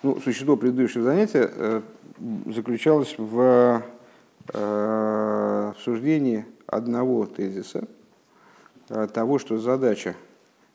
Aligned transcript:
Ну, 0.00 0.20
существо 0.20 0.56
предыдущего 0.56 1.02
занятия 1.02 1.50
э, 1.52 1.82
заключалось 2.46 3.16
в 3.18 3.82
э, 4.54 5.70
обсуждении 5.70 6.46
одного 6.68 7.26
тезиса, 7.26 7.82
э, 8.90 9.08
того, 9.12 9.40
что 9.40 9.58
задача 9.58 10.14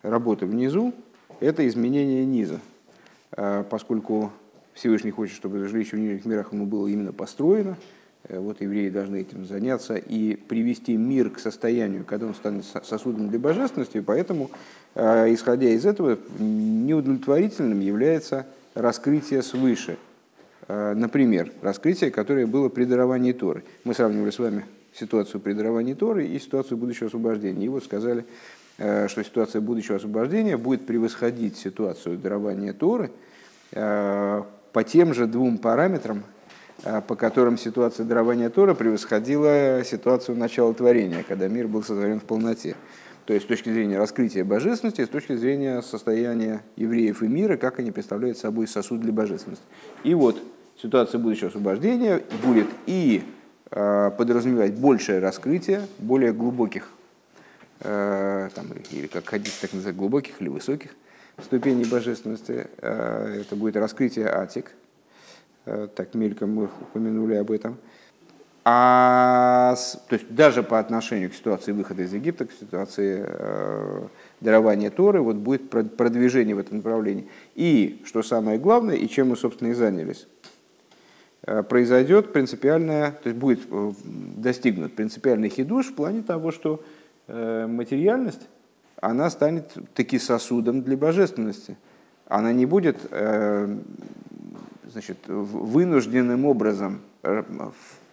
работы 0.01 0.46
внизу– 0.46 0.94
это 1.39 1.65
изменение 1.65 2.25
низа, 2.25 2.59
поскольку 3.70 4.31
Всевышний 4.73 5.12
хочет, 5.12 5.36
чтобы 5.36 5.68
жилище 5.68 5.96
в 5.96 6.00
нижних 6.00 6.26
мирах 6.26 6.52
ему 6.52 6.66
было 6.66 6.88
именно 6.88 7.14
построено, 7.14 7.78
вот 8.30 8.62
евреи 8.62 8.90
должны 8.90 9.21
этим 9.21 9.46
заняться 9.46 9.96
и 9.96 10.36
привести 10.36 10.98
мир 10.98 11.30
к 11.30 11.40
состоянию, 11.40 12.05
когда 12.05 12.28
он 12.28 12.36
станет 12.36 12.66
сосудом 12.66 13.30
для 13.30 13.40
божественности, 13.40 14.00
поэтому, 14.02 14.52
исходя 14.96 15.70
из 15.70 15.86
этого, 15.86 16.18
неудовлетворительным 16.40 17.80
является 17.80 18.46
раскрытие 18.74 19.42
свыше. 19.42 19.98
Э, 20.68 20.94
например, 20.94 21.52
раскрытие, 21.62 22.12
которое 22.12 22.48
было 22.48 22.70
при 22.70 22.86
даровании 22.86 23.34
Торы. 23.34 23.64
Мы 23.84 23.94
сравнивали 23.94 24.31
с 24.31 24.40
вами 24.40 24.66
ситуацию 24.94 25.41
при 25.41 25.54
даровании 25.54 25.94
Торы 25.94 26.26
и 26.26 26.40
ситуацию 26.40 26.78
будущего 26.78 27.08
освобождения. 27.08 27.66
И 27.66 27.70
вот 27.70 27.84
сказали, 27.84 28.26
э, 28.78 29.08
что 29.08 29.23
ситуация 29.23 29.62
будущего 29.62 29.98
освобождения 29.98 30.58
будет 30.58 30.86
превосходить 30.86 31.58
ситуацию 31.58 32.17
дарования 32.17 32.73
Торы 32.73 33.12
э, 33.72 34.44
по 34.72 34.84
тем 34.84 35.14
же 35.14 35.28
двум 35.28 35.58
параметрам, 35.58 36.23
по 37.08 37.16
которым 37.16 37.58
ситуация 37.58 38.05
дарования 38.05 38.50
Тора 38.50 38.73
превосходила 38.73 39.84
ситуацию 39.86 40.36
начала 40.36 40.73
творения, 40.73 41.23
когда 41.26 41.48
мир 41.48 41.67
был 41.67 41.84
сотворен 41.84 42.20
в 42.20 42.23
полноте. 42.23 42.76
То 43.26 43.34
есть 43.34 43.45
с 43.45 43.48
точки 43.48 43.70
зрения 43.70 43.98
раскрытия 43.98 44.44
божественности, 44.44 45.05
с 45.05 45.09
точки 45.09 45.36
зрения 45.36 45.81
состояния 45.81 46.62
евреев 46.76 47.23
и 47.23 47.27
мира, 47.27 47.55
как 47.55 47.80
они 47.80 47.91
представляют 47.91 48.38
собой 48.38 48.68
сосуд 48.68 49.00
для 49.00 49.14
божественности. 49.14 49.64
И 50.04 50.14
вот 50.14 50.41
ситуация 50.81 51.20
будущего 51.20 51.48
освобождения 51.48 52.22
будет 52.44 52.67
и 52.86 53.23
э, 53.72 54.12
подразумевать 54.17 54.73
большее 54.73 55.20
раскрытие 55.20 55.88
более 56.00 56.34
глубоких, 56.34 56.89
э, 57.80 58.50
там, 58.53 58.66
или 58.92 59.08
как 59.08 59.30
хотите 59.30 59.56
так 59.62 59.72
называть, 59.73 59.95
глубоких 59.95 60.42
или 60.42 60.50
высоких 60.50 60.94
ступеней 61.42 61.86
божественности. 61.86 62.67
Э, 62.78 63.42
это 63.42 63.56
будет 63.56 63.78
раскрытие 63.78 64.28
атик. 64.28 64.72
Э, 65.66 65.88
так 65.95 66.14
мельком 66.14 66.53
мы 66.53 66.66
упомянули 66.66 67.36
об 67.36 67.52
этом. 67.52 67.78
А, 68.66 69.75
то 70.08 70.14
есть 70.14 70.33
даже 70.33 70.64
по 70.64 70.80
отношению 70.80 71.30
к 71.30 71.33
ситуации 71.33 71.73
выхода 71.73 72.03
из 72.03 72.14
Египта, 72.14 72.45
к 72.45 72.52
ситуации 72.53 73.25
э, 73.28 74.08
дарования 74.39 74.89
Торы, 74.89 75.22
вот 75.22 75.36
будет 75.36 75.69
продвижение 75.69 76.56
в 76.56 76.59
этом 76.59 76.78
направлении. 76.78 77.28
И, 77.56 78.02
что 78.06 78.23
самое 78.23 78.58
главное, 78.58 78.95
и 78.95 79.09
чем 79.09 79.30
мы, 79.30 79.36
собственно, 79.36 79.69
и 79.69 79.73
занялись, 79.73 80.28
э, 81.45 81.61
произойдет 81.64 82.31
принципиальное, 82.31 83.11
то 83.11 83.28
есть 83.28 83.38
будет 83.38 83.59
э, 83.69 83.91
достигнут 84.38 84.95
принципиальный 84.95 85.50
хидуш 85.50 85.88
в 85.88 85.95
плане 85.95 86.22
того, 86.22 86.52
что 86.52 86.81
э, 87.28 87.67
материальность, 87.67 88.47
она 89.02 89.30
станет 89.30 89.73
таки 89.94 90.17
сосудом 90.19 90.84
для 90.84 90.95
божественности. 90.95 91.75
Она 92.28 92.53
не 92.53 92.66
будет 92.66 92.97
э, 93.11 93.78
значит, 94.86 95.17
вынужденным 95.28 96.45
образом 96.45 97.02
э, 97.23 97.44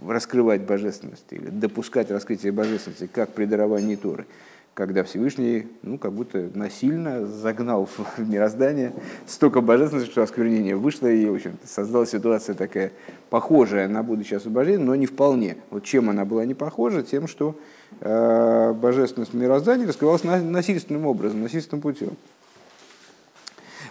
раскрывать 0.07 0.63
божественность 0.63 1.27
или 1.31 1.47
допускать 1.47 2.11
раскрытие 2.11 2.53
божественности, 2.53 3.09
как 3.13 3.31
при 3.31 3.45
даровании 3.45 3.97
Торы, 3.97 4.27
когда 4.75 5.05
Всевышний 5.05 5.67
ну, 5.83 5.99
как 5.99 6.13
будто 6.13 6.49
насильно 6.55 7.27
загнал 7.27 7.87
в 7.87 8.19
мироздание 8.19 8.93
столько 9.27 9.61
божественности, 9.61 10.11
что 10.11 10.23
осквернение 10.23 10.77
вышло 10.77 11.07
и 11.07 11.27
в 11.27 11.35
общем, 11.35 11.59
создала 11.65 12.07
ситуация 12.07 12.55
такая 12.55 12.93
похожая 13.29 13.89
на 13.89 14.03
будущее 14.03 14.39
освобождение, 14.39 14.85
но 14.85 14.95
не 14.95 15.07
вполне. 15.07 15.57
Вот 15.71 15.85
чем 15.85 16.09
она 16.11 16.25
была 16.25 16.45
не 16.45 16.55
похожа? 16.55 17.03
Тем, 17.03 17.27
что 17.27 17.57
э, 18.01 18.73
божественность 18.73 19.35
мироздания 19.35 19.87
раскрывалась 19.87 20.25
насильственным 20.25 21.07
образом, 21.07 21.43
насильственным 21.43 21.83
путем. 21.83 22.17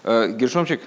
Э, 0.03 0.31
Гершомчик, 0.31 0.81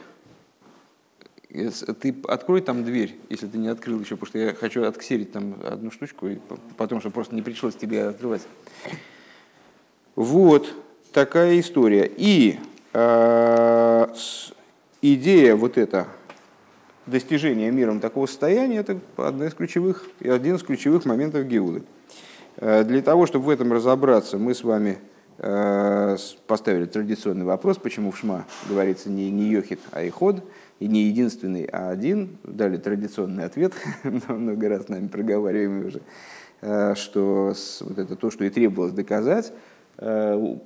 ты 1.52 2.14
открой 2.28 2.62
там 2.62 2.82
дверь, 2.82 3.16
если 3.28 3.46
ты 3.46 3.58
не 3.58 3.68
открыл 3.68 4.00
еще, 4.00 4.16
потому 4.16 4.28
что 4.28 4.38
я 4.38 4.54
хочу 4.54 4.84
отксерить 4.84 5.32
там 5.32 5.56
одну 5.62 5.90
штучку, 5.90 6.28
и 6.28 6.38
потом, 6.76 7.00
чтобы 7.00 7.12
просто 7.12 7.34
не 7.34 7.42
пришлось 7.42 7.74
тебе 7.74 8.06
открывать. 8.06 8.42
Вот 10.16 10.72
такая 11.12 11.60
история. 11.60 12.10
И 12.16 12.58
э, 12.94 14.06
идея 15.02 15.56
вот 15.56 15.76
эта, 15.76 16.08
достижения 17.06 17.70
миром 17.70 18.00
такого 18.00 18.26
состояния, 18.26 18.78
это 18.78 18.98
одна 19.16 19.46
из 19.46 19.54
ключевых, 19.54 20.06
один 20.20 20.56
из 20.56 20.62
ключевых 20.62 21.04
моментов 21.04 21.44
Геулы. 21.46 21.82
Э, 22.56 22.82
для 22.84 23.02
того, 23.02 23.26
чтобы 23.26 23.46
в 23.46 23.50
этом 23.50 23.72
разобраться, 23.72 24.38
мы 24.38 24.54
с 24.54 24.64
вами 24.64 24.98
э, 25.36 26.16
поставили 26.46 26.86
традиционный 26.86 27.44
вопрос, 27.44 27.76
почему 27.76 28.10
в 28.10 28.18
Шма 28.18 28.46
говорится 28.68 29.10
не, 29.10 29.30
не 29.30 29.50
Йохит, 29.50 29.80
а 29.90 30.02
Иход– 30.02 30.42
и 30.82 30.88
не 30.88 31.04
единственный, 31.04 31.64
а 31.64 31.90
один, 31.90 32.38
дали 32.42 32.76
традиционный 32.76 33.44
ответ, 33.44 33.72
много 34.02 34.68
раз 34.68 34.86
с 34.86 34.88
нами 34.88 35.06
проговариваем 35.06 35.86
уже, 35.86 36.02
э, 36.60 36.94
что 36.96 37.54
вот 37.80 37.98
это 37.98 38.16
то, 38.16 38.30
что 38.32 38.44
и 38.44 38.50
требовалось 38.50 38.92
доказать, 38.92 39.52
э, 39.98 40.56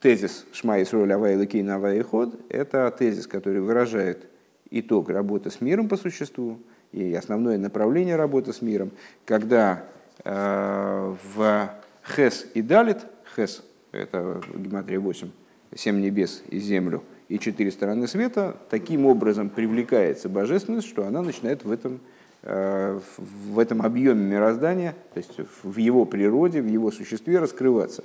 тезис 0.00 0.46
Шма 0.52 0.82
Исруэль 0.82 1.12
Авай 1.12 1.36
Лакейн 1.36 1.68
Авай 1.68 2.00
Ход, 2.00 2.40
это 2.48 2.90
тезис, 2.98 3.26
который 3.26 3.60
выражает 3.60 4.26
итог 4.70 5.10
работы 5.10 5.50
с 5.50 5.60
миром 5.60 5.88
по 5.88 5.98
существу 5.98 6.60
и 6.92 7.12
основное 7.12 7.58
направление 7.58 8.16
работы 8.16 8.54
с 8.54 8.62
миром, 8.62 8.90
когда 9.26 9.84
э, 10.24 11.14
в 11.34 11.70
Хес 12.16 12.46
и 12.54 12.62
Далит, 12.62 13.00
Хес 13.36 13.62
это 13.92 14.40
гематрия 14.54 14.98
8, 14.98 15.28
7 15.74 16.00
небес 16.00 16.42
и 16.48 16.58
землю– 16.58 17.02
и 17.28 17.38
четыре 17.38 17.70
стороны 17.70 18.08
света, 18.08 18.56
таким 18.70 19.06
образом 19.06 19.50
привлекается 19.50 20.28
божественность, 20.28 20.88
что 20.88 21.06
она 21.06 21.22
начинает 21.22 21.64
в 21.64 21.70
этом, 21.70 22.00
э, 22.42 22.98
в 23.18 23.58
этом 23.58 23.82
объеме 23.82 24.24
мироздания, 24.24 24.94
то 25.12 25.18
есть 25.18 25.32
в 25.62 25.76
его 25.76 26.06
природе, 26.06 26.62
в 26.62 26.66
его 26.66 26.90
существе 26.90 27.38
раскрываться. 27.38 28.02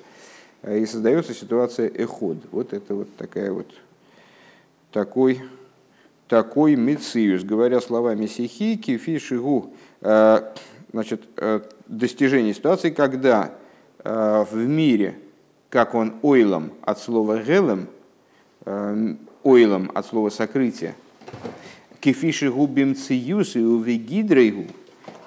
Э, 0.62 0.78
и 0.78 0.86
создается 0.86 1.34
ситуация 1.34 1.88
эход. 1.88 2.38
Вот 2.52 2.74
это 2.74 2.96
вот 2.96 3.16
такая 3.16 3.54
вот 3.54 3.68
такой, 4.92 5.42
такой 6.28 6.76
мициус. 6.76 7.44
Говоря 7.44 7.80
словами 7.80 8.26
сихи, 8.26 8.76
кифи 8.76 9.20
шигу, 9.20 9.74
э, 10.02 10.52
значит, 10.92 11.24
достижение 11.88 12.54
ситуации, 12.54 12.92
когда 12.92 13.52
в 14.04 14.54
мире, 14.54 15.16
как 15.70 15.96
он 15.96 16.16
ойлом 16.22 16.74
от 16.82 17.00
слова 17.00 17.42
гелем, 17.42 17.88
ойлом 19.44 19.92
от 19.94 20.06
слова 20.06 20.30
сокрытие. 20.30 20.96
Кефиши 22.00 22.52
губим 22.52 22.96
циюс 22.96 23.56
и 23.56 23.60
увегидрейгу 23.60 24.66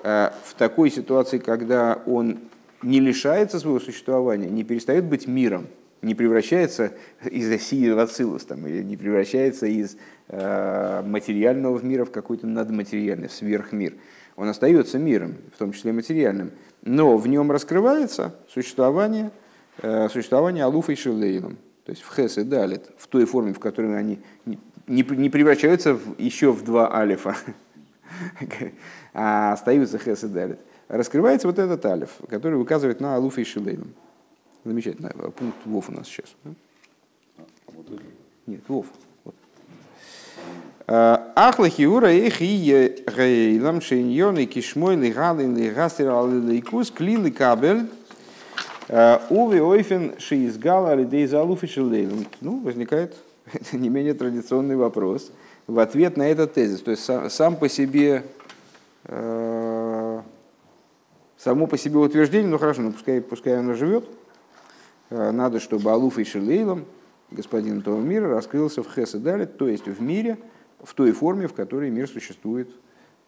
э, 0.02 0.30
в 0.44 0.54
такой 0.54 0.90
ситуации, 0.90 1.38
когда 1.38 2.02
он 2.06 2.38
не 2.82 3.00
лишается 3.00 3.58
своего 3.58 3.80
существования, 3.80 4.48
не 4.48 4.62
перестает 4.62 5.04
быть 5.04 5.26
миром, 5.26 5.68
не 6.02 6.14
превращается 6.14 6.92
из 7.24 7.50
России 7.50 7.88
в 7.88 7.98
Ацилус, 7.98 8.44
там, 8.44 8.66
или 8.66 8.82
не 8.82 8.96
превращается 8.96 9.66
из 9.66 9.96
э, 10.28 11.02
материального 11.04 11.78
мира 11.80 12.04
в 12.04 12.10
какой-то 12.10 12.46
надматериальный, 12.46 13.28
в 13.28 13.32
сверхмир. 13.32 13.94
Он 14.36 14.48
остается 14.48 14.98
миром, 14.98 15.36
в 15.54 15.58
том 15.58 15.72
числе 15.72 15.92
материальным, 15.92 16.50
но 16.82 17.16
в 17.16 17.26
нем 17.26 17.50
раскрывается 17.50 18.34
существование, 18.52 19.30
э, 19.80 20.08
существование 20.10 20.64
Алуфа 20.64 20.92
и 20.92 20.96
Шилейлом 20.96 21.56
то 21.86 21.92
есть 21.92 22.02
в 22.02 22.12
хес 22.14 22.36
и 22.36 22.42
далит, 22.42 22.82
в 22.98 23.06
той 23.06 23.26
форме, 23.26 23.54
в 23.54 23.60
которой 23.60 23.96
они 23.96 24.18
не, 24.44 24.58
не 24.88 25.30
превращаются 25.30 25.94
в, 25.94 26.20
еще 26.20 26.50
в 26.50 26.64
два 26.64 26.92
алифа, 26.92 27.36
а 29.14 29.52
остаются 29.52 29.96
хес 29.96 30.24
и 30.24 30.26
далит, 30.26 30.58
раскрывается 30.88 31.46
вот 31.46 31.60
этот 31.60 31.86
алиф, 31.86 32.10
который 32.28 32.60
указывает 32.60 33.00
на 33.00 33.14
алуфе 33.14 33.42
и 33.42 33.44
шилейном. 33.44 33.94
Замечательно. 34.64 35.10
Пункт 35.10 35.58
вов 35.64 35.88
у 35.88 35.92
нас 35.92 36.08
сейчас. 36.08 36.34
Нет, 38.48 38.62
вов. 38.66 38.86
Ахла 40.88 41.68
хиура 41.68 42.12
их 42.12 42.42
и 42.42 42.56
гейлам 42.56 43.80
шейньон 43.80 44.38
и 44.38 44.46
кишмой 44.46 44.96
ли 44.96 45.12
галин 45.12 45.56
ли 45.56 45.70
гастер 45.70 46.10
алилейкус 46.10 46.90
клили 46.90 47.30
кабель 47.30 47.88
Уви 48.88 49.60
ойфен 49.60 50.14
шиизгала 50.18 50.92
алидей 50.92 51.26
залуфи 51.26 51.66
Ну, 52.40 52.60
возникает 52.60 53.16
не 53.72 53.88
менее 53.88 54.14
традиционный 54.14 54.76
вопрос 54.76 55.32
в 55.66 55.78
ответ 55.78 56.16
на 56.16 56.28
этот 56.28 56.54
тезис. 56.54 56.80
То 56.80 56.92
есть 56.92 57.04
сам, 57.04 57.30
сам 57.30 57.56
по 57.56 57.68
себе, 57.68 58.22
э, 59.04 60.20
само 61.36 61.66
по 61.66 61.76
себе 61.76 61.98
утверждение, 61.98 62.48
ну 62.48 62.58
хорошо, 62.58 62.82
ну 62.82 62.92
пускай, 62.92 63.20
пускай 63.20 63.58
оно 63.58 63.74
живет. 63.74 64.08
Э, 65.10 65.30
надо, 65.32 65.60
чтобы 65.60 65.90
Алуф 65.90 66.18
и 66.18 66.24
Шилейлом, 66.24 66.84
господин 67.30 67.80
этого 67.80 68.00
мира, 68.00 68.28
раскрылся 68.28 68.82
в 68.82 68.92
Хесе 68.92 69.18
Далит, 69.18 69.58
то 69.58 69.68
есть 69.68 69.86
в 69.86 70.00
мире, 70.00 70.38
в 70.82 70.94
той 70.94 71.12
форме, 71.12 71.48
в 71.48 71.54
которой 71.54 71.90
мир 71.90 72.08
существует 72.08 72.70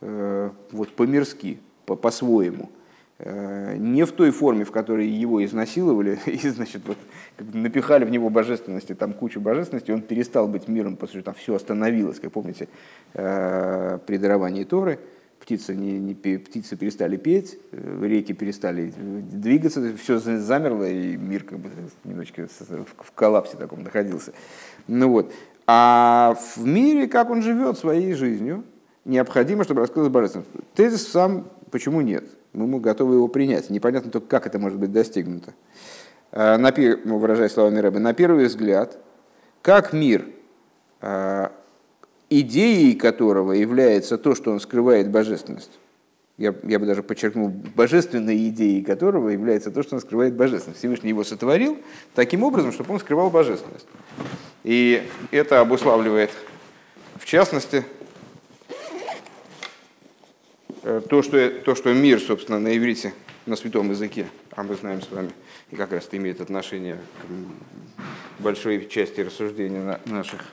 вот 0.00 0.90
по-мирски, 0.94 1.58
по-своему. 1.84 2.70
Не 3.18 4.04
в 4.04 4.12
той 4.12 4.30
форме, 4.30 4.64
в 4.64 4.70
которой 4.70 5.08
его 5.08 5.44
изнасиловали 5.44 6.20
и, 6.26 6.48
значит, 6.48 6.82
вот, 6.86 6.98
напихали 7.38 8.04
в 8.04 8.10
него 8.10 8.30
божественности, 8.30 8.94
там 8.94 9.12
кучу 9.12 9.40
божественности, 9.40 9.90
он 9.90 10.02
перестал 10.02 10.46
быть 10.46 10.68
миром, 10.68 10.96
потому 10.96 11.08
что 11.08 11.22
там 11.22 11.34
все 11.34 11.54
остановилось, 11.56 12.20
как 12.20 12.30
помните, 12.30 12.68
при 13.12 14.16
даровании 14.18 14.64
Торы– 14.64 15.00
птицы, 15.40 15.74
не, 15.74 15.98
не, 15.98 16.14
птицы 16.14 16.76
перестали 16.76 17.16
петь, 17.16 17.58
э, 17.72 18.00
реки 18.02 18.34
перестали 18.34 18.92
двигаться, 18.96 19.94
все 19.96 20.18
замерло, 20.18 20.88
и 20.88 21.16
мир 21.16 21.44
как 21.44 21.58
бы 21.58 21.70
немножечко 22.04 22.48
в 22.48 23.12
коллапсе 23.12 23.56
таком 23.56 23.82
находился. 23.82 24.32
Ну 24.86 25.10
вот. 25.10 25.32
А 25.66 26.36
в 26.56 26.64
мире, 26.66 27.08
как 27.08 27.30
он 27.30 27.42
живет 27.42 27.78
своей 27.78 28.14
жизнью, 28.14 28.64
необходимо, 29.04 29.64
чтобы 29.64 29.80
раскрылась 29.80 30.10
божественность. 30.10 30.50
Тезис 30.74 31.08
сам 31.08 31.48
почему 31.70 32.00
нет? 32.00 32.24
Мы 32.52 32.80
готовы 32.80 33.16
его 33.16 33.28
принять. 33.28 33.70
Непонятно 33.70 34.10
только, 34.10 34.26
как 34.28 34.46
это 34.46 34.58
может 34.58 34.78
быть 34.78 34.92
достигнуто. 34.92 35.54
А, 36.32 36.58
на, 36.58 36.72
ну, 37.04 37.18
выражая 37.18 37.48
словами 37.48 37.78
Рэбе, 37.78 37.98
на 37.98 38.14
первый 38.14 38.46
взгляд, 38.46 38.98
как 39.62 39.92
мир 39.92 40.26
а, 41.00 41.52
идеей 42.30 42.94
которого 42.94 43.52
является 43.52 44.18
то, 44.18 44.34
что 44.34 44.50
он 44.50 44.60
скрывает 44.60 45.10
божественность. 45.10 45.78
Я, 46.36 46.54
я 46.62 46.78
бы 46.78 46.86
даже 46.86 47.02
подчеркнул, 47.02 47.48
божественной 47.48 48.48
идеей 48.48 48.84
которого 48.84 49.30
является 49.30 49.72
то, 49.72 49.82
что 49.82 49.96
он 49.96 50.00
скрывает 50.00 50.34
божественность. 50.34 50.78
Всевышний 50.78 51.08
его 51.08 51.24
сотворил 51.24 51.78
таким 52.14 52.44
образом, 52.44 52.70
чтобы 52.72 52.94
он 52.94 53.00
скрывал 53.00 53.28
божественность. 53.28 53.86
И 54.62 55.02
это 55.32 55.60
обуславливает, 55.60 56.30
в 57.16 57.24
частности, 57.24 57.84
то, 61.08 61.22
что, 61.22 61.50
то, 61.50 61.74
что 61.74 61.92
мир, 61.92 62.20
собственно, 62.20 62.58
на 62.58 62.76
иврите, 62.76 63.12
на 63.46 63.56
святом 63.56 63.90
языке, 63.90 64.26
а 64.52 64.62
мы 64.62 64.74
знаем 64.74 65.02
с 65.02 65.10
вами, 65.10 65.30
и 65.70 65.76
как 65.76 65.92
раз 65.92 66.06
это 66.06 66.16
имеет 66.16 66.40
отношение 66.40 66.98
к 67.22 68.42
большой 68.42 68.86
части 68.88 69.20
рассуждения 69.20 70.00
наших 70.06 70.44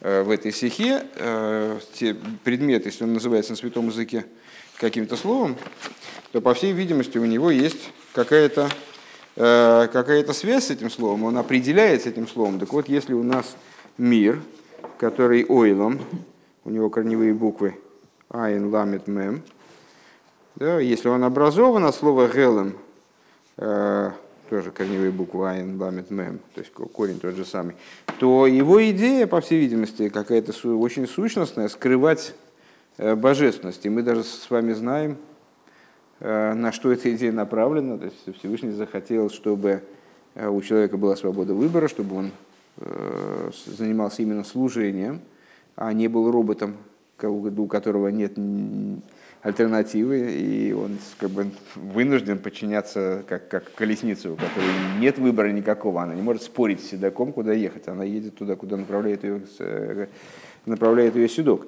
Э, 0.00 0.22
в 0.22 0.30
этой 0.30 0.52
стихе, 0.52 1.02
э, 1.16 1.78
те 1.94 2.14
предметы, 2.44 2.88
если 2.88 3.02
он 3.02 3.14
называется 3.14 3.52
на 3.52 3.56
святом 3.56 3.88
языке 3.88 4.26
каким-то 4.76 5.16
словом, 5.16 5.56
то, 6.30 6.40
по 6.40 6.54
всей 6.54 6.72
видимости, 6.72 7.18
у 7.18 7.24
него 7.24 7.50
есть 7.50 7.90
какая-то 8.12 8.68
э, 9.34 9.88
какая 9.92 10.24
связь 10.32 10.66
с 10.66 10.70
этим 10.70 10.88
словом, 10.88 11.24
он 11.24 11.36
определяется 11.36 12.10
этим 12.10 12.28
словом. 12.28 12.60
Так 12.60 12.72
вот, 12.72 12.88
если 12.88 13.12
у 13.12 13.24
нас 13.24 13.56
мир, 13.96 14.40
который 14.98 15.44
ойлом, 15.44 16.00
у 16.64 16.70
него 16.70 16.90
корневые 16.90 17.34
буквы 17.34 17.74
айн, 18.28 18.66
ламет, 18.66 19.08
мем, 19.08 19.42
да, 20.58 20.80
если 20.80 21.08
он 21.08 21.22
образован 21.24 21.84
от 21.84 21.94
слова 21.94 22.28
гелем, 22.28 22.76
тоже 24.48 24.70
корневые 24.70 25.10
буквы 25.10 25.48
айн, 25.48 25.80
ламет, 25.80 26.10
мем, 26.10 26.40
то 26.54 26.60
есть 26.60 26.72
корень 26.72 27.20
тот 27.20 27.36
же 27.36 27.44
самый, 27.44 27.76
то 28.18 28.46
его 28.46 28.84
идея, 28.90 29.26
по 29.26 29.40
всей 29.40 29.60
видимости, 29.60 30.08
какая-то 30.08 30.52
очень 30.76 31.06
сущностная, 31.06 31.68
скрывать 31.68 32.34
э, 32.96 33.14
божественность. 33.14 33.84
И 33.84 33.88
мы 33.88 34.02
даже 34.02 34.24
с 34.24 34.48
вами 34.50 34.72
знаем, 34.72 35.18
э, 36.20 36.54
на 36.54 36.72
что 36.72 36.90
эта 36.90 37.14
идея 37.14 37.32
направлена. 37.32 37.98
То 37.98 38.06
есть 38.06 38.38
Всевышний 38.38 38.70
захотел, 38.70 39.30
чтобы 39.30 39.82
э, 40.34 40.48
у 40.48 40.60
человека 40.62 40.96
была 40.96 41.16
свобода 41.16 41.54
выбора, 41.54 41.88
чтобы 41.88 42.16
он 42.16 42.30
занимался 43.66 44.22
именно 44.22 44.44
служением, 44.44 45.20
а 45.74 45.92
не 45.92 46.06
был 46.06 46.30
роботом, 46.30 46.76
у 47.20 47.66
которого 47.66 48.06
нет 48.06 48.34
альтернативы, 49.42 50.32
и 50.32 50.72
он 50.72 50.98
как 51.18 51.30
бы 51.30 51.50
вынужден 51.76 52.38
подчиняться 52.38 53.22
как, 53.28 53.48
как 53.48 53.72
колесницу, 53.74 54.32
у 54.32 54.36
которой 54.36 54.98
нет 54.98 55.18
выбора 55.18 55.48
никакого, 55.48 56.02
она 56.02 56.14
не 56.14 56.22
может 56.22 56.42
спорить 56.42 56.80
с 56.80 56.90
седоком, 56.90 57.32
куда 57.32 57.52
ехать, 57.52 57.88
она 57.88 58.04
едет 58.04 58.36
туда, 58.36 58.56
куда 58.56 58.76
направляет 58.76 59.22
ее, 59.24 59.42
э, 59.60 60.06
направляет 60.66 61.16
ее 61.16 61.28
седок. 61.28 61.66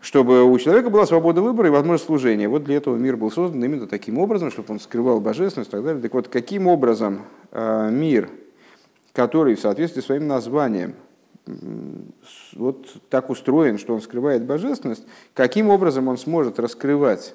Чтобы 0.00 0.44
у 0.44 0.58
человека 0.58 0.88
была 0.88 1.04
свобода 1.04 1.42
выбора 1.42 1.68
и 1.68 1.70
возможность 1.70 2.06
служения. 2.06 2.48
Вот 2.48 2.64
для 2.64 2.76
этого 2.76 2.96
мир 2.96 3.18
был 3.18 3.30
создан 3.30 3.62
именно 3.62 3.86
таким 3.86 4.16
образом, 4.16 4.50
чтобы 4.50 4.72
он 4.72 4.80
скрывал 4.80 5.20
божественность 5.20 5.68
и 5.68 5.72
так 5.72 5.84
далее. 5.84 6.00
Так 6.00 6.14
вот, 6.14 6.28
каким 6.28 6.66
образом 6.68 7.26
э, 7.52 7.90
мир, 7.90 8.30
который 9.12 9.56
в 9.56 9.60
соответствии 9.60 10.00
с 10.00 10.06
своим 10.06 10.26
названием 10.26 10.94
вот 12.54 12.86
так 13.08 13.30
устроен, 13.30 13.78
что 13.78 13.94
он 13.94 14.00
скрывает 14.00 14.44
божественность, 14.44 15.04
каким 15.34 15.68
образом 15.68 16.08
он 16.08 16.18
сможет 16.18 16.58
раскрывать, 16.58 17.34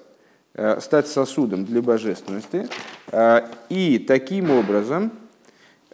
э, 0.53 0.79
стать 0.79 1.07
сосудом 1.07 1.65
для 1.65 1.81
божественности, 1.81 2.67
э, 3.11 3.41
и 3.69 3.99
таким 3.99 4.51
образом, 4.51 5.11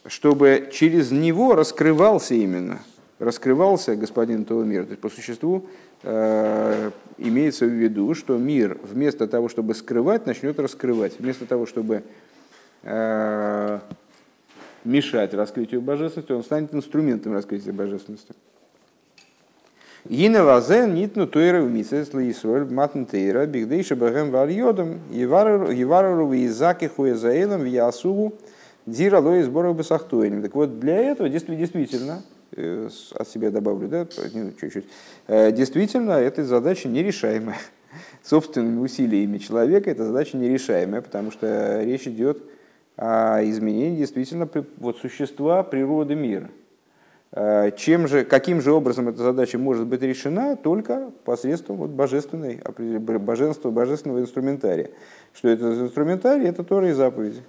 чтобы 0.06 0.70
через 0.72 1.12
него 1.12 1.56
раскрывался 1.56 2.36
именно, 2.36 2.80
раскрывался 3.20 3.96
господин 3.96 4.46
того 4.46 4.64
мира. 4.64 4.84
То 4.84 4.92
есть 4.92 5.02
по 5.02 5.10
существу 5.10 5.68
э, 6.04 6.92
имеется 7.18 7.66
в 7.66 7.70
виду, 7.70 8.14
что 8.14 8.38
мир 8.38 8.78
вместо 8.84 9.28
того, 9.28 9.50
чтобы 9.50 9.76
скрывать, 9.76 10.26
начнет 10.26 10.60
раскрывать. 10.60 11.20
Вместо 11.20 11.46
того, 11.46 11.66
чтобы 11.66 12.04
мешать 14.84 15.34
раскрытию 15.34 15.82
божественности, 15.82 16.32
он 16.32 16.44
станет 16.44 16.74
инструментом 16.74 17.34
раскрытия 17.34 17.74
божественности. 17.74 18.34
Гина 20.04 20.44
лазе 20.44 20.88
нитну 20.88 21.28
тойра 21.28 21.62
в 21.62 21.72
мисес 21.72 22.12
лисроль 22.14 22.66
матн 22.66 23.04
тейра 23.04 23.46
бигдейша 23.46 23.96
бахем 23.96 24.32
вальодом 24.32 25.00
еварару 25.12 26.26
в 26.26 26.34
Изаке 26.34 26.90
хуезаэлом 26.90 27.62
в 27.62 27.66
Ясугу 27.66 28.34
дира 28.86 29.20
лои 29.20 29.44
сборов 29.44 29.78
бесахтуэнем. 29.78 30.42
Так 30.42 30.56
вот, 30.56 30.80
для 30.80 30.98
этого 30.98 31.30
действительно, 31.30 32.24
э, 32.56 32.90
от 33.14 33.28
себя 33.28 33.52
добавлю, 33.52 33.88
да, 33.88 34.06
чуть-чуть, 34.06 34.86
э, 35.28 35.52
действительно, 35.52 36.14
эта 36.14 36.44
задача 36.44 36.90
нерешаемая. 36.90 37.58
Собственными 38.24 38.80
усилиями 38.80 39.38
человека 39.38 39.92
эта 39.92 40.06
задача 40.06 40.38
нерешаемая, 40.38 41.02
потому 41.02 41.32
что 41.32 41.84
речь 41.84 42.08
идет 42.08 42.42
а 43.04 43.44
изменение 43.46 43.98
действительно 43.98 44.48
вот, 44.78 45.00
существа 45.00 45.64
природы 45.64 46.14
мира. 46.14 46.52
А, 47.32 47.72
чем 47.72 48.08
же, 48.08 48.24
каким 48.24 48.62
же 48.62 48.72
образом 48.72 49.10
эта 49.10 49.24
задача 49.24 49.58
может 49.58 49.88
быть 49.88 50.04
решена? 50.04 50.56
Только 50.56 51.10
посредством 51.26 51.78
вот 51.78 51.90
божественной, 51.90 52.62
божественного, 53.00 53.72
божественного 53.72 54.20
инструментария. 54.20 54.92
Что 55.34 55.50
это 55.50 55.74
за 55.74 55.86
инструментарий? 55.86 56.48
Это 56.48 56.64
Тора 56.64 56.90
и 56.90 56.92
заповеди, 56.92 57.42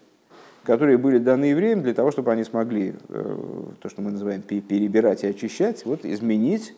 которые 0.65 0.97
были 0.97 1.19
даны 1.19 1.45
евреям 1.45 1.83
для 1.83 1.93
того, 1.93 2.13
чтобы 2.13 2.33
они 2.33 2.45
смогли 2.45 2.95
э, 3.11 3.37
то, 3.79 3.91
что 3.91 4.01
мы 4.01 4.11
называем 4.11 4.41
перебирать 4.41 5.23
и 5.23 5.27
очищать, 5.27 5.85
вот 5.85 6.07
изменить 6.07 6.75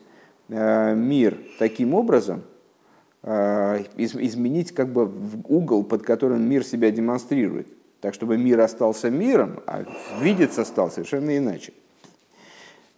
э, 0.48 0.96
мир 0.96 1.38
таким 1.60 1.94
образом, 1.94 2.42
э, 3.22 3.84
изменить 3.98 4.72
как 4.72 4.88
бы 4.88 5.08
угол, 5.46 5.84
под 5.84 6.02
которым 6.02 6.42
мир 6.42 6.64
себя 6.64 6.90
демонстрирует 6.90 7.68
так 8.04 8.12
чтобы 8.12 8.36
мир 8.36 8.60
остался 8.60 9.08
миром, 9.08 9.62
а 9.66 9.82
видеться 10.20 10.66
стал 10.66 10.90
совершенно 10.90 11.38
иначе. 11.38 11.72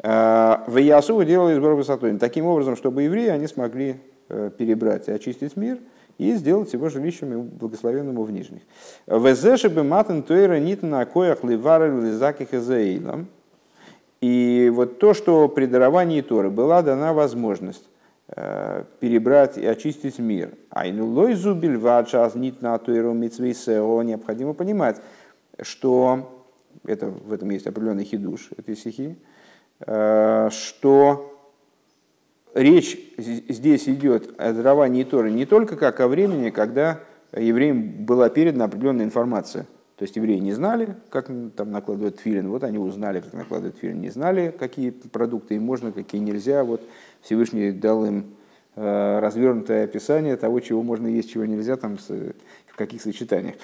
А, 0.02 0.64
в 0.66 0.78
Ясу 0.78 1.22
делали 1.22 1.54
сбор 1.54 1.75
высотой. 1.75 2.18
Таким 2.18 2.46
образом, 2.46 2.75
чтобы 2.75 3.04
евреи 3.04 3.28
они 3.28 3.46
смогли 3.46 4.00
э, 4.28 4.50
перебрать 4.58 5.06
и 5.06 5.12
очистить 5.12 5.54
мир 5.54 5.78
и 6.18 6.32
сделать 6.32 6.72
его 6.72 6.88
жилищем 6.88 7.44
благословенным 7.44 8.20
в 8.20 8.32
нижних. 8.32 8.62
Везеши 9.06 9.68
бы 9.68 9.84
матен 9.84 10.25
тойра 10.25 10.58
нит 10.58 10.82
на 10.82 11.04
коях 11.06 11.44
ливары 11.44 11.88
лизаких 12.00 12.52
изаилам. 12.52 13.28
И 14.20 14.72
вот 14.75 14.98
то, 14.98 15.14
что 15.14 15.46
при 15.46 15.66
даровании 15.66 16.20
Торы 16.20 16.50
была 16.50 16.82
дана 16.82 17.12
возможность 17.12 17.88
перебрать 18.28 19.56
и 19.56 19.64
очистить 19.64 20.18
мир. 20.18 20.54
Айну 20.71 21.06
лой 21.06 21.35
зубиль 21.35 21.76
вачас 21.76 22.35
нит 22.35 22.61
на 22.61 22.76
туэру 22.76 23.12
митсвейсео. 23.12 24.02
Необходимо 24.02 24.52
понимать, 24.52 25.00
что 25.61 26.37
это, 26.85 27.06
в 27.06 27.33
этом 27.33 27.50
есть 27.50 27.66
определенный 27.66 28.04
хидуш 28.04 28.50
этой 28.56 28.76
стихи, 28.76 29.16
э, 29.80 30.49
что 30.50 31.33
речь 32.54 32.99
здесь 33.16 33.88
идет 33.88 34.38
о 34.38 34.52
даровании 34.52 35.04
Торы 35.04 35.30
не 35.30 35.47
только 35.47 35.76
как 35.76 36.00
о 36.00 36.09
времени, 36.09 36.50
когда 36.50 37.00
евреям 37.33 38.04
была 38.04 38.28
передана 38.28 38.66
определенная 38.66 39.04
информация. 39.04 39.66
То 39.96 40.02
есть 40.02 40.16
евреи 40.16 40.38
не 40.38 40.52
знали, 40.52 40.94
как 41.08 41.30
там 41.56 41.70
накладывать 41.70 42.20
филин, 42.20 42.50
вот 42.50 42.64
они 42.64 42.78
узнали, 42.78 43.20
как 43.20 43.32
накладывать 43.32 43.78
филин, 43.78 44.00
не 44.00 44.10
знали, 44.10 44.54
какие 44.56 44.90
продукты 44.90 45.54
им 45.54 45.62
можно, 45.62 45.90
какие 45.90 46.20
нельзя. 46.20 46.64
Вот 46.64 46.82
Всевышний 47.22 47.72
дал 47.72 48.04
им 48.04 48.26
э, 48.74 49.18
развернутое 49.20 49.84
описание 49.84 50.36
того, 50.36 50.60
чего 50.60 50.82
можно 50.82 51.06
есть, 51.06 51.30
чего 51.30 51.46
нельзя, 51.46 51.76
там, 51.76 51.96
в 51.96 52.76
каких 52.76 53.00
сочетаниях. 53.00 53.56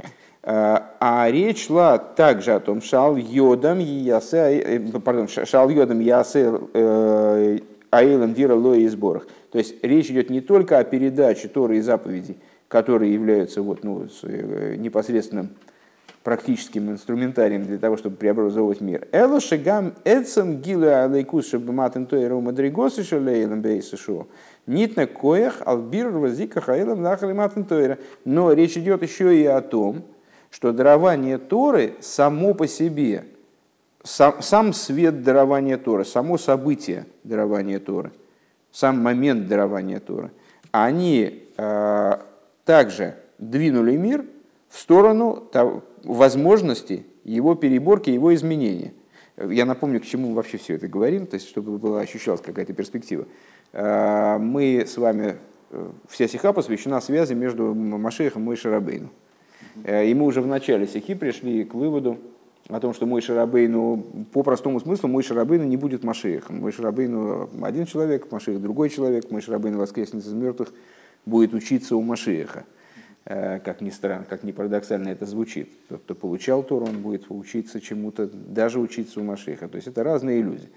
Э, 0.42 0.78
а 1.00 1.28
речь 1.30 1.66
шла 1.66 1.98
также 1.98 2.52
о 2.52 2.60
том, 2.60 2.80
шал 2.80 3.16
йодам 3.16 3.78
ясе, 3.78 4.58
э, 4.58 4.80
пардон, 5.00 5.28
шал 5.28 5.68
йодам 5.68 6.00
ясе 6.00 6.50
Аилам 7.92 8.32
Дира 8.32 8.54
Лои 8.54 8.84
и 8.84 8.88
сборах. 8.88 9.26
То 9.50 9.58
есть 9.58 9.84
речь 9.84 10.10
идет 10.10 10.30
не 10.30 10.40
только 10.40 10.78
о 10.78 10.84
передаче 10.84 11.48
Торы 11.48 11.76
и 11.76 11.80
заповедей, 11.82 12.38
которые 12.68 13.12
являются 13.12 13.60
вот, 13.60 13.84
ну, 13.84 14.08
э, 14.22 14.76
непосредственным 14.78 15.50
практическим 16.22 16.90
инструментарием 16.90 17.64
для 17.64 17.78
того, 17.78 17.96
чтобы 17.96 18.16
преобразовывать 18.16 18.80
мир. 18.80 19.08
Эло 19.12 19.40
шагам 19.40 19.94
эцем 20.04 20.60
гилу 20.60 20.88
алейкус 20.88 21.48
шабматен 21.48 22.06
тойру 22.06 22.40
мадригосы 22.40 23.02
шалейлам 23.02 23.60
бейсишу. 23.60 24.28
Нитна 24.66 25.06
коях 25.06 25.62
албир 25.64 26.10
вазика 26.10 26.60
хаилам 26.60 27.02
нахалиматен 27.02 27.64
тойра. 27.64 27.98
Но 28.24 28.52
речь 28.52 28.76
идет 28.76 29.02
еще 29.02 29.36
и 29.36 29.44
о 29.44 29.60
том, 29.60 30.04
что 30.50 30.72
дарование 30.72 31.38
Торы 31.38 31.94
само 32.00 32.54
по 32.54 32.68
себе, 32.68 33.24
сам, 34.04 34.40
сам 34.42 34.72
свет 34.72 35.22
дарования 35.22 35.78
Торы, 35.78 36.04
само 36.04 36.38
событие 36.38 37.06
дарования 37.24 37.80
Торы, 37.80 38.12
сам 38.70 38.98
момент 38.98 39.48
дарования 39.48 39.98
Торы, 39.98 40.30
они 40.70 41.48
э, 41.56 42.12
также 42.64 43.16
двинули 43.38 43.96
мир 43.96 44.24
в 44.68 44.78
сторону 44.78 45.36
того, 45.36 45.82
возможности 46.04 47.04
его 47.24 47.54
переборки, 47.54 48.10
его 48.10 48.34
изменения. 48.34 48.92
Я 49.36 49.64
напомню, 49.64 50.00
к 50.00 50.04
чему 50.04 50.28
мы 50.28 50.34
вообще 50.34 50.58
все 50.58 50.74
это 50.74 50.88
говорим, 50.88 51.26
то 51.26 51.34
есть 51.34 51.48
чтобы 51.48 51.78
была 51.78 52.00
ощущалась 52.00 52.40
какая-то 52.40 52.72
перспектива. 52.74 53.26
Э, 53.72 54.38
мы 54.38 54.84
с 54.86 54.96
вами, 54.98 55.36
э, 55.70 55.90
вся 56.08 56.28
сиха 56.28 56.52
посвящена 56.52 57.00
связи 57.00 57.32
между 57.34 57.74
Машехом 57.74 58.52
и 58.52 58.56
Шарабейну. 58.56 59.08
Э, 59.84 60.06
и 60.06 60.12
мы 60.14 60.26
уже 60.26 60.42
в 60.42 60.46
начале 60.46 60.86
сихи 60.86 61.14
пришли 61.14 61.64
к 61.64 61.74
выводу 61.74 62.18
о 62.68 62.78
том, 62.78 62.92
что 62.92 63.06
мой 63.06 63.22
Шарабейну, 63.22 64.04
по 64.32 64.42
простому 64.42 64.80
смыслу, 64.80 65.08
мой 65.08 65.22
Шарабейну 65.22 65.64
не 65.64 65.76
будет 65.76 66.04
Машехом. 66.04 66.60
Мой 66.60 66.72
Шарабейну 66.72 67.48
один 67.62 67.86
человек, 67.86 68.30
Машех 68.30 68.60
другой 68.60 68.90
человек, 68.90 69.30
мой 69.30 69.40
Шарабейну 69.40 69.78
воскреснет 69.78 70.24
из 70.24 70.32
мертвых, 70.32 70.72
будет 71.24 71.54
учиться 71.54 71.96
у 71.96 72.02
Машеха. 72.02 72.64
Э, 73.24 73.60
как 73.60 73.80
ни 73.80 73.90
странно, 73.90 74.24
как 74.28 74.42
ни 74.42 74.50
парадоксально 74.50 75.10
это 75.10 75.26
звучит. 75.26 75.70
Тот, 75.88 76.02
кто 76.02 76.14
получал 76.14 76.62
Тору, 76.64 76.86
он 76.86 77.02
будет 77.02 77.26
учиться 77.28 77.80
чему-то, 77.80 78.26
даже 78.26 78.80
учиться 78.80 79.20
у 79.20 79.22
Машеха. 79.22 79.68
То 79.68 79.76
есть 79.76 79.86
это 79.86 80.02
разные 80.02 80.42
люди. 80.42 80.68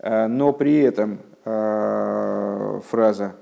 Э, 0.00 0.26
но 0.26 0.52
при 0.52 0.78
этом 0.78 1.20
э, 1.44 2.80
фраза 2.88 3.36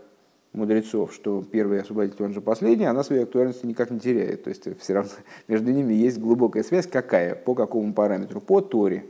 мудрецов, 0.52 1.14
что 1.14 1.42
первый 1.42 1.80
освободитель, 1.80 2.22
он 2.22 2.34
же 2.34 2.42
последний, 2.42 2.84
она 2.84 3.02
своей 3.02 3.22
актуальности 3.22 3.64
никак 3.64 3.90
не 3.90 3.98
теряет. 3.98 4.44
То 4.44 4.50
есть 4.50 4.78
все 4.78 4.92
равно 4.92 5.10
между 5.48 5.72
ними 5.72 5.94
есть 5.94 6.18
глубокая 6.18 6.62
связь. 6.64 6.86
Какая? 6.86 7.34
По 7.34 7.54
какому 7.54 7.94
параметру? 7.94 8.42
По 8.42 8.60
Торе. 8.60 9.06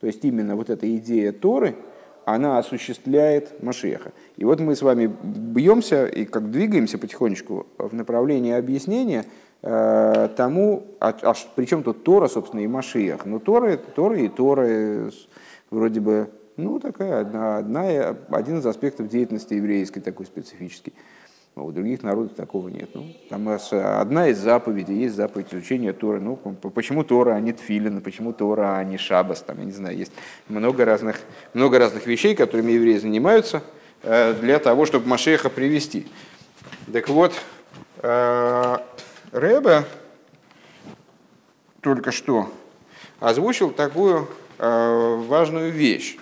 То 0.00 0.08
есть 0.08 0.24
именно 0.24 0.56
вот 0.56 0.68
эта 0.68 0.92
идея 0.96 1.32
Торы– 1.32 1.76
она 2.34 2.58
осуществляет 2.58 3.62
Машеха. 3.62 4.12
И 4.36 4.44
вот 4.44 4.60
мы 4.60 4.76
с 4.76 4.82
вами 4.82 5.10
бьемся 5.22 6.06
и 6.06 6.26
как 6.26 6.50
двигаемся 6.50 6.98
потихонечку 6.98 7.66
в 7.78 7.94
направлении 7.94 8.52
объяснения 8.52 9.24
э, 9.62 10.28
тому, 10.36 10.84
а, 11.00 11.16
а 11.22 11.34
причем 11.56 11.82
тут 11.82 12.04
Тора, 12.04 12.28
собственно, 12.28 12.60
и 12.60 12.66
Машех. 12.66 13.24
Но 13.24 13.38
Тора, 13.38 13.78
Тора 13.78 14.18
и 14.18 14.28
Тора 14.28 15.10
вроде 15.70 16.00
бы, 16.00 16.28
ну, 16.58 16.78
такая 16.78 17.20
одна, 17.22 17.58
одна, 17.58 18.14
один 18.30 18.58
из 18.58 18.66
аспектов 18.66 19.08
деятельности 19.08 19.54
еврейской 19.54 20.00
такой 20.00 20.26
специфический. 20.26 20.92
А 21.58 21.62
у 21.62 21.72
других 21.72 22.04
народов 22.04 22.36
такого 22.36 22.68
нет. 22.68 22.90
Ну, 22.94 23.12
там 23.28 23.48
одна 23.48 24.28
из 24.28 24.38
заповедей, 24.38 24.94
есть 24.94 25.16
заповедь 25.16 25.52
изучения 25.52 25.92
Торы. 25.92 26.20
Ну, 26.20 26.36
почему 26.36 27.02
Тора, 27.02 27.32
а 27.32 27.40
не 27.40 27.52
Тфилин, 27.52 28.00
почему 28.00 28.32
Тора, 28.32 28.76
а 28.76 28.84
не 28.84 28.96
Шабас, 28.96 29.42
там, 29.42 29.58
я 29.58 29.64
не 29.64 29.72
знаю, 29.72 29.96
есть 29.96 30.12
много 30.48 30.84
разных, 30.84 31.18
много 31.54 31.80
разных 31.80 32.06
вещей, 32.06 32.36
которыми 32.36 32.70
евреи 32.70 32.98
занимаются 32.98 33.64
э, 34.04 34.34
для 34.34 34.60
того, 34.60 34.86
чтобы 34.86 35.08
Машеха 35.08 35.50
привести. 35.50 36.06
Так 36.92 37.08
вот, 37.08 37.34
э, 38.02 38.76
Рэбе 39.32 39.82
только 41.80 42.12
что 42.12 42.52
озвучил 43.18 43.72
такую 43.72 44.28
э, 44.58 45.16
важную 45.26 45.72
вещь, 45.72 46.18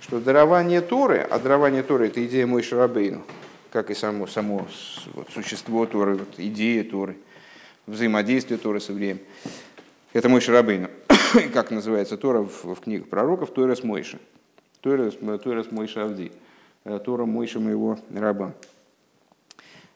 что 0.00 0.20
дарование 0.20 0.82
Торы, 0.82 1.26
а 1.30 1.38
дарование 1.38 1.82
Торы– 1.82 2.06
это 2.08 2.22
идея 2.26 2.46
Мой 2.46 2.62
Шарабейну– 2.62 3.22
как 3.70 3.90
и 3.90 3.94
само, 3.94 4.26
само 4.26 4.66
вот, 5.14 5.28
существо 5.30 5.86
Торы, 5.86 6.16
вот, 6.16 6.28
идея 6.38 6.84
Торы, 6.84 7.16
взаимодействие 7.86 8.58
Торы 8.58 8.80
со 8.80 8.92
временем. 8.92 9.20
Это 10.12 10.28
мой 10.28 10.40
Шарабейн. 10.40 10.88
как 11.52 11.70
называется 11.70 12.16
Тора 12.16 12.40
в, 12.42 12.74
в 12.74 12.80
книгах 12.80 13.08
пророков, 13.08 13.52
Тора 13.52 13.74
с 13.74 13.82
Мойши. 13.82 14.18
Тора, 14.80 15.10
Тора 15.10 15.62
с 15.62 15.70
Мойши 15.70 16.00
Авди. 16.00 16.32
Э, 16.84 16.98
Тора 17.04 17.26
Мойши 17.26 17.60
моего 17.60 17.98
раба. 18.14 18.54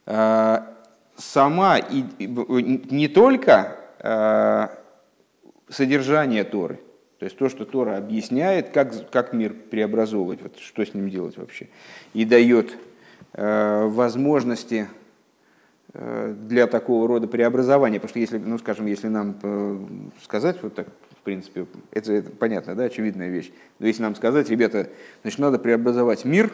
А, 0.05 0.77
сама 1.17 1.79
и, 1.79 2.05
не 2.19 3.09
только 3.09 3.79
содержание 5.69 6.43
Торы, 6.43 6.81
то 7.21 7.25
есть 7.25 7.39
то, 7.39 7.49
что 7.49 7.65
Тора 7.65 7.97
объясняет, 7.97 8.71
как, 8.71 9.11
как 9.13 9.33
мир 9.33 9.55
преобразовывать, 9.55 10.43
вот, 10.43 10.59
что 10.59 10.85
с 10.85 10.93
ним 10.93 11.09
делать 11.09 11.37
вообще, 11.37 11.69
и 12.13 12.25
дает 12.25 12.77
Э, 12.77 12.92
возможности 13.35 14.89
э, 15.95 16.35
для 16.47 16.67
такого 16.67 17.09
рода 17.09 17.27
преобразования. 17.27 17.99
Потому 17.99 18.11
что 18.11 18.19
если, 18.19 18.39
ну, 18.39 18.59
скажем, 18.59 18.87
если 18.87 19.09
нам 19.09 19.39
э, 19.43 19.79
сказать, 20.23 20.63
вот 20.63 20.75
так, 20.75 20.89
в 21.11 21.23
принципе, 21.25 21.67
это, 21.93 22.13
это 22.13 22.31
понятно, 22.31 22.75
да, 22.75 22.85
очевидная 22.85 23.29
вещь. 23.31 23.53
Но 23.79 23.87
если 23.87 24.03
нам 24.03 24.15
сказать, 24.15 24.51
ребята, 24.51 24.91
значит, 25.23 25.39
надо 25.39 25.59
преобразовать 25.59 26.25
мир, 26.25 26.53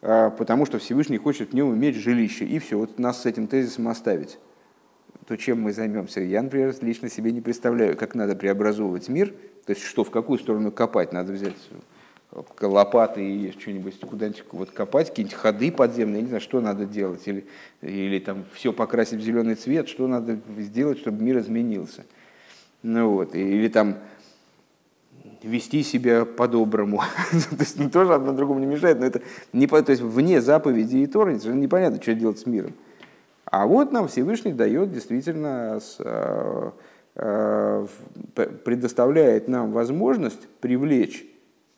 потому 0.00 0.64
что 0.64 0.78
Всевышний 0.78 1.18
хочет 1.18 1.50
в 1.50 1.54
нем 1.54 1.74
иметь 1.74 1.96
жилище, 1.96 2.44
и 2.44 2.60
все, 2.60 2.78
вот 2.78 2.98
нас 3.00 3.22
с 3.22 3.26
этим 3.26 3.48
тезисом 3.48 3.88
оставить, 3.88 4.38
то 5.26 5.36
чем 5.36 5.60
мы 5.60 5.72
займемся? 5.72 6.20
Я, 6.20 6.42
например, 6.42 6.72
лично 6.82 7.08
себе 7.08 7.32
не 7.32 7.40
представляю, 7.40 7.96
как 7.96 8.14
надо 8.14 8.36
преобразовывать 8.36 9.08
мир, 9.08 9.34
то 9.64 9.72
есть 9.72 9.82
что, 9.82 10.04
в 10.04 10.10
какую 10.10 10.38
сторону 10.38 10.70
копать, 10.70 11.12
надо 11.12 11.32
взять 11.32 11.56
лопаты 12.60 13.24
и 13.24 13.52
что-нибудь 13.52 13.98
куда-нибудь 14.00 14.44
вот 14.52 14.70
копать, 14.70 15.10
какие-нибудь 15.10 15.36
ходы 15.36 15.72
подземные, 15.72 16.16
я 16.16 16.22
не 16.22 16.28
знаю, 16.28 16.40
что 16.40 16.60
надо 16.60 16.84
делать, 16.84 17.22
или, 17.26 17.46
или 17.82 18.18
там 18.18 18.44
все 18.52 18.72
покрасить 18.72 19.20
в 19.20 19.22
зеленый 19.22 19.54
цвет, 19.54 19.88
что 19.88 20.06
надо 20.06 20.38
сделать, 20.58 20.98
чтобы 20.98 21.22
мир 21.22 21.38
изменился. 21.38 22.04
Ну 22.82 23.10
вот, 23.10 23.34
или 23.34 23.68
там 23.68 23.96
вести 25.42 25.82
себя 25.82 26.24
по-доброму. 26.24 26.98
то 27.30 27.56
есть 27.60 27.78
ну, 27.78 27.90
тоже 27.90 28.14
одно 28.14 28.32
другому 28.32 28.60
не 28.60 28.66
мешает, 28.66 28.98
но 28.98 29.06
это 29.06 29.22
не, 29.52 29.66
то 29.66 29.84
есть 29.88 30.02
вне 30.02 30.40
заповеди 30.40 30.98
и 30.98 31.06
Торы 31.06 31.34
непонятно, 31.34 32.02
что 32.02 32.14
делать 32.14 32.38
с 32.38 32.46
миром. 32.46 32.74
А 33.44 33.66
вот 33.66 33.92
нам 33.92 34.08
Всевышний 34.08 34.52
дает 34.52 34.92
действительно, 34.92 35.78
с, 35.80 35.96
э, 36.00 36.70
э, 37.14 37.86
предоставляет 38.64 39.46
нам 39.46 39.70
возможность 39.70 40.48
привлечь 40.60 41.24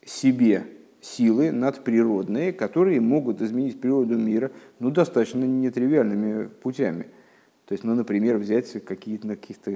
себе 0.09 0.65
силы 1.01 1.51
надприродные, 1.51 2.51
которые 2.51 2.99
могут 2.99 3.41
изменить 3.41 3.79
природу 3.79 4.17
мира 4.17 4.51
ну, 4.79 4.89
достаточно 4.89 5.43
нетривиальными 5.43 6.47
путями. 6.47 7.07
То 7.65 7.73
есть, 7.73 7.83
ну, 7.83 7.93
например, 7.93 8.37
взять 8.37 8.83
какие-то 8.83 9.27
на 9.27 9.35
каких-то 9.35 9.71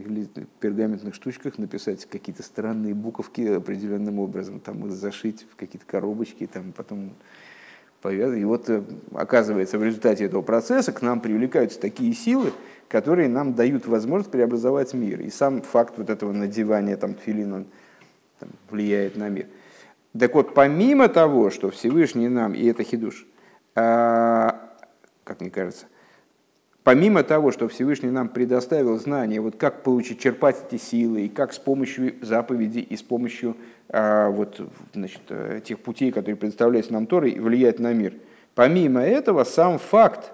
пергаментных 0.60 1.14
штучках, 1.14 1.60
написать 1.60 2.06
какие-то 2.06 2.42
странные 2.42 2.96
буковки 2.96 3.42
определенным 3.42 4.18
образом, 4.18 4.60
там 4.60 4.86
их 4.88 4.94
зашить 4.94 5.46
в 5.52 5.56
какие-то 5.56 5.86
коробочки, 5.86 6.50
там 6.52 6.74
потом 6.76 7.12
повязать. 8.02 8.40
И 8.40 8.46
вот 8.46 8.68
э, 8.70 8.82
оказывается, 9.14 9.78
в 9.78 9.84
результате 9.84 10.26
этого 10.26 10.42
процесса 10.42 10.92
к 10.92 11.04
нам 11.04 11.22
привлекаются 11.22 11.80
такие 11.80 12.14
силы, 12.14 12.52
которые 12.90 13.30
нам 13.30 13.54
дают 13.54 13.86
возможность 13.86 14.32
преобразовать 14.32 14.94
мир. 14.96 15.22
И 15.22 15.30
сам 15.30 15.62
факт 15.62 15.94
вот 15.98 16.10
этого 16.10 16.34
надевания 16.34 16.98
там, 16.98 17.14
филин, 17.14 17.54
он 17.54 17.66
там, 18.40 18.50
влияет 18.72 19.16
на 19.16 19.30
мир. 19.30 19.46
Так 20.18 20.36
вот, 20.36 20.54
помимо 20.54 21.10
того, 21.10 21.50
что 21.50 21.72
Всевышний 21.72 22.28
нам, 22.28 22.54
и 22.54 22.66
это 22.68 22.84
хидуш, 22.84 23.26
а, 23.76 24.70
как 25.24 25.42
мне 25.42 25.50
кажется, 25.50 25.88
помимо 26.84 27.24
того, 27.24 27.52
что 27.52 27.68
Всевышний 27.68 28.12
нам 28.12 28.30
предоставил 28.30 29.00
знания, 29.00 29.42
вот 29.42 29.56
как 29.56 29.82
получить, 29.82 30.20
черпать 30.20 30.66
эти 30.68 30.80
силы, 30.80 31.26
и 31.26 31.30
как 31.30 31.52
с 31.52 31.60
помощью 31.60 32.14
заповедей 32.22 32.82
и 32.82 32.96
с 32.96 33.02
помощью 33.02 33.58
а, 33.90 34.30
вот, 34.30 34.62
значит, 34.94 35.22
тех 35.64 35.80
путей, 35.80 36.12
которые 36.12 36.36
предоставляются 36.36 36.94
нам 36.94 37.08
Торой, 37.08 37.40
влиять 37.40 37.80
на 37.80 37.92
мир. 37.92 38.14
Помимо 38.54 39.02
этого, 39.02 39.44
сам 39.46 39.80
факт 39.80 40.32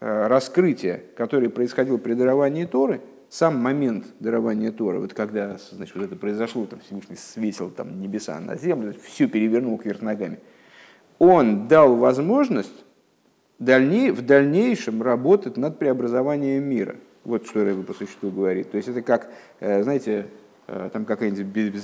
а, 0.00 0.28
раскрытия, 0.28 1.02
который 1.16 1.48
происходил 1.48 1.98
при 1.98 2.12
даровании 2.12 2.66
Торы– 2.66 3.00
сам 3.28 3.56
момент 3.56 4.06
дарования 4.20 4.72
Тора, 4.72 5.00
вот 5.00 5.14
когда 5.14 5.58
значит, 5.70 5.94
вот 5.94 6.04
это 6.04 6.16
произошло, 6.16 6.66
там 6.66 6.80
Всевышний 6.80 7.16
свесил 7.16 7.70
там, 7.70 8.00
небеса 8.00 8.38
на 8.40 8.56
землю, 8.56 8.94
все 9.02 9.26
перевернул 9.28 9.78
кверх 9.78 10.00
ногами, 10.02 10.38
он 11.18 11.68
дал 11.68 11.96
возможность 11.96 12.84
дальней, 13.58 14.10
в 14.10 14.24
дальнейшем 14.24 15.02
работать 15.02 15.56
над 15.56 15.78
преобразованием 15.78 16.64
мира. 16.64 16.96
Вот 17.24 17.46
что 17.46 17.64
Рэбе 17.64 17.82
по 17.82 17.92
существу 17.92 18.30
говорит. 18.30 18.70
То 18.70 18.76
есть 18.76 18.88
это 18.88 19.02
как, 19.02 19.30
э, 19.60 19.82
знаете, 19.82 20.28
э, 20.66 20.88
там 20.92 21.04
какая-нибудь 21.04 21.74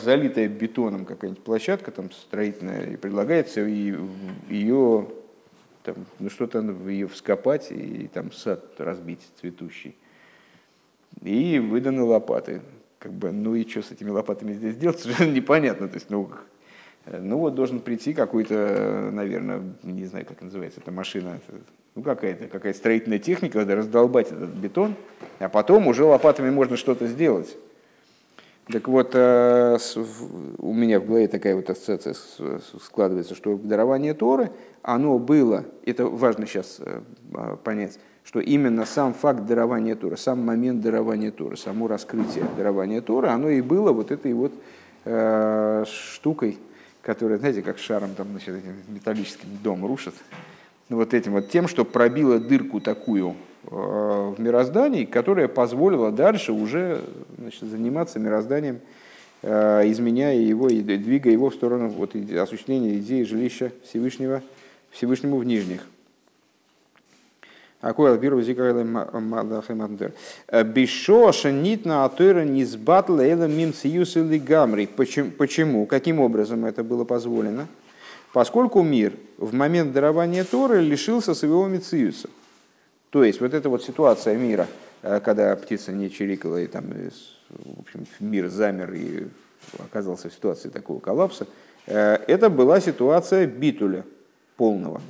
залитая 0.00 0.48
бетоном 0.48 1.04
какая-нибудь 1.04 1.42
площадка 1.42 1.90
там 1.90 2.10
строительная, 2.12 2.92
и 2.92 2.96
предлагается 2.96 3.60
ее 3.60 5.08
там, 5.86 6.06
ну 6.18 6.28
что-то 6.28 6.60
ее 6.88 7.06
вскопать 7.06 7.70
и 7.70 8.08
там 8.12 8.32
сад 8.32 8.62
разбить 8.78 9.20
цветущий. 9.40 9.94
И 11.22 11.58
выданы 11.58 12.02
лопаты. 12.02 12.60
Как 12.98 13.12
бы, 13.12 13.30
ну 13.30 13.54
и 13.54 13.66
что 13.68 13.82
с 13.82 13.92
этими 13.92 14.10
лопатами 14.10 14.52
здесь 14.52 14.76
делать, 14.76 14.98
совершенно 15.00 15.32
непонятно. 15.32 15.88
То 15.88 15.94
есть, 15.94 16.10
ну, 16.10 16.28
ну 17.06 17.38
вот 17.38 17.54
должен 17.54 17.80
прийти 17.80 18.14
какой-то, 18.14 19.10
наверное, 19.12 19.62
не 19.84 20.06
знаю, 20.06 20.26
как 20.26 20.42
называется 20.42 20.80
эта 20.80 20.90
машина, 20.90 21.38
ну 21.94 22.02
какая-то 22.02 22.48
какая 22.48 22.74
строительная 22.74 23.20
техника, 23.20 23.58
надо 23.58 23.76
раздолбать 23.76 24.32
этот 24.32 24.50
бетон, 24.50 24.96
а 25.38 25.48
потом 25.48 25.86
уже 25.86 26.04
лопатами 26.04 26.50
можно 26.50 26.76
что-то 26.76 27.06
сделать. 27.06 27.56
Так 28.68 28.88
вот, 28.88 29.12
э, 29.14 29.78
у 30.58 30.74
меня 30.74 30.98
в 30.98 31.06
голове 31.06 31.28
такая 31.28 31.54
вот 31.54 31.70
ассоциация 31.70 32.14
складывается, 32.82 33.36
что 33.36 33.56
дарование 33.56 34.12
Торы, 34.12 34.50
оно 34.82 35.20
было, 35.20 35.64
это 35.84 36.06
важно 36.06 36.46
сейчас 36.46 36.78
э, 36.80 37.00
а, 37.32 37.56
понять, 37.56 38.00
что 38.24 38.40
именно 38.40 38.84
сам 38.84 39.14
факт 39.14 39.46
дарования 39.46 39.94
Торы, 39.94 40.16
сам 40.16 40.44
момент 40.44 40.80
дарования 40.80 41.30
Торы, 41.30 41.56
само 41.56 41.86
раскрытие 41.86 42.44
дарования 42.56 43.00
Торы, 43.00 43.28
оно 43.28 43.48
и 43.50 43.60
было 43.60 43.92
вот 43.92 44.10
этой 44.10 44.32
вот 44.32 44.52
э, 45.04 45.84
штукой, 45.86 46.58
которая, 47.02 47.38
знаете, 47.38 47.62
как 47.62 47.78
шаром 47.78 48.16
там, 48.16 48.26
значит, 48.30 48.56
металлическим 48.88 49.48
дом 49.62 49.86
рушит, 49.86 50.14
вот 50.88 51.14
этим 51.14 51.34
вот 51.34 51.50
тем, 51.50 51.68
что 51.68 51.84
пробило 51.84 52.40
дырку 52.40 52.80
такую 52.80 53.36
в 53.70 54.34
мироздании, 54.38 55.04
которая 55.04 55.48
позволила 55.48 56.12
дальше 56.12 56.52
уже 56.52 57.02
значит, 57.38 57.62
заниматься 57.62 58.18
мирозданием, 58.18 58.80
э, 59.42 59.90
изменяя 59.90 60.36
его 60.36 60.68
и 60.68 60.80
двигая 60.80 61.32
его 61.32 61.50
в 61.50 61.54
сторону 61.54 61.88
вот, 61.88 62.14
осуществления 62.14 62.98
идеи 62.98 63.22
жилища 63.22 63.72
Всевышнего, 63.84 64.42
Всевышнему 64.90 65.36
в 65.38 65.44
нижних. 65.44 65.86
Акуэл 67.80 68.16
биру 68.16 68.40
зикайлы 68.40 68.84
мадахемандер. 68.84 70.12
Бишоша 70.50 71.52
нитна 71.52 72.04
атыра 72.04 72.42
низбатла 72.42 73.20
эла 73.20 73.46
мим 73.46 73.74
сиюс 73.74 74.16
или 74.16 74.38
гамри. 74.38 74.86
Почему? 74.86 75.86
Каким 75.86 76.20
образом 76.20 76.64
это 76.64 76.82
было 76.82 77.04
позволено? 77.04 77.68
Поскольку 78.32 78.82
мир 78.82 79.12
в 79.38 79.54
момент 79.54 79.92
дарования 79.92 80.44
Торы 80.44 80.80
лишился 80.80 81.34
своего 81.34 81.66
мициуса. 81.68 82.28
То 83.10 83.24
есть 83.24 83.40
вот 83.40 83.54
эта 83.54 83.68
вот 83.68 83.82
ситуация 83.82 84.36
мира, 84.36 84.66
э, 85.02 85.20
когда 85.20 85.54
птица 85.56 85.92
не 85.92 86.10
чирикала, 86.10 86.58
и 86.58 86.66
там 86.66 86.84
в 87.48 87.80
общем, 87.80 88.06
мир 88.20 88.48
замер 88.48 88.92
и 88.92 89.26
оказался 89.78 90.28
в 90.28 90.32
ситуации 90.32 90.68
такого 90.68 91.00
коллапса, 91.00 91.46
э, 91.86 92.18
это 92.26 92.50
была 92.50 92.80
ситуация 92.80 93.46
битуля 93.46 94.04
полного. 94.56 95.00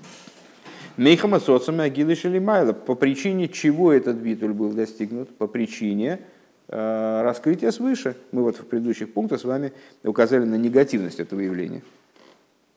Мейхама 0.96 1.40
соцами 1.40 1.84
Агилы 1.84 2.14
Шелимайла. 2.14 2.72
По 2.72 2.94
причине 2.94 3.48
чего 3.48 3.92
этот 3.92 4.16
битуль 4.16 4.52
был 4.52 4.70
достигнут? 4.70 5.28
По 5.36 5.46
причине 5.46 6.20
э, 6.68 7.22
раскрытия 7.22 7.70
свыше. 7.70 8.16
Мы 8.32 8.42
вот 8.42 8.56
в 8.56 8.64
предыдущих 8.64 9.12
пунктах 9.12 9.40
с 9.40 9.44
вами 9.44 9.72
указали 10.04 10.44
на 10.44 10.54
негативность 10.54 11.20
этого 11.20 11.40
явления. 11.40 11.82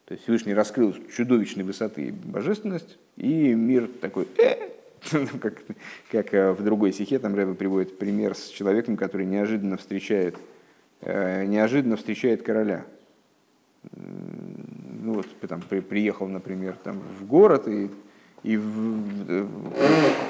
То 0.05 0.13
есть 0.13 0.23
Всевышний 0.23 0.53
раскрыл 0.53 0.95
чудовищной 1.15 1.63
высоты 1.63 2.11
божественность, 2.11 2.97
и 3.15 3.53
мир 3.53 3.87
такой, 4.01 4.27
э, 4.37 4.69
как, 5.41 5.61
как 6.11 6.33
э, 6.33 6.51
в 6.51 6.63
другой 6.63 6.93
стихе, 6.93 7.19
там 7.19 7.35
Рэбе 7.35 7.53
приводит 7.53 7.97
пример 7.97 8.35
с 8.35 8.47
человеком, 8.47 8.97
который 8.97 9.25
неожиданно 9.25 9.77
встречает, 9.77 10.37
э, 11.01 11.45
неожиданно 11.45 11.95
встречает 11.95 12.43
короля. 12.43 12.85
Ну 13.93 15.13
вот 15.13 15.27
там 15.47 15.61
при, 15.61 15.79
приехал, 15.79 16.27
например, 16.27 16.75
там 16.83 17.01
в 17.19 17.25
город 17.25 17.67
и 17.67 17.89
и 18.43 18.57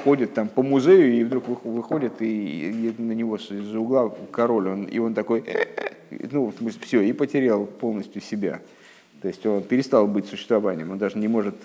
ходит 0.04 0.34
там 0.34 0.48
по 0.48 0.62
музею, 0.62 1.12
и 1.14 1.24
вдруг 1.24 1.64
выходит, 1.64 2.20
и, 2.20 2.70
и 2.70 3.02
на 3.02 3.12
него 3.12 3.36
из-за 3.36 3.78
угла 3.78 4.12
король, 4.32 4.68
он, 4.68 4.84
и 4.84 4.98
он 4.98 5.14
такой, 5.14 5.44
«Э, 5.46 5.66
э», 6.10 6.26
ну, 6.32 6.52
все, 6.80 7.02
и 7.02 7.12
потерял 7.12 7.66
полностью 7.66 8.20
себя. 8.20 8.60
То 9.22 9.28
есть 9.28 9.44
он 9.46 9.62
перестал 9.62 10.08
быть 10.08 10.26
существованием, 10.26 10.90
он 10.90 10.98
даже 10.98 11.18
не 11.18 11.28
может 11.28 11.56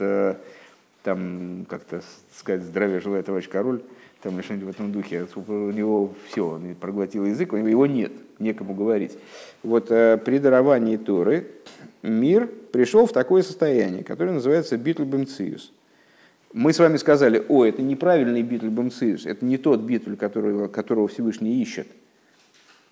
там 1.05 1.65
как-то 1.69 2.01
сказать 2.37 2.63
здравия 2.63 2.99
желаю, 2.99 3.23
товарищ 3.23 3.47
король, 3.47 3.81
там 4.21 4.35
или 4.35 4.41
что-нибудь 4.41 4.67
в 4.67 4.69
этом 4.71 4.91
духе. 4.91 5.25
У 5.47 5.71
него 5.71 6.13
все, 6.27 6.45
он 6.45 6.75
проглотил 6.75 7.25
язык, 7.25 7.53
у 7.53 7.57
него 7.57 7.69
его 7.69 7.85
нет, 7.85 8.11
некому 8.39 8.73
говорить. 8.73 9.17
Вот 9.63 9.87
при 9.87 10.39
даровании 10.39 10.97
Торы 10.97 11.47
мир 12.01 12.47
пришел 12.47 13.05
в 13.05 13.13
такое 13.13 13.43
состояние, 13.43 14.03
которое 14.03 14.31
называется 14.33 14.75
битлбемциус– 14.77 15.71
мы 16.55 16.71
с 16.71 16.79
вами 16.79 16.95
сказали, 16.95 17.43
о, 17.49 17.65
это 17.65 17.81
неправильный 17.81 18.41
битль 18.41 18.69
Бамциус, 18.69 19.25
это 19.25 19.43
не 19.43 19.57
тот 19.57 19.81
битль, 19.81 20.15
которого, 20.15 20.69
которого 20.69 21.09
Всевышний 21.09 21.61
ищет. 21.61 21.85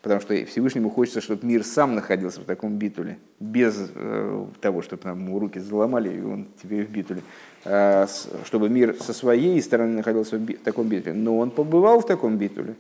Потому 0.04 0.20
что 0.20 0.46
Всевышнему 0.46 0.90
хочется, 0.90 1.22
чтобы 1.22 1.48
мир 1.48 1.64
сам 1.64 1.96
находился 1.96 2.42
в 2.42 2.44
таком 2.44 2.76
битуле, 2.76 3.18
без 3.40 3.90
э, 3.96 4.46
того, 4.60 4.82
чтобы 4.82 5.02
там 5.02 5.18
ему 5.18 5.40
руки 5.40 5.60
заломали, 5.60 6.14
и 6.14 6.22
он 6.22 6.48
теперь 6.62 6.86
в 6.86 6.90
битуле. 6.90 7.22
А, 7.64 8.06
чтобы 8.44 8.68
мир 8.68 8.98
со 9.00 9.14
своей 9.14 9.62
стороны 9.62 9.96
находился 9.96 10.38
в, 10.38 10.42
в 10.42 10.58
таком 10.58 10.90
битуле. 10.90 11.16
Но 11.16 11.38
он 11.38 11.52
побывал 11.52 12.02
в 12.02 12.06
таком 12.06 12.38
битуле. 12.38 12.76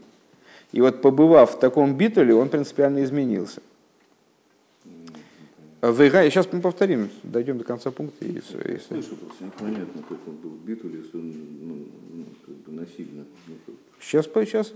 И 0.74 0.82
вот 0.82 1.02
побывав 1.02 1.52
в 1.52 1.60
таком 1.60 1.96
битуле, 1.96 2.36
он 2.36 2.50
принципиально 2.50 3.02
изменился. 3.06 3.62
Вейга, 5.82 6.30
сейчас 6.30 6.52
мы 6.52 6.60
повторим, 6.60 7.10
дойдем 7.24 7.58
до 7.58 7.64
конца 7.64 7.90
пункта. 7.92 8.26
И. 8.26 8.42
Слышу, 8.42 9.16
просто 9.16 9.46
непонятно, 9.46 10.04
как 10.10 10.18
он 10.28 10.36
был 10.36 10.58
битуль, 10.66 10.98
если 10.98 11.18
он 11.18 11.34
ну, 11.62 11.88
ну, 12.12 12.26
как 12.46 12.56
бы 12.56 12.82
насильно. 12.82 13.24
Ну, 13.48 13.56
как... 13.66 13.76
Сейчас, 14.04 14.26
сейчас 14.26 14.74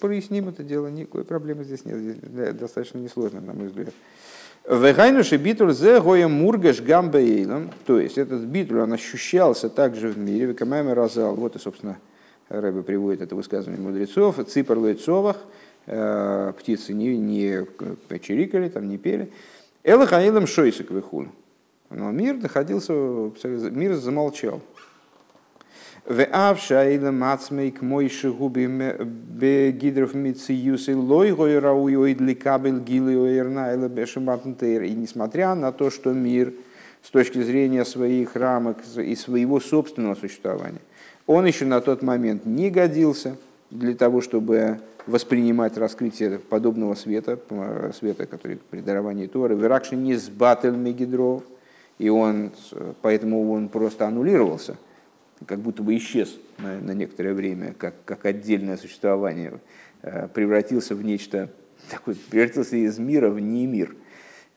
проясним 0.00 0.48
это 0.48 0.62
дело, 0.62 0.88
никакой 0.88 1.24
проблемы 1.24 1.64
здесь 1.64 1.84
нет, 1.84 1.98
здесь 1.98 2.54
достаточно 2.54 2.98
несложно, 2.98 3.40
на 3.40 3.52
мой 3.52 3.68
взгляд. 3.68 3.92
Вегайнуши 4.68 5.36
битуль 5.36 5.72
зе 5.72 6.00
гоя 6.00 6.28
мургаш 6.28 6.80
гамбейлом, 6.80 7.70
то 7.86 8.00
есть 8.00 8.18
этот 8.18 8.42
битуль, 8.42 8.80
он 8.80 8.92
ощущался 8.92 9.68
также 9.68 10.08
в 10.08 10.18
мире, 10.18 10.46
векамами 10.46 10.90
разал, 10.90 11.34
вот 11.34 11.56
и, 11.56 11.58
собственно, 11.58 11.98
Рэбе 12.48 12.82
приводит 12.82 13.20
это 13.22 13.36
высказывание 13.36 13.80
мудрецов, 13.80 14.36
ципр 14.48 14.76
лойцовах, 14.78 15.36
э, 15.86 16.52
птицы 16.58 16.92
не, 16.92 17.16
не 17.16 17.66
чирикали, 18.20 18.68
там 18.68 18.88
не 18.88 18.98
пели, 18.98 19.30
Эла 19.82 20.06
хаилам 20.06 20.46
шойсик 20.46 20.90
выхул. 20.90 21.26
Но 21.88 22.10
мир 22.10 22.34
находился, 22.34 22.92
мир 22.92 23.94
замолчал. 23.94 24.60
В 26.06 26.24
авшаилам 26.24 27.18
мацмейк 27.18 27.82
мойши 27.82 28.32
губи 28.32 28.66
бегидров 28.66 30.14
мициюсы 30.14 30.96
лой 30.96 31.32
гой 31.32 31.58
рауи 31.58 31.94
ойдли 31.94 32.34
кабель 32.34 32.80
гилы 32.80 33.16
ойрнайла 33.16 33.88
бешематнтейр. 33.88 34.82
И 34.84 34.90
несмотря 34.92 35.54
на 35.54 35.72
то, 35.72 35.90
что 35.90 36.12
мир 36.12 36.52
с 37.02 37.10
точки 37.10 37.42
зрения 37.42 37.84
своих 37.84 38.34
рамок 38.34 38.78
и 38.96 39.14
своего 39.14 39.60
собственного 39.60 40.14
существования, 40.14 40.80
он 41.26 41.46
еще 41.46 41.64
на 41.64 41.80
тот 41.80 42.02
момент 42.02 42.44
не 42.46 42.70
годился 42.70 43.36
для 43.70 43.94
того, 43.94 44.20
чтобы 44.20 44.80
воспринимать 45.06 45.76
раскрытие 45.76 46.38
подобного 46.38 46.94
света, 46.94 47.38
света, 47.98 48.26
который 48.26 48.58
при 48.70 48.80
даровании 48.80 49.26
Торы, 49.26 49.54
Веракши 49.54 49.96
не 49.96 50.14
сбател 50.14 50.74
Мегидров, 50.74 51.42
и 51.98 52.08
он, 52.08 52.50
поэтому 53.02 53.52
он 53.52 53.68
просто 53.68 54.06
аннулировался, 54.06 54.76
как 55.46 55.60
будто 55.60 55.82
бы 55.82 55.96
исчез 55.96 56.38
на, 56.58 56.80
на 56.80 56.92
некоторое 56.92 57.34
время, 57.34 57.74
как, 57.76 57.94
как 58.04 58.26
отдельное 58.26 58.76
существование, 58.76 59.60
э, 60.02 60.28
превратился 60.28 60.94
в 60.94 61.04
нечто 61.04 61.50
такое, 61.90 62.16
превратился 62.30 62.76
из 62.76 62.98
мира 62.98 63.30
в 63.30 63.40
не 63.40 63.66
мир 63.66 63.94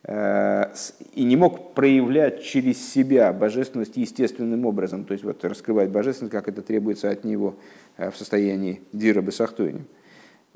э, 0.04 0.74
и 1.14 1.24
не 1.24 1.36
мог 1.36 1.74
проявлять 1.74 2.44
через 2.44 2.86
себя 2.92 3.32
божественность 3.34 3.98
естественным 3.98 4.66
образом, 4.66 5.06
то 5.06 5.14
есть 5.14 5.24
вот 5.24 5.44
раскрывать 5.46 5.90
божественность, 5.90 6.34
как 6.34 6.48
это 6.48 6.62
требуется 6.62 7.10
от 7.10 7.24
него 7.24 7.56
э, 7.98 8.12
в 8.12 8.18
состоянии 8.18 8.82
дира 8.92 9.22
бесахтойним 9.22 9.74
выходит. 9.84 10.03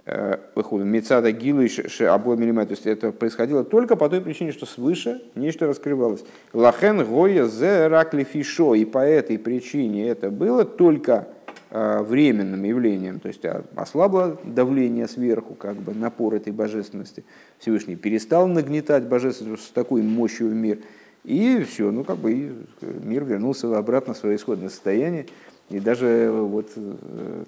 Мецада 0.05 1.31
гилу 1.31 1.63
и 1.63 2.03
обломили 2.03 2.51
То 2.65 2.71
есть 2.71 2.86
это 2.86 3.12
происходило 3.12 3.63
только 3.63 3.95
по 3.95 4.07
той 4.10 4.21
причине, 4.21 4.51
что 4.51 4.65
свыше 4.65 5.21
нечто 5.36 5.67
раскрывалось. 5.67 6.23
Лахен 6.53 7.03
гоя 7.05 7.45
зе 7.45 7.88
ракли 7.88 8.23
фишо. 8.23 8.75
И 8.75 8.86
по 8.86 8.99
этой 8.99 9.38
причине 9.38 10.07
это 10.07 10.29
было 10.29 10.63
только 10.63 11.27
а, 11.69 12.01
временным 12.01 12.63
явлением, 12.63 13.19
то 13.19 13.27
есть 13.27 13.43
а, 13.43 13.62
ослабло 13.75 14.39
давление 14.45 15.05
сверху, 15.05 15.53
как 15.53 15.75
бы 15.75 15.93
напор 15.93 16.36
этой 16.36 16.53
божественности. 16.53 17.25
Всевышний 17.60 17.97
перестал 17.97 18.47
нагнетать 18.47 19.03
божественность 19.03 19.65
с 19.65 19.71
такой 19.71 20.01
мощью 20.01 20.47
в 20.47 20.53
мир, 20.53 20.79
И 21.25 21.62
все, 21.63 21.91
ну 21.91 22.05
как 22.05 22.19
бы 22.19 22.31
и 22.31 22.51
мир 22.81 23.25
вернулся 23.25 23.77
обратно 23.77 24.13
в 24.13 24.17
свое 24.17 24.38
исходное 24.38 24.69
состояние. 24.69 25.25
И 25.69 25.80
даже 25.80 26.30
вот 26.32 26.69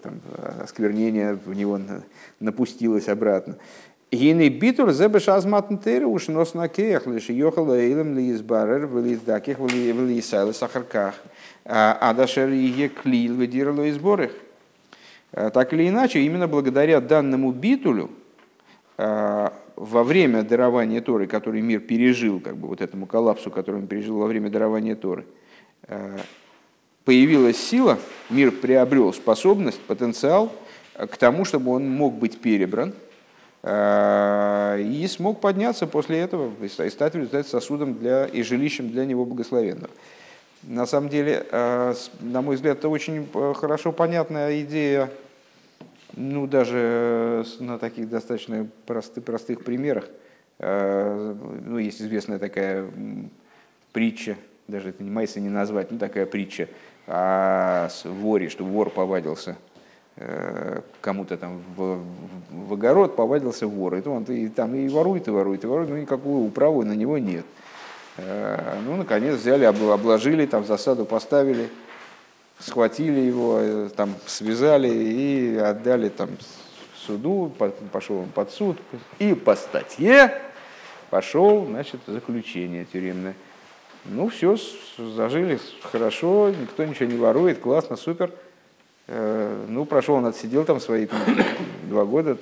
там, 0.01 0.19
осквернение 0.62 1.39
в 1.45 1.53
него 1.53 1.79
напустилось 2.39 3.08
обратно. 3.08 3.55
Гины 4.12 4.49
битур 4.49 4.91
зебе 4.91 5.19
шазматн 5.19 5.77
тейры 5.77 6.05
уж 6.08 6.27
нос 6.29 6.53
на 6.53 6.67
кеях 6.67 7.05
лишь 7.08 7.29
ехала 7.29 7.79
илем 7.79 8.17
ли 8.17 8.32
избарер 8.32 8.88
в 8.88 9.05
лиздаких 9.05 9.60
в 9.60 9.67
лисайлы 9.67 10.53
сахарках. 10.53 11.13
А 11.63 12.13
дашер 12.13 12.49
ее 12.49 12.89
клил 12.89 13.36
выдирало 13.36 13.84
и 13.84 13.91
сборы. 13.91 14.32
Так 15.32 15.73
или 15.73 15.88
иначе, 15.88 16.21
именно 16.21 16.47
благодаря 16.47 16.99
данному 17.01 17.51
битулю, 17.51 18.10
во 18.97 20.03
время 20.03 20.43
дарования 20.43 20.99
Торы, 20.99 21.27
который 21.27 21.62
мир 21.62 21.79
пережил, 21.79 22.39
как 22.41 22.58
бы 22.58 22.67
вот 22.67 22.82
этому 22.82 23.05
коллапсу, 23.05 23.51
который 23.51 23.77
он 23.77 23.88
пережил 23.88 24.17
во 24.17 24.25
время 24.25 24.49
дарования 24.49 24.95
Торы, 24.95 25.25
появилась 27.09 27.57
сила, 27.57 27.97
мир 28.29 28.51
приобрел 28.51 29.11
способность, 29.13 29.79
потенциал 29.81 30.51
к 30.93 31.17
тому, 31.17 31.43
чтобы 31.43 31.71
он 31.71 31.89
мог 31.89 32.13
быть 32.13 32.39
перебран– 32.39 32.93
Э, 33.61 34.79
и 34.81 35.05
смог 35.07 35.41
подняться 35.41 35.85
после 35.85 36.19
этого 36.19 36.53
и 36.63 36.69
стать 36.69 37.13
в 37.13 37.17
результате 37.17 37.49
сосудом 37.49 37.95
для, 37.95 38.25
и 38.25 38.41
жилищем 38.41 38.89
для 38.89 39.05
него 39.05 39.25
благословенного. 39.25 39.89
На 40.63 40.85
самом 40.85 41.09
деле, 41.09 41.45
э, 41.51 41.93
на 42.21 42.41
мой 42.41 42.55
взгляд, 42.55 42.77
это 42.77 42.87
очень 42.87 43.27
э, 43.33 43.53
хорошо 43.57 43.91
понятная 43.91 44.61
идея, 44.61 45.09
ну, 46.15 46.47
даже 46.47 47.45
на 47.59 47.77
таких 47.79 48.09
достаточно 48.09 48.67
простых, 48.85 49.23
простых 49.23 49.63
примерах. 49.63 50.05
Ну, 50.61 51.77
есть 51.77 52.01
известная 52.01 52.37
такая 52.37 52.85
притча, 53.93 54.35
даже 54.67 54.89
это 54.89 55.01
не 55.01 55.09
майса 55.09 55.39
не 55.39 55.47
назвать, 55.47 55.89
ну, 55.91 55.97
такая 55.97 56.25
притча 56.25 56.67
о 57.09 57.89
воре, 58.05 58.49
что 58.49 58.63
вор 58.63 58.89
повадился– 58.89 59.57
Э, 60.21 60.81
кому-то 60.99 61.37
там 61.37 61.63
в, 61.77 62.03
в 62.51 62.73
огород 62.73 63.15
повадился 63.15 63.67
вор, 63.67 63.95
и, 63.95 64.05
он, 64.05 64.23
и 64.23 64.49
там 64.49 64.75
и 64.75 64.89
ворует, 64.89 65.29
и 65.29 65.31
ворует, 65.31 65.63
и 65.63 65.67
ворует, 65.67 65.89
но 65.89 65.97
никакой 65.97 66.45
управы 66.45 66.83
на 66.83 66.91
него 66.91 67.17
нет. 67.17 67.45
Э, 68.17 68.81
ну, 68.85 68.97
наконец, 68.97 69.35
взяли, 69.35 69.63
обложили, 69.63 70.45
там 70.45 70.65
засаду 70.65 71.05
поставили, 71.05 71.69
схватили 72.59 73.21
его, 73.21 73.59
э, 73.61 73.89
там 73.95 74.13
связали 74.25 74.89
и 74.89 75.55
отдали 75.55 76.09
там 76.09 76.31
суду, 76.97 77.53
пошел 77.93 78.17
он 78.17 78.29
под 78.29 78.51
суд, 78.51 78.77
и 79.19 79.33
по 79.33 79.55
статье 79.55 80.33
пошел, 81.09 81.65
значит, 81.65 82.01
заключение 82.05 82.83
тюремное. 82.83 83.35
Ну, 84.05 84.29
все, 84.29 84.57
зажили 84.97 85.59
хорошо, 85.81 86.49
никто 86.49 86.85
ничего 86.85 87.09
не 87.09 87.17
ворует, 87.17 87.59
классно, 87.59 87.95
супер. 87.95 88.31
Э, 89.07 89.65
ну, 89.67 89.85
прошел 89.85 90.15
он, 90.15 90.25
отсидел 90.25 90.63
там 90.65 90.79
свои 90.79 91.05
там, 91.05 91.19
два 91.83 92.05
года, 92.05 92.38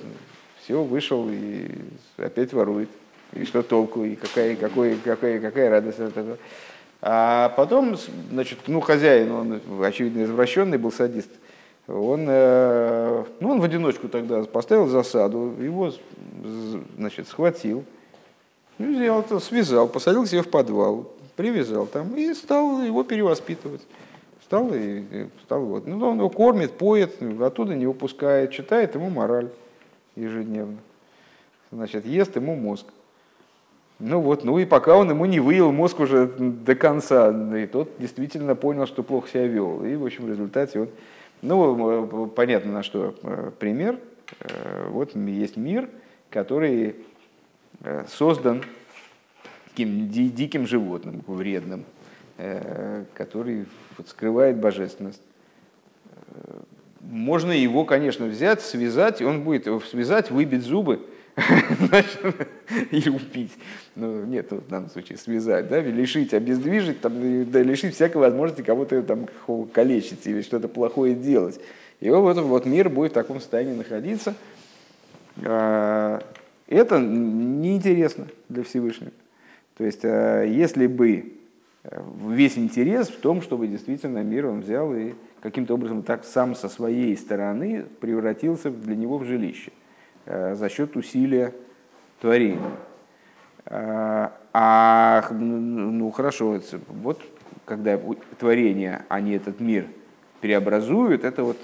все, 0.62 0.82
вышел 0.82 1.28
и 1.30 1.68
опять 2.16 2.52
ворует. 2.52 2.88
И 3.32 3.44
что 3.44 3.62
толку, 3.62 4.04
и 4.04 4.14
какая, 4.14 4.56
какой, 4.56 4.96
какая, 4.96 5.40
какая 5.40 5.70
радость 5.70 6.00
от 6.00 6.16
этого. 6.16 6.38
А 7.00 7.50
потом, 7.50 7.96
значит, 8.30 8.58
ну, 8.66 8.80
хозяин, 8.80 9.30
он, 9.30 9.60
очевидно, 9.82 10.24
извращенный 10.24 10.78
был 10.78 10.90
садист, 10.90 11.30
он, 11.86 12.26
э, 12.28 13.24
ну, 13.40 13.50
он 13.50 13.60
в 13.60 13.64
одиночку 13.64 14.08
тогда 14.08 14.42
поставил 14.44 14.88
засаду, 14.88 15.54
его, 15.58 15.92
значит, 16.96 17.28
схватил, 17.28 17.84
ну, 18.78 18.94
взял, 18.94 19.40
связал, 19.40 19.88
посадил 19.88 20.26
себе 20.26 20.42
в 20.42 20.50
подвал, 20.50 21.10
привязал 21.38 21.86
там 21.86 22.16
и 22.16 22.34
стал 22.34 22.82
его 22.82 23.04
перевоспитывать. 23.04 23.80
Стал 24.42 24.74
и 24.74 25.28
стал 25.44 25.64
вот. 25.64 25.86
Ну, 25.86 26.04
он 26.04 26.18
его 26.18 26.28
кормит, 26.28 26.72
поет, 26.72 27.22
оттуда 27.40 27.76
не 27.76 27.86
выпускает, 27.86 28.50
читает 28.50 28.96
ему 28.96 29.08
мораль 29.08 29.48
ежедневно. 30.16 30.78
Значит, 31.70 32.06
ест 32.06 32.34
ему 32.34 32.56
мозг. 32.56 32.86
Ну 34.00 34.20
вот, 34.20 34.42
ну 34.42 34.58
и 34.58 34.64
пока 34.64 34.96
он 34.96 35.10
ему 35.10 35.26
не 35.26 35.38
выел 35.38 35.70
мозг 35.70 36.00
уже 36.00 36.26
до 36.26 36.74
конца, 36.74 37.30
и 37.56 37.66
тот 37.66 37.92
действительно 38.00 38.56
понял, 38.56 38.86
что 38.86 39.04
плохо 39.04 39.28
себя 39.28 39.46
вел. 39.46 39.84
И, 39.84 39.94
в 39.94 40.04
общем, 40.04 40.24
в 40.24 40.28
результате 40.28 40.80
он... 40.80 40.88
Ну, 41.40 42.26
понятно, 42.34 42.72
на 42.72 42.82
что 42.82 43.14
э, 43.22 43.52
пример. 43.60 44.00
Э, 44.40 44.88
вот 44.90 45.14
есть 45.14 45.56
мир, 45.56 45.88
который 46.30 46.96
э, 47.84 48.04
создан 49.78 50.08
таким 50.08 50.34
диким 50.34 50.66
животным, 50.66 51.22
вредным, 51.26 51.84
Э, 52.40 53.04
который 53.14 53.66
вот 53.96 54.08
скрывает 54.08 54.58
божественность. 54.58 55.20
Э, 56.28 56.60
можно 57.00 57.50
его, 57.50 57.84
конечно, 57.84 58.26
взять, 58.26 58.62
связать, 58.62 59.20
он 59.22 59.42
будет 59.42 59.66
его 59.66 59.80
связать, 59.80 60.30
выбить 60.30 60.62
зубы 60.62 61.00
и 62.92 63.08
убить. 63.08 63.50
Ну, 63.96 64.24
нет, 64.24 64.52
в 64.52 64.68
данном 64.68 64.88
случае 64.88 65.18
связать, 65.18 65.68
да, 65.68 65.80
лишить, 65.80 66.32
обездвижить, 66.32 67.00
там, 67.00 67.50
да, 67.50 67.60
лишить 67.60 67.96
всякой 67.96 68.18
возможности 68.18 68.62
кого-то 68.62 69.02
там 69.02 69.26
калечить 69.72 70.24
или 70.28 70.42
что-то 70.42 70.68
плохое 70.68 71.16
делать. 71.16 71.58
И 71.98 72.08
вот, 72.08 72.36
вот 72.36 72.66
мир 72.66 72.88
будет 72.88 73.10
в 73.10 73.14
таком 73.14 73.40
состоянии 73.40 73.74
находиться. 73.74 74.36
А, 75.44 76.22
это 76.68 77.00
неинтересно 77.00 78.28
для 78.48 78.62
Всевышнего. 78.62 79.10
То 79.78 79.84
есть, 79.84 80.04
а, 80.04 80.42
если 80.42 80.86
бы 80.86 81.38
весь 82.26 82.58
интерес 82.58 83.08
в 83.08 83.20
том, 83.20 83.40
чтобы 83.40 83.66
действительно 83.68 84.18
мир 84.18 84.46
он 84.46 84.60
взял 84.60 84.92
и 84.94 85.14
каким-то 85.40 85.74
образом 85.74 86.02
так 86.02 86.24
сам 86.24 86.54
со 86.54 86.68
своей 86.68 87.16
стороны 87.16 87.86
превратился 88.00 88.70
для 88.70 88.96
него 88.96 89.18
в 89.18 89.24
жилище 89.24 89.72
э, 90.26 90.54
за 90.54 90.68
счет 90.68 90.96
усилия 90.96 91.54
творения. 92.20 92.72
Э, 93.66 94.28
а, 94.52 95.28
ну 95.30 96.10
хорошо, 96.10 96.60
вот 96.88 97.22
когда 97.64 97.98
творение, 98.38 99.04
они 99.08 99.32
этот 99.32 99.60
мир 99.60 99.86
преобразуют, 100.40 101.24
это 101.24 101.44
вот 101.44 101.58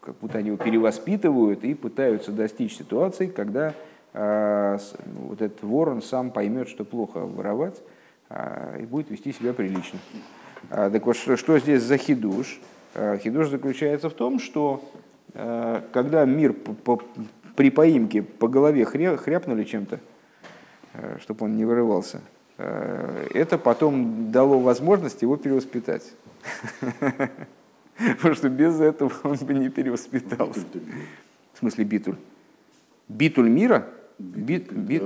как 0.00 0.16
будто 0.20 0.38
они 0.38 0.48
его 0.48 0.56
перевоспитывают 0.56 1.64
и 1.64 1.74
пытаются 1.74 2.30
достичь 2.32 2.76
ситуации, 2.76 3.26
когда 3.26 3.68
э, 3.68 3.72
вот 4.14 5.42
этот 5.42 5.62
ворон 5.62 6.00
сам 6.00 6.30
поймет, 6.30 6.68
что 6.68 6.84
плохо 6.84 7.18
воровать, 7.18 7.82
а, 8.28 8.76
и 8.78 8.84
будет 8.84 9.10
вести 9.10 9.32
себя 9.32 9.52
прилично. 9.52 9.98
А, 10.70 10.90
так 10.90 11.04
вот, 11.06 11.16
что, 11.16 11.58
здесь 11.58 11.82
за 11.82 11.96
хидуш? 11.96 12.60
А, 12.94 13.16
хидуш 13.18 13.48
заключается 13.48 14.08
в 14.08 14.14
том, 14.14 14.38
что 14.38 14.82
когда 15.92 16.24
мир 16.24 16.52
по, 16.52 17.02
при 17.56 17.68
поимке 17.68 18.22
по 18.22 18.46
голове 18.46 18.84
хряпнули 18.84 19.64
чем-то, 19.64 19.98
чтобы 21.20 21.46
он 21.46 21.56
не 21.56 21.64
вырывался, 21.64 22.20
это 22.56 23.58
потом 23.58 24.30
дало 24.30 24.60
возможность 24.60 25.22
его 25.22 25.36
перевоспитать. 25.36 26.04
Потому 28.16 28.34
что 28.36 28.48
без 28.48 28.80
этого 28.80 29.12
он 29.24 29.36
бы 29.38 29.54
не 29.54 29.70
перевоспитался. 29.70 30.60
В 31.54 31.58
смысле 31.58 31.84
битуль? 31.84 32.16
Битуль 33.08 33.48
мира? 33.48 33.88
Бит, 34.18 34.72
бит, 34.72 35.02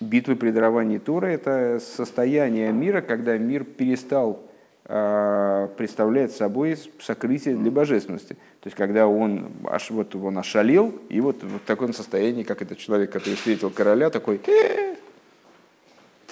битвы 0.00 0.36
при 0.36 0.50
даровании 0.50 0.98
Тора– 0.98 1.26
это 1.28 1.80
состояние 1.80 2.72
мира, 2.72 3.00
когда 3.00 3.36
мир 3.36 3.64
перестал 3.64 4.42
э, 4.84 5.68
представлять 5.76 6.32
собой 6.32 6.78
сокрытие 7.00 7.56
для 7.56 7.70
божественности. 7.70 8.34
То 8.60 8.66
есть, 8.66 8.76
когда 8.76 9.08
он, 9.08 9.50
аж, 9.64 9.90
вот, 9.90 10.14
он 10.14 10.38
ошалел, 10.38 10.94
и 11.08 11.20
вот 11.20 11.42
в 11.42 11.58
таком 11.60 11.92
состоянии, 11.92 12.44
как 12.44 12.62
этот 12.62 12.78
человек, 12.78 13.10
который 13.10 13.34
встретил 13.34 13.70
короля, 13.70 14.10
такой, 14.10 14.40
э 14.46 14.96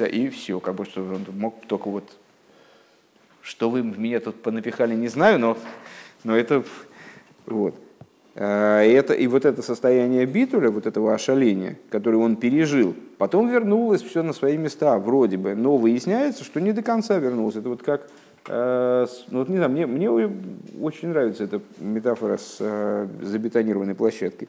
и 0.06 0.28
все, 0.28 0.60
как 0.60 0.76
бы 0.76 0.84
что 0.84 1.02
он 1.02 1.26
мог 1.34 1.66
только 1.66 1.88
вот, 1.88 2.16
что 3.42 3.68
вы 3.68 3.82
в 3.82 3.98
меня 3.98 4.20
тут 4.20 4.42
понапихали, 4.42 4.94
не 4.94 5.08
знаю, 5.08 5.40
но, 5.40 5.58
но 6.22 6.36
это 6.36 6.62
вот. 7.46 7.74
Э, 8.40 8.82
это, 8.82 9.14
и 9.14 9.26
вот 9.26 9.44
это 9.44 9.62
состояние 9.62 10.24
битуля, 10.24 10.70
вот 10.70 10.86
этого 10.86 11.12
ошаления, 11.12 11.76
которое 11.90 12.18
он 12.18 12.36
пережил, 12.36 12.94
потом 13.18 13.50
вернулось 13.50 14.00
все 14.00 14.22
на 14.22 14.32
свои 14.32 14.56
места, 14.56 14.96
вроде 14.98 15.36
бы, 15.36 15.56
но 15.56 15.76
выясняется, 15.76 16.44
что 16.44 16.60
не 16.60 16.72
до 16.72 16.82
конца 16.82 17.18
вернулось. 17.18 17.56
Это 17.56 17.68
вот 17.68 17.82
как, 17.82 18.08
э, 18.48 19.06
ну, 19.30 19.40
вот 19.40 19.48
не 19.48 19.56
знаю, 19.56 19.72
мне, 19.72 19.86
мне 19.86 20.08
очень 20.80 21.08
нравится 21.08 21.42
эта 21.42 21.60
метафора 21.80 22.36
с 22.36 22.58
э, 22.60 23.08
забетонированной 23.22 23.96
площадкой. 23.96 24.48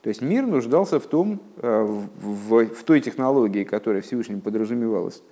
То 0.00 0.08
есть 0.08 0.22
мир 0.22 0.46
нуждался 0.46 0.98
в 0.98 1.06
том, 1.06 1.40
в, 1.56 2.08
в, 2.22 2.66
в 2.66 2.84
той 2.84 3.00
технологии, 3.00 3.64
которая 3.64 4.02
Всевышним 4.02 4.42
подразумевалась 4.42 5.22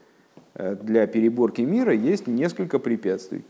для 0.54 1.06
переборки 1.06 1.60
мира, 1.60 1.92
есть 1.92 2.26
несколько 2.26 2.78
препятствий 2.78 3.44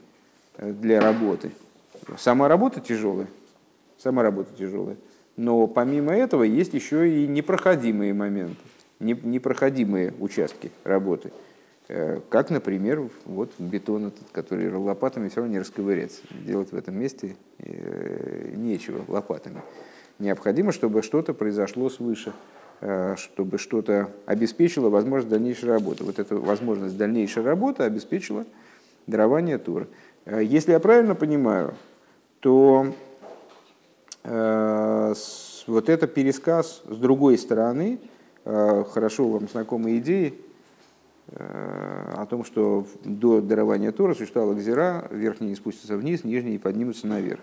для 0.59 1.01
работы. 1.01 1.53
Сама 2.19 2.49
работа 2.49 2.81
тяжелая, 2.81 3.29
Сама 4.03 4.25
работа 4.25 4.51
тяжелая. 4.59 4.97
Но 5.37 5.69
помимо 5.69 6.13
этого 6.13 6.43
есть 6.43 6.75
еще 6.75 7.09
и 7.09 7.29
непроходимые 7.29 8.13
моменты, 8.13 8.57
непроходимые 8.99 10.13
участки 10.19 10.73
работы. 10.83 11.31
Э, 11.89 12.21
как, 12.29 12.51
например, 12.51 13.09
вот 13.27 13.53
бетон 13.59 14.09
этот, 14.09 14.29
который 14.33 14.73
лопатами 14.73 15.29
все 15.29 15.37
равно 15.37 15.53
не 15.53 15.61
расковыряться. 15.61 16.23
Делать 16.45 16.73
в 16.73 16.77
этом 16.77 16.99
месте 16.99 17.37
э, 17.59 18.55
нечего 18.57 19.05
лопатами. 19.07 19.63
Необходимо, 20.19 20.73
чтобы 20.73 21.03
что-то 21.03 21.33
произошло 21.33 21.89
свыше, 21.89 22.33
э, 22.81 23.15
чтобы 23.17 23.59
что-то 23.59 24.11
обеспечило 24.27 24.89
возможность 24.89 25.29
дальнейшей 25.31 25.69
работы. 25.69 26.03
Вот 26.03 26.19
эта 26.19 26.35
возможность 26.37 26.97
дальнейшей 26.97 27.45
работы 27.45 27.85
обеспечила 27.85 28.47
дарование 29.07 29.59
Тура. 29.59 29.87
Если 30.27 30.73
я 30.73 30.81
правильно 30.81 31.15
понимаю, 31.15 31.75
то 32.41 32.93
вот 34.25 35.89
это 35.89 36.07
пересказ 36.07 36.83
с 36.89 36.97
другой 36.97 37.37
стороны, 37.39 37.99
хорошо 38.45 39.29
вам 39.29 39.49
знакомой 39.49 39.99
идеи, 39.99 40.39
Э, 41.29 42.15
о 42.17 42.27
том, 42.27 42.45
что 42.45 42.87
до 43.05 43.41
дарования 43.41 43.93
Тора 43.93 44.15
существовала 44.15 44.55
гзира, 44.55 45.07
верхние 45.11 45.55
спустятся 45.57 45.97
вниз, 45.97 46.25
нижние 46.25 46.59
поднимутся 46.59 47.07
наверх. 47.07 47.41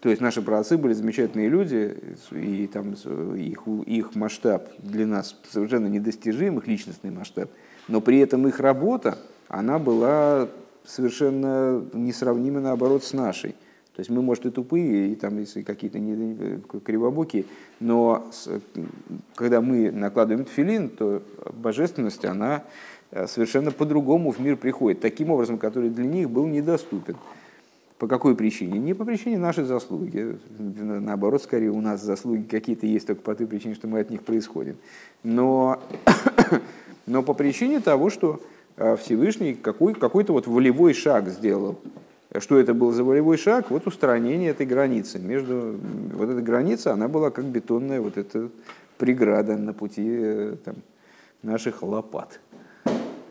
То 0.00 0.08
есть 0.08 0.20
наши 0.20 0.42
праотцы 0.42 0.76
были 0.76 0.92
замечательные 0.92 1.48
люди, 1.48 1.96
и 2.32 2.66
там 2.66 2.94
их, 3.34 3.62
их 3.86 4.14
масштаб 4.16 4.68
для 4.78 5.06
нас 5.06 5.38
совершенно 5.48 5.86
недостижим, 5.86 6.58
их 6.58 6.66
личностный 6.66 7.10
масштаб, 7.10 7.48
но 7.86 8.00
при 8.00 8.18
этом 8.18 8.46
их 8.48 8.58
работа, 8.58 9.18
она 9.48 9.78
была 9.78 10.48
совершенно 10.84 11.82
несравнима, 11.92 12.60
наоборот, 12.60 13.04
с 13.04 13.12
нашей. 13.12 13.54
То 13.94 14.00
есть 14.00 14.08
мы, 14.08 14.22
может, 14.22 14.46
и 14.46 14.50
тупые, 14.50 15.12
и 15.12 15.14
там 15.14 15.38
если 15.38 15.60
какие-то 15.62 15.98
не, 15.98 16.60
кривобокие, 16.84 17.44
но 17.78 18.26
с, 18.32 18.48
когда 19.34 19.60
мы 19.60 19.90
накладываем 19.90 20.46
филин, 20.46 20.88
то 20.88 21.22
божественность, 21.52 22.24
она 22.24 22.64
э, 23.10 23.26
совершенно 23.26 23.70
по-другому 23.70 24.30
в 24.30 24.40
мир 24.40 24.56
приходит, 24.56 25.00
таким 25.00 25.30
образом, 25.30 25.58
который 25.58 25.90
для 25.90 26.06
них 26.06 26.30
был 26.30 26.46
недоступен. 26.46 27.16
По 27.98 28.08
какой 28.08 28.34
причине? 28.34 28.78
Не 28.78 28.94
по 28.94 29.04
причине 29.04 29.38
нашей 29.38 29.64
заслуги. 29.64 30.38
Наоборот, 30.58 31.42
скорее 31.42 31.70
у 31.70 31.80
нас 31.82 32.02
заслуги 32.02 32.42
какие-то 32.42 32.86
есть 32.86 33.06
только 33.06 33.20
по 33.20 33.34
той 33.34 33.46
причине, 33.46 33.74
что 33.74 33.88
мы 33.88 34.00
от 34.00 34.08
них 34.08 34.22
происходим. 34.22 34.76
Но, 35.22 35.80
но 37.06 37.22
по 37.22 37.34
причине 37.34 37.80
того, 37.80 38.08
что 38.08 38.40
э, 38.78 38.96
Всевышний 38.96 39.52
какой, 39.52 39.92
какой-то 39.92 40.32
вот 40.32 40.46
волевой 40.46 40.94
шаг 40.94 41.28
сделал 41.28 41.78
что 42.38 42.58
это 42.58 42.72
был 42.74 42.92
за 42.92 43.04
волевой 43.04 43.36
шаг? 43.36 43.70
Вот 43.70 43.86
устранение 43.86 44.50
этой 44.50 44.66
границы. 44.66 45.18
Между, 45.18 45.78
вот 46.14 46.30
эта 46.30 46.40
граница, 46.40 46.92
она 46.92 47.08
была 47.08 47.30
как 47.30 47.44
бетонная 47.44 48.00
вот 48.00 48.16
эта 48.16 48.48
преграда 48.98 49.56
на 49.56 49.72
пути 49.72 50.06
э, 50.06 50.56
там, 50.64 50.76
наших 51.42 51.82
лопат. 51.82 52.40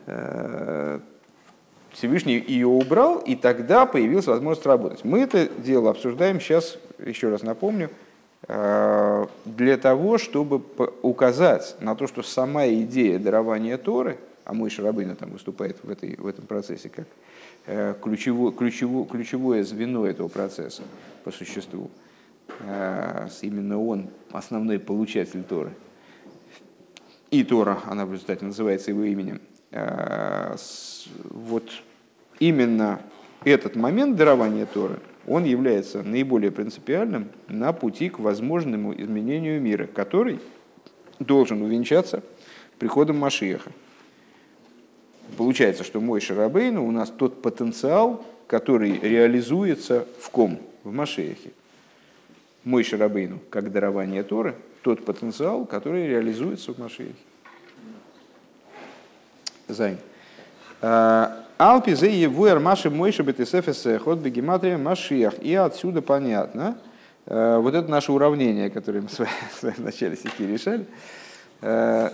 Э, 0.06 1.00
Всевышний 1.90 2.42
ее 2.46 2.68
убрал, 2.68 3.18
и 3.18 3.36
тогда 3.36 3.86
появилась 3.86 4.26
возможность 4.26 4.66
работать. 4.66 5.04
Мы 5.04 5.20
это 5.20 5.48
дело 5.58 5.90
обсуждаем 5.90 6.40
сейчас, 6.40 6.78
еще 7.04 7.28
раз 7.28 7.42
напомню, 7.42 7.90
э, 8.48 9.26
для 9.44 9.76
того, 9.76 10.18
чтобы 10.18 10.62
указать 11.02 11.76
на 11.80 11.94
то, 11.94 12.06
что 12.06 12.22
сама 12.22 12.66
идея 12.68 13.18
дарования 13.18 13.76
Торы, 13.78 14.18
а 14.44 14.54
мой 14.54 14.70
Шарабына 14.70 15.16
там 15.16 15.30
выступает 15.30 15.82
в, 15.82 15.90
этой, 15.90 16.16
в 16.16 16.26
этом 16.26 16.46
процессе 16.46 16.88
как 16.88 17.06
Э, 17.64 17.94
ключевое, 18.00 18.50
ключевое, 18.50 19.04
ключевое 19.04 19.62
звено 19.62 20.04
этого 20.04 20.26
процесса 20.26 20.82
по 21.22 21.30
существу. 21.30 21.90
Э, 22.60 23.28
именно 23.40 23.80
он 23.80 24.08
основной 24.32 24.80
получатель 24.80 25.44
Торы. 25.44 25.70
И 27.30 27.44
Тора, 27.44 27.78
она 27.86 28.04
в 28.04 28.12
результате 28.12 28.44
называется 28.44 28.90
его 28.90 29.04
именем. 29.04 29.40
Э, 29.70 30.56
вот 31.30 31.70
именно 32.40 33.00
этот 33.44 33.76
момент 33.76 34.16
дарования 34.16 34.66
Торы, 34.66 34.98
он 35.28 35.44
является 35.44 36.02
наиболее 36.02 36.50
принципиальным 36.50 37.28
на 37.46 37.72
пути 37.72 38.08
к 38.08 38.18
возможному 38.18 38.92
изменению 38.92 39.60
мира, 39.60 39.86
который 39.86 40.40
должен 41.20 41.62
увенчаться 41.62 42.24
приходом 42.80 43.18
Машиеха. 43.18 43.70
Получается, 45.36 45.84
что 45.84 46.00
мой 46.00 46.20
Шарабейну 46.20 46.86
у 46.86 46.90
нас 46.90 47.10
тот 47.10 47.40
потенциал, 47.42 48.24
который 48.46 48.98
реализуется 48.98 50.06
в 50.20 50.30
ком? 50.30 50.58
В 50.84 50.92
Машехе. 50.92 51.52
Мой 52.64 52.84
Шарабейну, 52.84 53.38
как 53.50 53.72
дарование 53.72 54.22
Торы, 54.22 54.54
тот 54.82 55.04
потенциал, 55.04 55.64
который 55.64 56.06
реализуется 56.06 56.74
в 56.74 56.78
Машехе. 56.78 57.14
Зайн. 59.68 59.98
А, 60.80 61.44
Алпи 61.56 61.94
за 61.94 62.06
евуэр 62.06 62.58
маши 62.58 62.90
мойши 62.90 63.22
бетесефес 63.22 63.86
ход 64.02 64.18
бегематрия 64.18 64.76
машиях. 64.76 65.34
И 65.40 65.54
отсюда 65.54 66.02
понятно, 66.02 66.76
а, 67.26 67.58
вот 67.58 67.74
это 67.74 67.88
наше 67.88 68.12
уравнение, 68.12 68.68
которое 68.68 69.00
мы 69.00 69.08
с 69.08 69.18
вами 69.18 69.30
в 69.76 69.78
начале 69.78 70.16
стихи 70.16 70.46
решали, 70.46 70.84
а, 71.62 72.12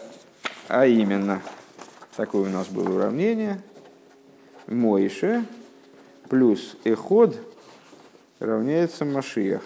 а 0.68 0.86
именно– 0.86 1.42
Такое 2.18 2.48
у 2.48 2.52
нас 2.52 2.66
было 2.66 2.96
уравнение. 2.96 3.62
Моише 4.66 5.44
плюс 6.28 6.76
эход 6.82 7.40
равняется 8.40 9.04
Машиях. 9.04 9.62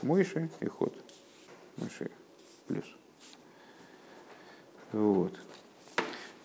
Мойше, 0.00 0.48
эход. 0.60 0.94
Машиях. 1.76 2.10
Плюс. 2.68 2.84
Вот. 4.92 5.34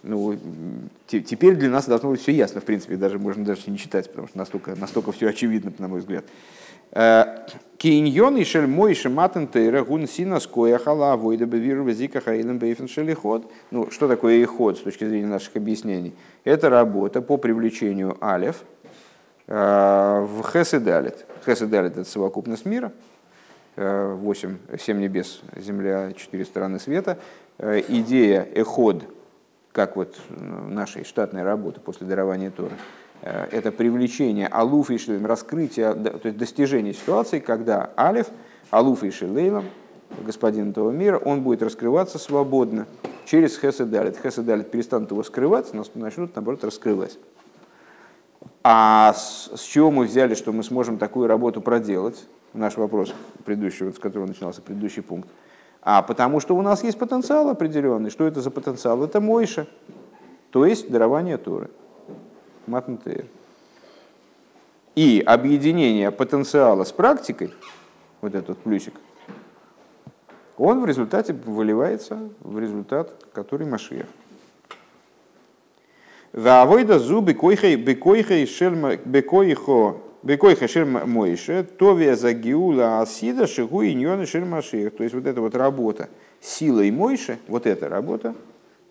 Ну, 0.03 0.37
теперь 1.07 1.55
для 1.55 1.69
нас 1.69 1.85
должно 1.85 2.09
быть 2.09 2.19
все 2.19 2.33
ясно, 2.33 2.59
в 2.59 2.65
принципе, 2.65 2.97
даже 2.97 3.17
можно 3.17 3.45
даже 3.45 3.71
не 3.71 3.77
читать, 3.77 4.09
потому 4.09 4.27
что 4.27 4.37
настолько, 4.37 4.75
настолько 4.75 5.13
все 5.13 5.29
очевидно, 5.29 5.71
на 5.77 5.87
мой 5.87 6.01
взгляд. 6.01 6.25
Э, 6.91 7.45
Киньон 7.77 8.37
и 8.37 8.43
шель 8.43 8.67
мой 8.67 8.93
шематен 8.93 9.47
тейра 9.47 9.83
гун 9.83 10.07
сина 10.07 10.39
скоя 10.39 10.77
хала 10.77 11.17
войда 11.17 11.45
бевиру 11.45 11.83
везика 11.83 12.21
хаилем 12.21 12.59
бейфен 12.59 12.87
шелиход. 12.87 13.51
Ну, 13.71 13.89
что 13.89 14.07
такое 14.07 14.43
иход 14.43 14.77
с 14.77 14.81
точки 14.81 15.05
зрения 15.05 15.25
наших 15.25 15.55
объяснений? 15.55 16.13
Это 16.43 16.69
работа 16.69 17.23
по 17.23 17.37
привлечению 17.37 18.17
алев 18.21 18.63
э, 19.47 19.53
в 19.55 20.43
хеседалит. 20.43 21.25
Хеседалит– 21.43 21.93
это 21.97 22.07
совокупность 22.07 22.65
мира, 22.65 22.91
э, 23.77 24.13
восемь, 24.13 24.57
семь 24.79 24.99
небес, 24.99 25.41
земля, 25.55 26.11
четыре 26.13 26.45
стороны 26.45 26.79
света. 26.79 27.17
Идея 27.57 28.47
эход, 28.53 29.03
как 29.71 29.95
вот 29.95 30.15
нашей 30.29 31.03
штатной 31.03 31.43
работы 31.43 31.79
после 31.79 32.05
дарования 32.05 32.51
Торы– 32.51 32.73
Э, 32.81 33.00
это 33.21 33.71
привлечение 33.71 34.47
алуф 34.47 34.89
и 34.89 34.97
шилем, 34.97 35.25
раскрытие, 35.25 35.93
то 35.93 36.21
есть 36.23 36.37
достижение 36.37 36.93
ситуации, 36.93 37.39
когда 37.39 37.91
алиф, 37.97 38.27
алуф 38.71 39.03
и 39.03 39.11
шилейлом, 39.11 39.65
господин 40.25 40.71
этого 40.71 40.91
мира, 40.91 41.17
он 41.17 41.41
будет 41.41 41.61
раскрываться 41.61 42.19
свободно 42.19 42.87
через 43.25 43.57
хеседалит. 43.57 44.17
Хеседалит 44.21 44.71
перестанут 44.71 45.11
его 45.11 45.23
скрывать, 45.23 45.73
нас 45.73 45.91
начнут, 45.95 46.35
наоборот, 46.35 46.63
раскрывать. 46.63 47.17
А 48.63 49.13
с, 49.13 49.51
с 49.55 49.61
чего 49.61 49.91
мы 49.91 50.05
взяли, 50.05 50.35
что 50.35 50.51
мы 50.51 50.63
сможем 50.63 50.97
такую 50.97 51.27
работу 51.27 51.61
проделать? 51.61 52.27
Наш 52.53 52.75
вопрос 52.77 53.13
предыдущий, 53.45 53.85
вот, 53.85 53.95
с 53.95 53.99
которого 53.99 54.27
начинался 54.27 54.61
предыдущий 54.61 55.01
пункт. 55.01 55.29
А 55.81 56.01
потому 56.01 56.39
что 56.39 56.55
у 56.55 56.61
нас 56.61 56.83
есть 56.83 56.99
потенциал 56.99 57.49
определенный. 57.49 58.09
Что 58.09 58.25
это 58.25 58.41
за 58.41 58.51
потенциал? 58.51 59.03
Это 59.03 59.19
Мойша, 59.19 59.67
то 60.51 60.65
есть 60.65 60.91
дарование 60.91 61.37
Торы. 61.37 61.69
Матнтейр. 62.71 63.25
И 64.95 65.23
объединение 65.25 66.11
потенциала 66.11 66.83
с 66.83 66.91
практикой, 66.91 67.53
вот 68.21 68.33
этот 68.35 68.57
плюсик, 68.59 68.93
он 70.57 70.81
в 70.81 70.85
результате 70.85 71.33
выливается 71.33 72.29
в 72.39 72.59
результат, 72.59 73.13
который 73.33 73.67
Машиях. 73.67 74.07
Ваавойда 76.33 76.97
зу 76.99 77.21
бекойхей 77.21 77.75
бекойхей 77.75 78.45
шельма 78.45 78.95
бекойхо 78.95 79.97
бекойха 80.23 80.67
шельма 80.67 81.05
мойше 81.05 81.67
товия 81.77 82.15
загиула 82.15 83.01
асида 83.01 83.47
шигу 83.47 83.83
иньона 83.83 84.25
шельмашиях. 84.25 84.95
То 84.95 85.03
есть 85.03 85.13
вот 85.13 85.25
эта 85.25 85.41
вот 85.41 85.55
работа 85.55 86.07
силой 86.39 86.89
Мойше, 86.91 87.37
вот 87.47 87.65
эта 87.67 87.89
работа 87.89 88.33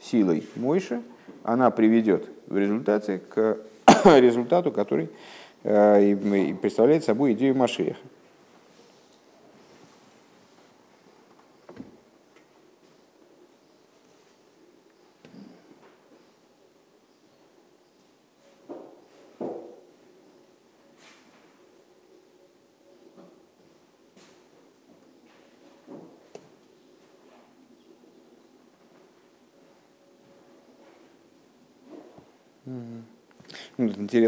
силой 0.00 0.46
Мойше, 0.56 1.02
она 1.42 1.70
приведет 1.70 2.28
в 2.46 2.58
результате 2.58 3.18
к 3.18 3.58
результату, 4.20 4.72
который 4.72 5.08
э, 5.64 6.54
представляет 6.60 7.04
собой 7.04 7.32
идею 7.32 7.54
Машеха. 7.56 7.96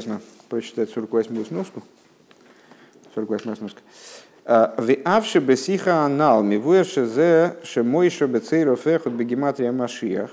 Интересно 0.03 0.21
прочитать 0.49 0.91
48-ю 0.95 1.45
сноску. 1.45 1.83
48-я 3.15 3.57
сноска. 3.57 3.81
А, 4.45 4.75
в 4.77 4.97
авше 5.05 5.39
бесиха 5.39 6.05
анал 6.05 6.43
мивуэше 6.43 7.07
зе 7.07 7.57
шемойша 7.63 8.27
бецейров 8.27 8.87
эхот 8.87 9.13
бегематрия 9.13 9.73
машиях. 9.73 10.31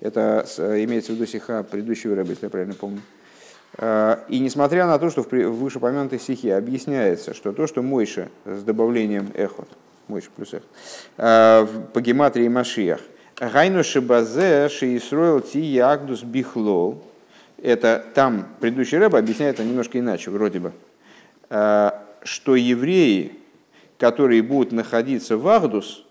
Это 0.00 0.46
имеется 0.58 1.12
в 1.12 1.16
виду 1.16 1.26
сиха 1.26 1.62
предыдущего 1.62 2.14
рыба, 2.14 2.30
если 2.30 2.46
я 2.46 2.50
правильно 2.50 2.74
помню. 2.74 3.00
А, 3.78 4.24
и 4.28 4.38
несмотря 4.38 4.86
на 4.86 4.98
то, 4.98 5.10
что 5.10 5.22
в 5.22 5.28
вышеупомянутой 5.28 6.20
стихе 6.20 6.54
объясняется, 6.54 7.34
что 7.34 7.52
то, 7.52 7.66
что 7.66 7.82
Мойша 7.82 8.28
с 8.44 8.62
добавлением 8.62 9.30
эхот, 9.34 9.68
Мойша 10.08 10.28
плюс 10.36 10.54
эхот, 10.54 10.68
а, 11.16 11.66
по 11.92 12.00
гематрии 12.00 12.48
Машиях, 12.48 13.00
Гайну 13.40 13.82
шибазе 13.82 14.68
шиисроил 14.68 15.40
ти 15.40 15.60
ягдус 15.60 16.22
бихлол, 16.22 17.02
это 17.62 18.04
там 18.14 18.48
предыдущий 18.60 18.98
рэб 18.98 19.14
объясняет 19.14 19.56
это 19.56 19.64
немножко 19.64 19.98
иначе, 19.98 20.30
вроде 20.30 20.60
бы, 20.60 20.72
что 21.48 22.56
евреи, 22.56 23.32
которые 23.98 24.42
будут 24.42 24.72
находиться 24.72 25.36
в 25.36 25.46
Ахдус, 25.48 26.04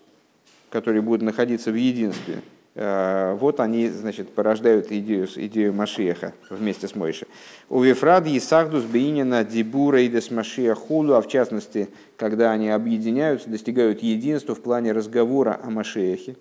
которые 0.70 1.02
будут 1.02 1.22
находиться 1.22 1.70
в 1.72 1.74
единстве, 1.74 2.42
э, 2.74 3.36
вот 3.38 3.60
они, 3.60 3.88
значит, 3.88 4.30
порождают 4.30 4.92
идею, 4.92 5.28
идею 5.34 5.72
Машиеха 5.72 6.32
вместе 6.48 6.86
с 6.86 6.94
Мойшей. 6.94 7.26
У 7.68 7.80
Вифрад 7.80 8.26
Исахдус 8.26 8.84
Бейнина 8.84 9.44
Дибура 9.44 10.00
и 10.00 10.08
Дес 10.08 10.30
Машия 10.30 10.74
Худу, 10.74 11.16
а 11.16 11.22
в 11.22 11.28
частности, 11.28 11.88
когда 12.16 12.52
они 12.52 12.70
объединяются, 12.70 13.50
достигают 13.50 14.02
единства 14.02 14.54
в 14.54 14.62
плане 14.62 14.92
разговора 14.92 15.58
о 15.62 15.70
Машиехе. 15.70 16.36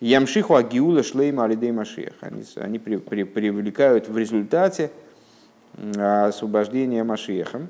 Ямшиху 0.00 0.54
Агиула 0.54 1.02
Шлейма 1.02 1.44
Алидей 1.44 1.72
Машиех. 1.72 2.14
Они, 2.20 2.42
они 2.56 2.78
при, 2.78 2.96
при, 2.96 3.22
привлекают 3.24 4.08
в 4.08 4.16
результате 4.16 4.90
освобождения 5.96 7.02
Машиехом. 7.02 7.68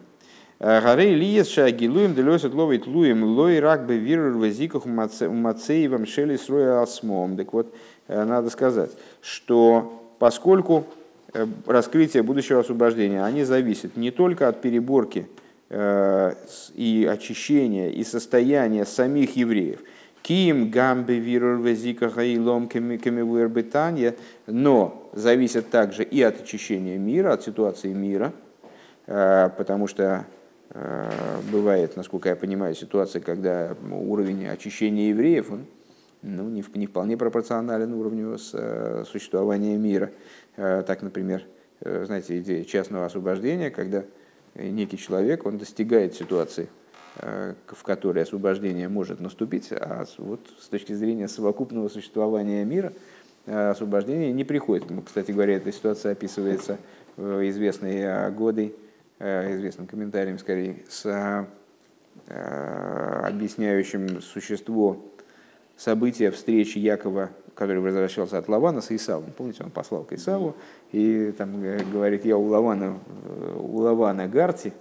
Гарей 0.60 1.14
лиес 1.14 1.48
шагилуем 1.48 2.14
делесет 2.14 2.54
ловит 2.54 2.87
луем 2.87 3.24
лой 3.24 3.60
рак 3.60 3.87
бы 3.87 3.96
вирур 3.96 4.38
вазиках 4.38 4.87
мацеевым 4.87 6.06
шели 6.06 6.37
строя 6.37 6.80
осмом. 6.80 7.37
Так 7.37 7.52
вот, 7.52 7.74
э, 8.08 8.24
надо 8.24 8.50
сказать, 8.50 8.90
что 9.20 10.00
поскольку 10.18 10.87
э, 11.32 11.46
раскрытие 11.66 12.22
будущего 12.22 12.60
освобождения, 12.60 13.24
они 13.24 13.44
зависят 13.44 13.96
не 13.96 14.10
только 14.10 14.48
от 14.48 14.62
переборки 14.62 15.26
э, 15.70 16.34
и 16.74 17.08
очищения 17.10 17.90
и 17.90 18.04
состояния 18.04 18.87
самих 18.87 19.37
евреев, 19.37 19.80
Ким 20.24 20.70
гамбе 20.70 21.18
вирур 21.18 21.60
везика 21.60 22.08
хаилом 22.08 22.66
камевуэр 22.68 23.52
но 24.46 25.10
зависят 25.12 25.70
также 25.70 26.02
и 26.02 26.22
от 26.22 26.40
очищения 26.40 26.98
мира, 26.98 27.34
от 27.34 27.42
ситуации 27.42 27.92
мира, 27.92 28.32
потому 29.06 29.87
что 29.87 30.26
Э, 30.74 31.40
бывает, 31.52 31.96
насколько 31.96 32.28
я 32.28 32.37
понимаю, 32.37 32.74
ситуация, 32.74 33.22
когда 33.22 33.76
уровень 33.90 34.48
очищения 34.48 35.10
евреев, 35.10 35.52
он 35.52 35.66
ну, 36.22 36.48
не, 36.48 36.64
не 36.74 36.87
вполне 36.87 37.16
пропорционален 37.16 37.92
уровню 37.92 38.37
с, 38.38 38.50
э, 38.54 39.04
существования 39.06 39.76
мира. 39.76 40.10
Э, 40.56 40.82
так, 40.84 41.02
например, 41.02 41.44
знаете, 41.80 42.38
идея 42.40 42.64
частного 42.64 43.06
освобождения, 43.06 43.70
когда 43.70 44.04
некий 44.54 44.96
человек, 44.96 45.44
он 45.44 45.58
достигает 45.58 46.14
ситуации, 46.14 46.68
в 47.16 47.83
которой 47.85 48.24
освобождение 48.24 48.88
может 48.88 49.20
наступить, 49.20 49.68
а 49.70 50.05
вот 50.18 50.40
с 50.61 50.68
точки 50.68 50.94
зрения 50.94 51.29
совокупного 51.29 51.88
существования 51.88 52.64
мира 52.64 52.92
освобождение 53.46 54.33
не 54.33 54.42
приходит. 54.42 54.87
Кстати 55.07 55.31
говоря, 55.31 55.57
эта 55.57 55.70
ситуация 55.70 56.12
описывается 56.12 56.79
в 57.16 57.48
известной 57.48 58.33
годы 58.33 58.74
Э, 59.20 59.55
известным 59.55 59.87
комментарием, 59.87 60.38
скорее, 60.38 60.83
с 60.88 61.07
э, 61.07 61.46
объясняющим 63.24 64.20
существо 64.20 65.05
события 65.77 66.33
встречи 66.33 66.79
Якова, 66.79 67.31
который 67.55 67.81
возвращался 67.81 68.38
от 68.38 68.48
Лавана 68.48 68.81
с 68.81 68.90
Исавом. 68.90 69.31
Помните, 69.37 69.62
он 69.62 69.70
послал 69.70 70.03
к 70.03 70.12
Исаву 70.14 70.57
и 70.90 71.33
там 71.38 71.62
э, 71.62 71.85
говорит, 71.85 72.24
я 72.24 72.37
у 72.37 72.44
Лавана, 72.44 72.98
у 73.57 73.79
Лавана 73.79 74.27
Гарти, 74.27 74.72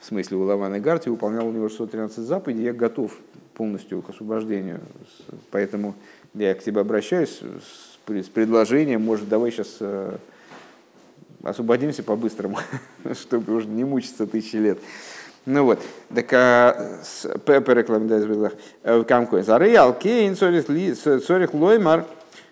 в 0.00 0.04
смысле 0.04 0.38
у 0.38 0.44
Лавана 0.44 0.80
Гарти, 0.80 1.08
выполнял 1.08 1.46
у 1.46 1.52
него 1.52 1.68
613 1.68 2.18
заповедей, 2.18 2.64
я 2.64 2.72
готов 2.72 3.16
полностью 3.54 4.02
к 4.02 4.10
освобождению. 4.10 4.80
Поэтому 5.50 5.94
я 6.34 6.54
к 6.54 6.62
тебе 6.62 6.80
обращаюсь 6.80 7.40
с 7.40 8.28
предложением, 8.28 9.02
может, 9.02 9.28
давай 9.28 9.50
сейчас 9.50 9.78
освободимся 11.42 12.02
по-быстрому, 12.02 12.58
чтобы 13.12 13.54
уже 13.54 13.68
не 13.68 13.84
мучиться 13.84 14.26
тысячи 14.26 14.56
лет. 14.56 14.78
Ну 15.46 15.64
вот, 15.64 15.80
так 16.14 16.28
перекламдайзвилах 16.28 18.52
в 18.84 19.04
камкой. 19.04 19.42
Зары 19.42 19.74
алкейн 19.74 20.36
сорих 20.36 21.54
лоймар 21.54 22.04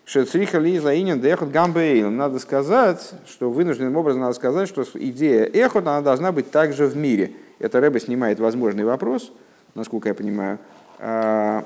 шецриха 0.09 0.59
ли 0.59 0.79
заинен 0.81 1.21
дехот 1.21 1.51
гамбейл. 1.51 2.11
Надо 2.11 2.41
сказать, 2.41 3.13
что 3.29 3.51
вынужденным 3.51 3.97
образом 3.97 4.23
надо 4.23 4.33
сказать, 4.33 4.69
что 4.69 4.85
идея 4.95 5.45
эхот, 5.45 5.87
она 5.87 6.01
должна 6.01 6.33
быть 6.33 6.51
также 6.51 6.87
в 6.87 6.97
мире. 6.97 7.33
Это 7.61 7.81
Рэба 7.81 8.01
снимает 8.01 8.41
возможный 8.41 8.85
вопрос, 8.85 9.33
насколько 9.75 10.09
я 10.09 10.15
понимаю, 10.15 10.59
а, 10.99 11.65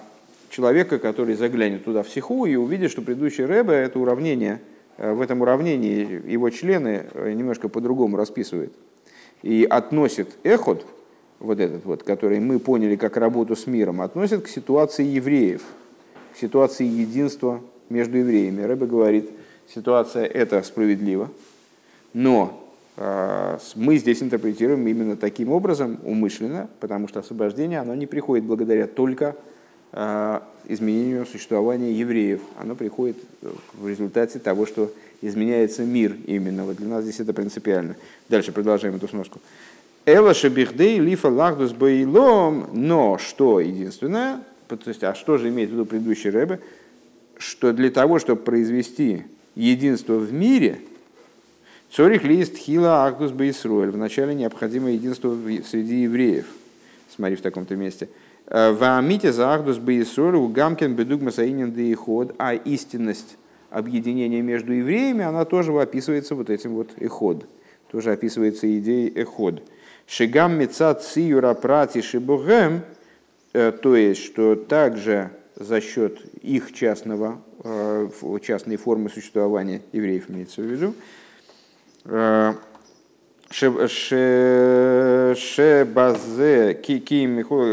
человека, 0.50 0.98
который 0.98 1.36
заглянет 1.36 1.84
туда 1.84 2.02
в 2.02 2.08
сиху 2.10 2.44
и 2.44 2.56
увидит, 2.56 2.90
что 2.90 3.00
предыдущий 3.00 3.44
Рэбе 3.44 3.72
это 3.72 3.98
уравнение– 3.98 4.60
Э, 4.98 5.12
в 5.12 5.20
этом 5.20 5.40
уравнении 5.42 6.30
его 6.30 6.50
члены 6.50 7.06
э, 7.12 7.32
немножко 7.32 7.68
по-другому 7.68 8.16
расписывают. 8.16 8.72
И 9.42 9.66
относит 9.68 10.36
эхот, 10.44 10.86
вот 11.40 11.58
этот 11.58 11.84
вот, 11.84 12.02
который 12.02 12.38
мы 12.38 12.58
поняли 12.58 12.96
как 12.96 13.16
работу 13.16 13.56
с 13.56 13.66
миром, 13.66 14.00
относит 14.00 14.44
к 14.44 14.48
ситуации 14.48 15.04
евреев, 15.04 15.62
к 16.34 16.38
ситуации 16.38 16.84
единства 16.84 17.60
между 17.88 18.18
евреями. 18.18 18.62
Рэбе 18.62 18.86
говорит, 18.86 19.30
ситуация 19.68 20.24
эта 20.24 20.62
справедлива, 20.62 21.30
но 22.12 22.68
э, 22.96 23.58
мы 23.74 23.98
здесь 23.98 24.22
интерпретируем 24.22 24.86
именно 24.86 25.16
таким 25.16 25.50
образом, 25.50 25.98
умышленно, 26.04 26.68
потому 26.80 27.08
что 27.08 27.20
освобождение, 27.20 27.80
оно 27.80 27.94
не 27.94 28.06
приходит 28.06 28.44
благодаря 28.44 28.86
только 28.86 29.36
Э, 29.92 30.40
изменению 30.68 31.26
существования 31.26 31.92
евреев. 31.92 32.40
Оно 32.58 32.74
приходит 32.74 33.16
э, 33.42 33.50
в 33.74 33.86
результате 33.86 34.38
того, 34.38 34.64
что 34.64 34.90
изменяется 35.20 35.84
мир 35.84 36.16
именно. 36.26 36.64
Вот 36.64 36.76
для 36.76 36.88
нас 36.88 37.02
здесь 37.02 37.20
это 37.20 37.34
принципиально. 37.34 37.96
Дальше 38.30 38.52
продолжаем 38.52 38.96
эту 38.96 39.06
сноску. 39.06 39.40
Эла 40.06 40.32
шабихдей 40.32 40.98
лифа 40.98 41.28
лахдус 41.28 41.74
но 41.78 43.18
что 43.18 43.60
единственное, 43.60 44.40
то 44.68 44.78
есть, 44.86 45.04
а 45.04 45.14
что 45.14 45.36
же 45.36 45.50
имеет 45.50 45.68
в 45.68 45.72
виду 45.74 45.84
предыдущий 45.84 46.30
Рэбе, 46.30 46.60
что 47.42 47.72
для 47.72 47.90
того, 47.90 48.18
чтобы 48.18 48.42
произвести 48.42 49.24
единство 49.54 50.14
в 50.14 50.32
мире, 50.32 50.80
цорих 51.90 52.24
лист 52.24 52.56
хила 52.56 53.06
ахдус 53.06 53.32
баисруэль, 53.32 53.90
вначале 53.90 54.34
необходимо 54.34 54.90
единство 54.90 55.36
среди 55.68 56.02
евреев. 56.02 56.46
Смотри 57.14 57.36
в 57.36 57.42
таком-то 57.42 57.76
месте– 57.76 58.08
Ваамите 58.52 59.32
за 59.32 59.54
Ахдус 59.54 59.78
Бейсору 59.78 60.46
Гамкин 60.48 60.94
Бедугма 60.94 61.30
Саинин 61.30 61.72
Деиход, 61.72 62.34
а 62.38 62.54
истинность 62.54 63.36
объединения 63.70 64.42
между 64.42 64.72
евреями, 64.72 65.24
она 65.24 65.44
тоже 65.44 65.72
описывается 65.72 66.34
вот 66.34 66.50
этим 66.50 66.74
вот 66.74 66.90
эход. 66.98 67.46
Тоже 67.90 68.12
описывается 68.12 68.66
идеей 68.78 69.10
эход. 69.14 69.62
Шигам 70.06 70.58
мецат 70.58 71.02
циюра 71.02 71.54
прати 71.54 72.02
шибугем, 72.02 72.82
э, 73.54 73.72
то 73.72 73.96
есть, 73.96 74.22
что 74.22 74.54
также 74.54 75.30
за 75.56 75.80
счет 75.80 76.20
их 76.42 76.72
частного, 76.72 77.40
э, 77.64 78.08
частной 78.42 78.76
формы 78.76 79.10
существования 79.10 79.82
евреев 79.92 80.30
имеется 80.30 80.62
в 80.62 80.64
виду, 80.64 80.94
э, 82.04 82.54
Шебазе 85.34 85.34
ки 86.74 86.98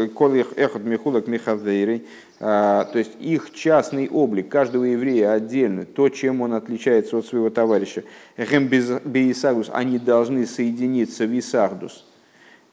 колих 0.08 0.52
эхот 0.56 0.82
михулак 0.84 1.26
михавейрей, 1.26 2.06
а, 2.38 2.84
то 2.84 2.98
есть 2.98 3.12
их 3.18 3.52
частный 3.52 4.08
облик 4.08 4.48
каждого 4.48 4.84
еврея 4.84 5.32
отдельно, 5.32 5.84
то, 5.86 6.08
чем 6.08 6.42
он 6.42 6.52
отличается 6.54 7.16
от 7.16 7.26
своего 7.26 7.50
товарища. 7.50 8.04
Бейсагус, 8.36 9.70
они 9.72 9.98
должны 9.98 10.46
соединиться 10.46 11.26
в 11.26 11.38
Исагдус. 11.38 12.06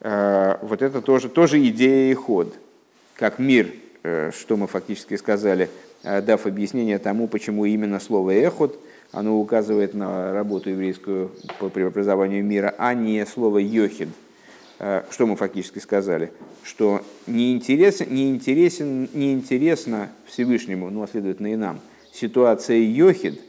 А, 0.02 0.60
вот 0.62 0.82
это 0.82 1.02
тоже, 1.02 1.30
тоже 1.30 1.66
идея 1.68 2.12
и 2.12 2.14
ход, 2.14 2.54
как 3.16 3.40
мир, 3.40 3.68
э, 3.68 3.72
что 4.32 4.58
мы 4.58 4.68
фактически 4.68 5.16
сказали, 5.16 5.70
э, 6.04 6.22
дав 6.22 6.46
объяснение 6.46 7.00
тому, 7.00 7.28
почему 7.28 7.66
именно 7.66 8.00
слово 8.00 8.32
«эхот» 8.32 8.80
оно 9.12 9.40
указывает 9.40 9.94
на 9.94 10.34
работу 10.34 10.70
еврейскую 10.70 11.32
по 11.60 11.70
преобразованию 11.70 12.44
мира, 12.44 12.76
а 12.78 12.94
не 12.94 13.26
слово 13.26 13.60
«йохид». 13.60 14.10
Э, 14.80 15.04
что 15.10 15.26
мы 15.26 15.36
фактически 15.36 15.80
сказали? 15.80 16.32
Что 16.64 17.02
не 17.26 17.54
интересен, 17.54 18.08
не 18.10 18.30
интересен, 18.30 19.10
не 19.14 19.34
интересно 19.34 20.10
Всевышнему, 20.26 20.90
ну, 20.90 21.04
а 21.04 21.08
следовательно 21.08 21.54
и 21.54 21.56
нам, 21.56 21.80
ситуация 22.12 22.78
«йохид», 22.78 23.42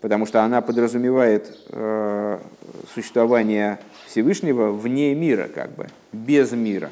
потому 0.00 0.26
что 0.26 0.42
она 0.42 0.60
подразумевает 0.60 1.56
э, 1.70 2.38
существование 2.94 3.78
Всевышнего 4.06 4.70
вне 4.70 5.14
мира, 5.14 5.48
как 5.52 5.74
бы, 5.74 5.86
без 6.12 6.52
мира. 6.52 6.90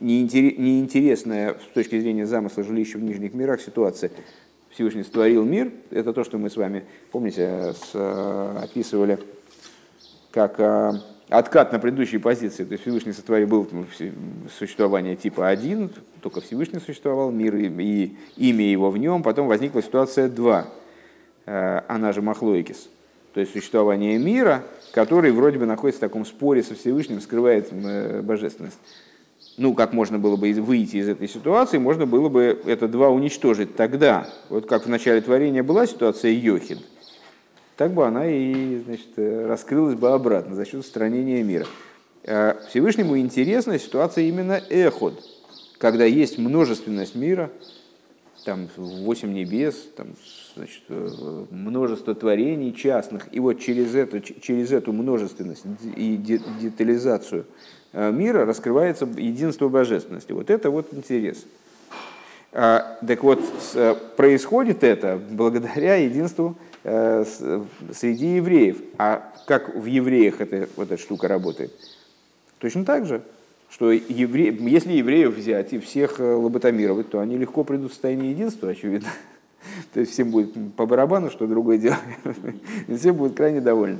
Неинтересная 0.00 1.54
с 1.54 1.74
точки 1.74 2.00
зрения 2.00 2.26
замысла 2.26 2.64
жилища 2.64 2.96
в 2.96 3.02
нижних 3.02 3.34
мирах 3.34 3.60
ситуация. 3.60 4.10
Всевышний 4.70 5.02
створил 5.02 5.44
мир, 5.44 5.72
это 5.90 6.12
то, 6.14 6.24
что 6.24 6.38
мы 6.38 6.48
с 6.48 6.56
вами, 6.56 6.84
помните, 7.10 7.74
с, 7.74 7.90
э, 7.92 8.58
описывали 8.62 9.18
как 10.30 10.58
э, 10.60 10.92
откат 11.28 11.72
на 11.72 11.78
предыдущие 11.78 12.20
позиции. 12.20 12.64
То 12.64 12.72
есть 12.72 12.82
Всевышний 12.82 13.12
сотворил, 13.12 13.48
был 13.48 13.68
существование 14.58 15.16
типа 15.16 15.48
один, 15.48 15.90
только 16.22 16.40
Всевышний 16.40 16.78
существовал, 16.78 17.30
мир 17.30 17.56
и, 17.56 17.66
и 17.66 18.16
имя 18.36 18.64
его 18.70 18.90
в 18.90 18.96
нем, 18.96 19.22
потом 19.22 19.48
возникла 19.48 19.82
ситуация 19.82 20.28
2, 20.28 20.68
э, 21.46 21.80
она 21.88 22.12
же 22.12 22.22
Махлоикис. 22.22 22.88
То 23.34 23.40
есть 23.40 23.52
существование 23.52 24.18
мира, 24.18 24.62
который 24.92 25.30
вроде 25.32 25.58
бы 25.58 25.66
находится 25.66 25.98
в 25.98 26.08
таком 26.08 26.24
споре 26.24 26.62
со 26.62 26.74
Всевышним, 26.74 27.20
скрывает 27.20 27.72
божественность. 28.24 28.78
Ну, 29.60 29.74
как 29.74 29.92
можно 29.92 30.18
было 30.18 30.36
бы 30.36 30.50
выйти 30.54 30.96
из 30.96 31.08
этой 31.10 31.28
ситуации, 31.28 31.76
можно 31.76 32.06
было 32.06 32.30
бы 32.30 32.62
это 32.64 32.88
два 32.88 33.10
уничтожить 33.10 33.76
тогда. 33.76 34.26
Вот 34.48 34.66
как 34.66 34.86
в 34.86 34.88
начале 34.88 35.20
творения 35.20 35.62
была 35.62 35.86
ситуация 35.86 36.30
Йохид, 36.32 36.78
так 37.76 37.92
бы 37.92 38.06
она 38.06 38.26
и 38.26 38.78
значит, 38.78 39.08
э, 39.16 39.46
раскрылась 39.46 39.96
бы 39.96 40.12
обратно 40.12 40.54
за 40.54 40.64
счет 40.64 40.80
устранения 40.80 41.42
мира. 41.42 41.66
А 42.26 42.58
Всевышнему 42.70 43.18
интересна 43.18 43.78
ситуация 43.78 44.24
именно 44.24 44.62
эход, 44.70 45.22
когда 45.76 46.06
есть 46.06 46.38
множественность 46.38 47.14
мира, 47.14 47.50
там 48.46 48.66
восемь 48.78 49.34
небес, 49.34 49.76
там, 49.94 50.06
значит, 50.56 50.84
э, 50.88 51.44
множество 51.50 52.14
творений 52.14 52.72
частных, 52.74 53.28
и 53.30 53.40
вот 53.40 53.60
через, 53.60 53.94
это, 53.94 54.22
через 54.22 54.72
эту 54.72 54.94
множественность 54.94 55.64
и 55.96 56.16
детализацию 56.16 57.44
мира 57.92 58.44
раскрывается 58.44 59.08
единство 59.16 59.68
божественности. 59.68 60.32
Вот 60.32 60.50
это 60.50 60.70
вот 60.70 60.92
интерес. 60.92 61.44
А, 62.52 62.98
так 63.06 63.22
вот, 63.22 63.40
происходит 64.16 64.84
это 64.84 65.20
благодаря 65.30 65.96
единству 65.96 66.56
Э, 66.82 67.26
среди 67.92 68.36
евреев. 68.36 68.78
А 68.96 69.34
как 69.46 69.74
в 69.74 69.84
евреях 69.84 70.40
эта, 70.40 70.66
вот 70.76 70.90
эта 70.90 71.00
штука 71.00 71.28
работает? 71.28 71.72
Точно 72.58 72.86
так 72.86 73.04
же, 73.04 73.22
что 73.68 73.92
евре... 73.92 74.56
если 74.60 74.94
евреев 74.94 75.34
взять 75.34 75.74
и 75.74 75.78
всех 75.78 76.20
э, 76.20 76.34
лоботомировать, 76.34 77.10
то 77.10 77.20
они 77.20 77.36
легко 77.36 77.64
придут 77.64 77.90
в 77.90 77.94
состояние 77.94 78.30
единства, 78.30 78.70
очевидно. 78.70 79.10
То 79.92 80.00
есть 80.00 80.12
всем 80.12 80.30
будет 80.30 80.54
по 80.74 80.86
барабану, 80.86 81.28
что 81.28 81.46
другое 81.46 81.76
дело. 81.76 81.98
Все 82.96 83.12
будут 83.12 83.36
крайне 83.36 83.60
довольны. 83.60 83.98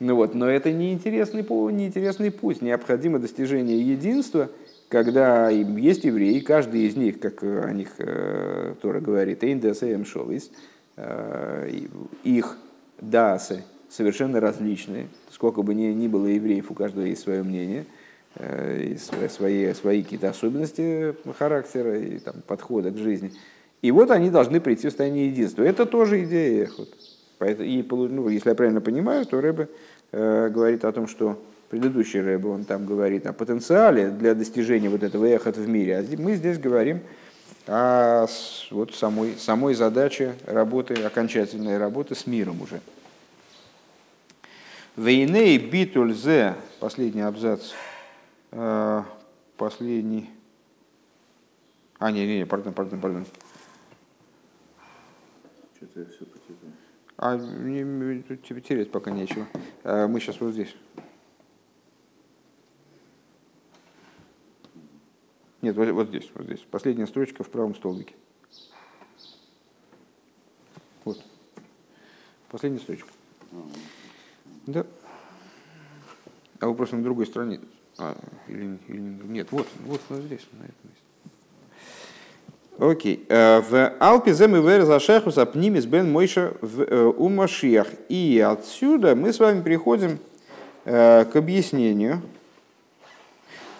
Ну 0.00 0.14
вот, 0.14 0.34
но 0.34 0.48
это 0.48 0.72
неинтересный, 0.72 1.42
неинтересный 1.42 2.30
путь. 2.30 2.62
Необходимо 2.62 3.18
достижение 3.18 3.80
единства, 3.80 4.48
когда 4.88 5.50
есть 5.50 6.04
евреи, 6.04 6.38
каждый 6.40 6.82
из 6.82 6.96
них, 6.96 7.18
как 7.20 7.42
о 7.42 7.72
них 7.72 7.94
э, 7.98 8.74
Тора 8.80 9.00
говорит, 9.00 9.42
«Эйндесэм 9.42 10.04
шолис», 10.04 10.50
Э, 11.00 11.70
их 12.24 12.58
дасы 13.00 13.62
совершенно 13.88 14.40
различные. 14.40 15.06
Сколько 15.30 15.62
бы 15.62 15.72
ни, 15.72 15.86
ни 15.86 16.08
было 16.08 16.26
евреев, 16.26 16.72
у 16.72 16.74
каждого 16.74 17.04
есть 17.04 17.22
свое 17.22 17.44
мнение, 17.44 17.86
э, 18.34 18.96
свои, 19.30 19.72
свои 19.74 20.02
какие-то 20.02 20.30
особенности 20.30 21.14
характера 21.38 22.00
и 22.00 22.18
там, 22.18 22.42
подхода 22.44 22.90
к 22.90 22.98
жизни. 22.98 23.32
И 23.80 23.92
вот 23.92 24.10
они 24.10 24.28
должны 24.28 24.60
прийти 24.60 24.88
в 24.88 24.90
состояние 24.90 25.28
единства. 25.28 25.62
Это 25.62 25.86
тоже 25.86 26.24
идея 26.24 26.64
эхот. 26.64 26.88
И, 27.40 27.86
ну, 27.88 28.28
если 28.28 28.48
я 28.48 28.54
правильно 28.54 28.80
понимаю, 28.80 29.24
то 29.26 29.40
Рэбе 29.40 29.68
э, 30.12 30.48
говорит 30.48 30.84
о 30.84 30.92
том, 30.92 31.06
что 31.06 31.42
предыдущий 31.70 32.20
Рэбе, 32.20 32.48
он 32.48 32.64
там 32.64 32.86
говорит 32.86 33.26
о 33.26 33.32
потенциале 33.32 34.10
для 34.10 34.34
достижения 34.34 34.88
вот 34.88 35.02
этого 35.02 35.24
эхот 35.24 35.56
в 35.56 35.68
мире. 35.68 35.98
А 35.98 36.04
мы 36.20 36.34
здесь 36.34 36.58
говорим 36.58 37.00
а 37.70 38.26
вот 38.70 38.94
самой, 38.94 39.36
самой 39.36 39.74
задачи 39.74 40.34
работы, 40.46 40.94
окончательной 40.94 41.76
работы 41.76 42.14
с 42.14 42.26
миром 42.26 42.62
уже. 42.62 42.80
Вейней 44.96 45.58
битульзе, 45.58 46.56
последний 46.80 47.20
абзац, 47.20 47.72
э, 48.52 49.02
последний, 49.58 50.30
а, 51.98 52.10
не, 52.10 52.26
не, 52.26 52.38
не, 52.38 52.46
пардон, 52.46 52.72
пардон, 52.72 53.00
пардон. 53.00 53.26
Что-то 55.76 56.00
я 56.00 56.06
все. 56.06 56.37
А, 57.20 57.36
не, 57.36 58.22
тут 58.22 58.44
тебе 58.44 58.60
терять 58.60 58.92
пока 58.92 59.10
нечего. 59.10 59.48
Э, 59.82 60.06
мы 60.06 60.20
сейчас 60.20 60.40
вот 60.40 60.52
здесь. 60.52 60.74
Нет, 65.60 65.74
вот, 65.74 65.88
вот 65.88 66.08
здесь, 66.08 66.30
вот 66.34 66.44
здесь. 66.44 66.60
Последняя 66.60 67.08
строчка 67.08 67.42
в 67.42 67.50
правом 67.50 67.74
столбике. 67.74 68.14
Вот. 71.04 71.20
Последняя 72.50 72.78
строчка. 72.78 73.08
Да. 74.68 74.86
А 76.60 76.68
вы 76.68 76.74
просто 76.76 76.94
на 76.96 77.02
другой 77.02 77.26
стороне. 77.26 77.60
А, 77.98 78.16
или, 78.46 78.78
или 78.86 79.00
нет, 79.00 79.50
вот, 79.50 79.66
вот, 79.80 80.00
вот 80.08 80.22
здесь, 80.22 80.46
на 80.52 80.62
этом 80.62 80.76
месте. 80.84 80.97
Окей. 82.78 83.26
Э, 83.28 83.60
в 83.60 84.26
и 84.26 84.30
вер 84.30 84.84
зашеху 84.84 85.32
сапнимис 85.32 85.84
бен 85.84 86.12
мойша 86.12 86.54
в 86.60 86.82
э, 86.82 87.04
умашиях. 87.06 87.88
И 88.08 88.38
отсюда 88.38 89.16
мы 89.16 89.32
с 89.32 89.40
вами 89.40 89.62
переходим 89.62 90.20
э, 90.84 91.24
к 91.24 91.34
объяснению, 91.34 92.22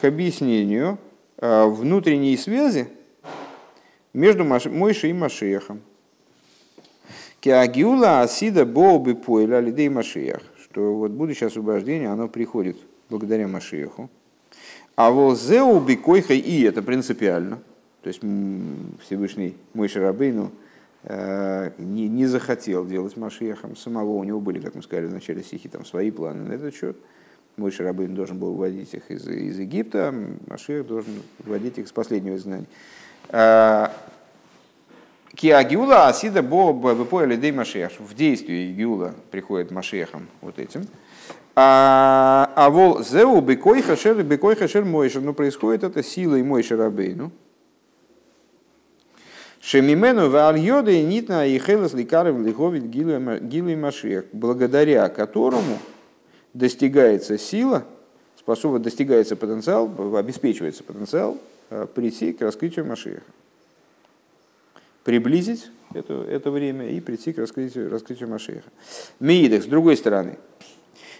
к 0.00 0.04
объяснению 0.04 0.98
внутренней 1.40 2.36
связи 2.36 2.88
между 4.12 4.42
Мойшей 4.44 5.10
и 5.10 5.12
Машиехом. 5.12 5.80
Киагиула 7.38 8.22
асида 8.22 8.66
боуби 8.66 9.12
пойля 9.12 9.60
лидей 9.60 9.88
Машиях, 9.88 10.42
что 10.60 10.96
вот 10.96 11.12
будущее 11.12 11.46
освобождение, 11.46 12.08
оно 12.08 12.26
приходит 12.26 12.76
благодаря 13.08 13.46
Машиеху. 13.46 14.10
А 14.96 15.12
волзеу 15.12 15.78
бикойха, 15.78 16.34
и 16.34 16.62
это 16.62 16.82
принципиально, 16.82 17.60
то 18.02 18.08
есть 18.08 18.20
Всевышний 19.02 19.56
Мойша 19.74 20.00
Рабейну 20.00 20.52
э, 21.02 21.72
не, 21.78 22.08
не 22.08 22.26
захотел 22.26 22.86
делать 22.86 23.16
Машиехом 23.16 23.76
самого, 23.76 24.12
у 24.12 24.24
него 24.24 24.40
были, 24.40 24.60
как 24.60 24.74
мы 24.74 24.82
сказали 24.82 25.06
в 25.06 25.12
начале 25.12 25.42
стихи, 25.42 25.68
там 25.68 25.84
свои 25.84 26.10
планы 26.10 26.44
на 26.44 26.52
этот 26.52 26.74
счет– 26.74 26.96
мой 27.58 27.72
Шарабейн 27.72 28.14
должен 28.14 28.38
был 28.38 28.52
выводить 28.52 28.94
их 28.94 29.10
из, 29.10 29.26
из 29.26 29.58
Египта, 29.58 30.14
Машир 30.46 30.84
должен 30.84 31.22
выводить 31.40 31.78
их 31.78 31.88
с 31.88 31.92
последнего 31.92 32.36
изгнания. 32.36 32.66
А, 33.30 33.92
Киагиула 35.34 36.06
Асида 36.06 36.42
Бо 36.42 36.72
Бепоя 36.72 37.26
Лидей 37.26 37.52
Машех. 37.52 37.92
В 37.98 38.14
действии 38.14 38.72
Гиула 38.72 39.14
приходит 39.30 39.70
Машехом 39.70 40.28
вот 40.40 40.58
этим. 40.58 40.86
А, 41.54 42.52
а 42.54 42.70
вол 42.70 43.02
зеу 43.02 43.40
бекой 43.40 43.82
хашер 43.82 44.22
бекой 44.22 44.54
хашер 44.54 44.84
мойшер. 44.84 45.22
Но 45.22 45.32
происходит 45.32 45.82
это 45.82 46.02
силой 46.02 46.42
мойшер 46.42 46.78
Рабейну. 46.78 47.32
Шемимену 49.60 50.30
вальода 50.30 50.90
и 50.90 51.02
нитна 51.02 51.46
и 51.46 51.58
хелес 51.58 51.92
ликарев 51.92 52.38
лиховит 52.38 52.88
гилы 52.88 53.76
машех. 53.76 54.26
Благодаря 54.32 55.08
которому 55.08 55.78
достигается 56.54 57.38
сила, 57.38 57.84
способна, 58.36 58.78
достигается 58.78 59.36
потенциал, 59.36 59.90
обеспечивается 60.16 60.84
потенциал 60.84 61.38
э, 61.70 61.86
прийти 61.92 62.32
к 62.32 62.40
раскрытию 62.40 62.86
Машиеха. 62.86 63.22
Приблизить 65.04 65.70
это, 65.94 66.22
это 66.22 66.50
время 66.50 66.88
и 66.90 67.00
прийти 67.00 67.32
к 67.32 67.38
раскрытию, 67.38 67.90
раскрытию 67.90 68.28
Машиеха. 68.28 68.70
Миидах, 69.20 69.62
с 69.62 69.66
другой 69.66 69.96
стороны. 69.96 70.38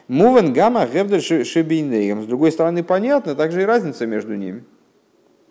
Мувен 0.09 0.53
гамма 0.53 0.87
гевдер 0.87 1.23
шебейнейгам. 1.23 2.23
С 2.23 2.27
другой 2.27 2.53
стороны, 2.53 2.83
понятно, 2.83 3.35
также 3.35 3.63
и 3.63 3.65
разница 3.65 4.07
между 4.07 4.35
ними. 4.35 4.65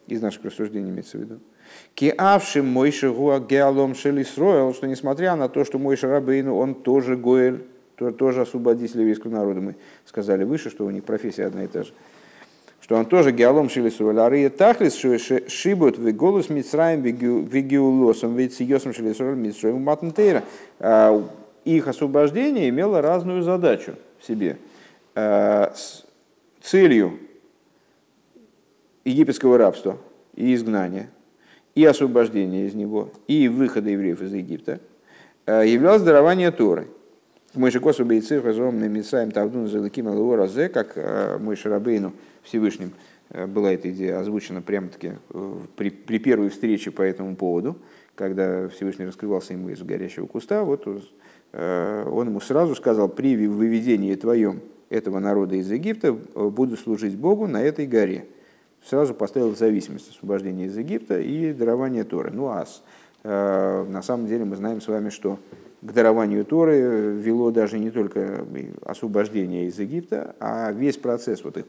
Из 0.07 0.21
наших 0.21 0.45
рассуждений 0.45 0.89
имеется 0.89 1.17
в 1.17 1.21
виду. 1.21 1.39
Киавшим 1.95 2.67
Мойши 2.67 3.11
Гуа 3.11 3.39
Геалом 3.39 3.95
Шелисроэл, 3.95 4.73
что 4.73 4.87
несмотря 4.87 5.35
на 5.35 5.49
то, 5.49 5.65
что 5.65 5.79
Мойши 5.79 6.07
Рабейну, 6.07 6.55
он 6.55 6.75
тоже 6.75 7.15
Гоэль, 7.15 7.63
тоже 8.17 8.41
освободитель 8.41 9.01
еврейского 9.01 9.31
народа. 9.31 9.61
Мы 9.61 9.75
сказали 10.05 10.43
выше, 10.43 10.69
что 10.69 10.85
у 10.85 10.91
них 10.91 11.03
профессия 11.03 11.45
одна 11.45 11.63
и 11.63 11.67
та 11.67 11.83
же. 11.83 11.91
Что 12.79 12.95
он 12.95 13.05
тоже 13.05 13.31
геолом 13.31 13.69
шилисуэль. 13.69 14.19
Ария 14.19 14.49
тахлис 14.49 14.95
шибут 15.51 15.97
в 15.97 16.11
голос 16.13 16.49
мицраем 16.49 17.01
вегиулосом 17.01 18.35
вейциосом 18.35 18.93
шилисуэль 18.93 19.35
мицраем 19.35 19.81
матнтейра. 19.81 20.43
А, 20.79 21.27
их 21.65 21.87
освобождение 21.87 22.69
имело 22.69 23.01
разную 23.01 23.41
задачу 23.41 23.95
в 24.19 24.25
себе. 24.25 24.57
А, 25.15 25.73
с 25.75 26.05
целью 26.61 27.19
египетского 29.03 29.57
рабства 29.57 29.97
и 30.35 30.53
изгнания, 30.53 31.09
и 31.77 31.85
освобождения 31.85 32.65
из 32.65 32.73
него, 32.73 33.11
и 33.27 33.47
выхода 33.47 33.91
евреев 33.91 34.19
из 34.23 34.33
Египта, 34.33 34.79
а, 35.45 35.61
являлось 35.61 36.01
дарование 36.01 36.49
Торы. 36.49 36.87
Мы 37.53 37.69
же 37.69 37.79
косу 37.79 38.03
бейцы 38.03 38.41
хазом 38.41 38.83
мисаем 38.91 39.29
тавдун 39.29 39.67
залыким 39.67 40.07
алуоразе, 40.07 40.69
как 40.69 40.97
мой 41.39 41.55
Шарабейну 41.55 42.13
Всевышним 42.41 42.93
была 43.29 43.73
эта 43.73 43.91
идея 43.91 44.19
озвучена 44.19 44.63
прямо-таки 44.63 45.13
при, 45.75 45.91
при 45.91 46.17
первой 46.17 46.49
встрече 46.49 46.89
по 46.89 47.03
этому 47.03 47.35
поводу, 47.35 47.77
когда 48.15 48.67
Всевышний 48.69 49.05
раскрывался 49.05 49.53
ему 49.53 49.69
из 49.69 49.81
горящего 49.83 50.25
куста, 50.25 50.63
вот 50.63 50.87
он 51.53 52.27
ему 52.27 52.39
сразу 52.39 52.75
сказал, 52.75 53.07
при 53.07 53.47
выведении 53.47 54.15
твоем 54.15 54.61
этого 54.89 55.19
народа 55.19 55.55
из 55.55 55.71
Египта 55.71 56.13
буду 56.13 56.75
служить 56.75 57.15
Богу 57.15 57.47
на 57.47 57.61
этой 57.61 57.85
горе. 57.85 58.25
Сразу 58.87 59.13
поставил 59.13 59.53
зависимость 59.53 60.11
освобождения 60.11 60.67
из 60.67 60.77
Египта 60.77 61.19
и 61.19 61.51
дарование 61.51 62.05
Торы. 62.05 62.31
Ну 62.31 62.47
а 62.47 62.65
на 63.23 64.01
самом 64.01 64.27
деле 64.27 64.45
мы 64.45 64.55
знаем 64.55 64.79
с 64.79 64.87
вами, 64.87 65.09
что 65.09 65.39
к 65.81 65.91
дарованию 65.91 66.45
Торы 66.45 67.11
вело 67.13 67.51
даже 67.51 67.79
не 67.79 67.91
только 67.91 68.45
освобождение 68.83 69.67
из 69.67 69.77
Египта, 69.77 70.35
а 70.39 70.71
весь 70.71 70.95
процесс 70.95 71.43
вот 71.43 71.57
их 71.57 71.65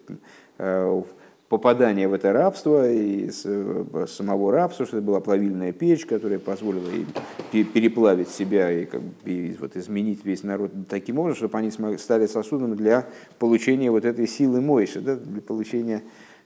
э, 0.59 1.03
попадания 1.49 2.07
в 2.07 2.13
это 2.13 2.33
рабство 2.33 2.89
и 2.89 3.29
э, 3.45 4.07
самого 4.09 4.53
рабства, 4.53 4.87
что 4.87 4.99
это 4.99 5.07
была 5.07 5.21
плавильная 5.21 5.73
печь, 5.73 6.07
которая 6.07 6.39
позволила 6.39 6.89
им 6.91 7.65
переплавить 7.65 8.29
себя 8.29 8.71
и, 8.71 8.85
как 8.85 9.03
бы, 9.03 9.11
и 9.25 9.57
вот 9.59 9.77
изменить 9.77 10.25
весь 10.25 10.45
народ 10.45 10.71
таким 10.89 11.19
образом, 11.19 11.39
чтобы 11.39 11.59
они 11.59 11.71
стали 11.99 12.27
сосудом 12.27 12.77
для 12.77 13.07
получения 13.39 13.91
вот 13.91 14.05
этой 14.05 14.29
силы 14.29 14.61
Мойши, 14.61 15.01
да, 15.01 15.17
для 15.17 15.43
получения 15.43 16.03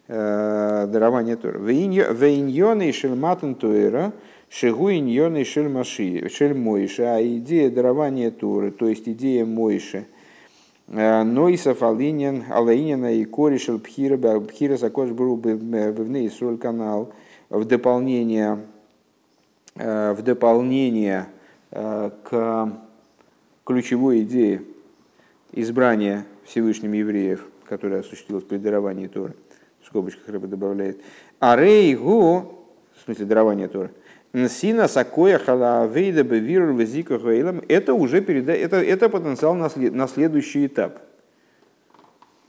э, 0.09 0.86
дарования 0.88 1.36
Тора. 1.36 1.59
Вейньоны 1.59 2.88
и 2.88 2.92
шельматан 2.92 3.55
Тойра– 3.55 4.12
Шигу 4.53 4.90
иньоны 4.90 5.46
шель 5.46 5.70
маши, 5.70 6.28
шель 6.28 6.53
мойши, 6.53 7.05
а 7.05 7.22
идея 7.22 7.70
дарования 7.70 8.30
Торы, 8.30 8.70
то 8.70 8.86
есть 8.86 9.09
идея 9.09 9.46
мойши, 9.46 10.05
э, 10.88 11.22
Нойсов 11.22 11.82
алинин, 11.82 12.44
алаинина 12.50 13.14
и 13.14 13.24
корешел 13.24 13.78
пхира, 13.78 14.18
пхира 14.40 14.76
закош 14.76 15.09
бру 15.09 15.36
бивны 15.36 16.26
Исроль 16.26 16.59
канал, 16.59 17.14
в 17.48 17.64
дополнение, 17.64 18.59
э, 19.76 20.12
в 20.12 20.22
дополнение 20.22 21.28
к 21.70 22.72
ключевой 23.64 24.20
идее 24.20 24.61
избрания 25.53 26.26
Всевышним 26.44 26.92
евреев, 26.92 27.48
которая 27.64 28.00
осуществилась 28.00 28.44
при 28.44 28.59
даровании 28.59 29.07
Торы, 29.07 29.32
скобочках 29.93 30.28
рыба 30.28 30.49
добавляет, 30.49 31.01
а 31.38 31.57
рейгу, 31.57 32.59
в 32.97 33.05
смысле 33.05 33.26
дарования 33.26 33.68
Торы, 33.68 33.90
Сина 34.49 34.88
сакоя 34.88 35.38
халавейда 35.38 36.22
бевиру 36.22 36.74
везика 36.74 37.14
это 37.68 37.93
уже 37.93 38.22
переда... 38.22 38.53
это, 38.53 38.76
это 38.76 39.11
потенциал 39.11 39.55
на, 39.55 39.68
след... 39.68 39.93
на 39.93 40.09
следующий 40.09 40.66
этап. 40.66 41.01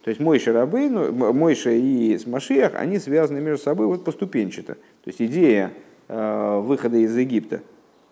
То 0.03 0.09
есть 0.09 0.21
Мойша 0.21 0.53
рабы, 0.53 0.89
ну, 0.89 1.11
Мойша 1.33 1.71
и 1.71 2.17
Машиях, 2.25 2.73
они 2.75 2.99
связаны 2.99 3.41
между 3.41 3.63
собой 3.63 3.87
вот 3.87 4.05
поступенчато. 4.05 4.75
То 4.75 5.07
есть 5.07 5.21
идея 5.21 5.71
э, 6.07 6.59
выхода 6.63 6.97
из 6.97 7.15
Египта, 7.17 7.61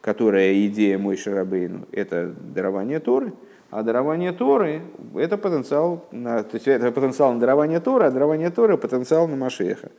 которая 0.01 0.53
идея 0.67 0.97
Мойша 0.97 1.33
Рабейну, 1.33 1.87
это 1.93 2.33
дарование 2.53 2.99
Торы, 2.99 3.33
а 3.71 3.83
дарование 3.83 4.33
Торы– 4.33 4.81
это 5.15 5.37
потенциал 5.37 6.05
на, 6.11 6.43
то 6.43 6.55
есть 6.55 6.67
это 6.67 6.91
потенциал 6.91 7.33
на 7.33 7.39
дарование 7.39 7.79
Торы, 7.79 8.05
а 8.05 8.11
дарование 8.11 8.51
Торы– 8.51 8.77
потенциал 8.77 9.29
на 9.29 9.37
Машеха. 9.37 9.91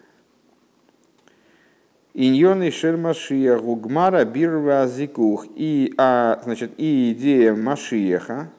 Иньоны 2.12 2.70
Шермашия 2.70 3.58
Гугмара 3.58 4.26
Бирва 4.26 4.86
Зикух. 4.86 5.46
И, 5.56 5.94
а, 5.96 6.38
значит, 6.44 6.72
и 6.76 7.12
идея 7.12 7.54
Машиеха, 7.54 8.50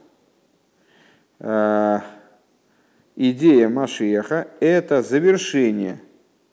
э, 1.39 1.99
идея 3.15 3.69
Машиеха– 3.69 4.47
это 4.59 5.03
завершение 5.03 6.01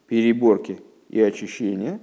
переборки 0.07 0.81
и 1.09 1.19
очищения, 1.23 1.99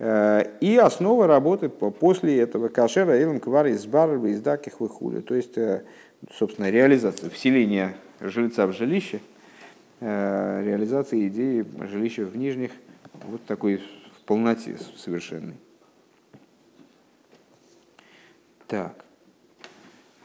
и 0.00 0.80
основа 0.82 1.26
работы 1.26 1.68
после 1.68 2.40
этого 2.40 2.68
кашера 2.68 3.12
элем 3.12 3.38
квар 3.38 3.66
из 3.66 3.84
бар 3.84 4.14
из 4.24 4.40
даких 4.40 4.80
выхули. 4.80 5.20
То 5.20 5.34
есть, 5.34 5.58
э, 5.58 5.84
собственно, 6.32 6.70
реализация, 6.70 7.28
вселения 7.28 7.94
жильца 8.18 8.66
в 8.66 8.72
жилище, 8.72 9.20
э, 10.00 10.62
реализация 10.64 11.28
идеи 11.28 11.66
жилища 11.86 12.24
в 12.24 12.34
нижних, 12.34 12.70
вот 13.26 13.44
такой 13.44 13.82
полноте 14.24 14.78
совершенной. 14.96 15.56
Так. 18.66 19.04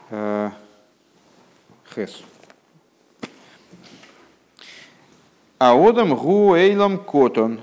Э, 0.08 0.50
Хес. 1.94 2.22
Аодам 5.58 6.16
гу 6.16 6.54
эйлам 6.54 6.96
котон. 6.96 7.60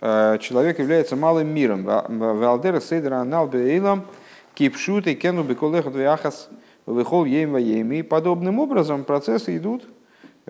Э, 0.00 0.38
человек 0.40 0.78
является 0.78 1.16
малым 1.16 1.48
миром. 1.48 1.84
Валдера 1.84 2.80
сейдера 2.80 3.16
аналбе 3.16 3.60
эйлам 3.72 4.06
кипшут 4.54 5.06
и 5.06 5.14
кену 5.14 5.42
беколеха 5.42 5.90
двяхас 5.90 6.48
выхол 6.86 7.24
ейм 7.24 7.56
И 7.92 8.02
подобным 8.02 8.58
образом 8.58 9.04
процессы 9.04 9.56
идут 9.56 9.84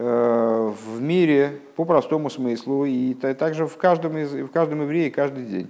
Э, 0.00 0.72
в 0.80 1.00
мире 1.00 1.60
по 1.74 1.84
простому 1.84 2.30
смыслу 2.30 2.84
и 2.84 3.14
также 3.14 3.66
в 3.66 3.76
каждом, 3.76 4.16
из, 4.16 4.32
в 4.32 4.46
каждом 4.46 4.82
еврее 4.82 5.10
каждый 5.10 5.44
день. 5.44 5.68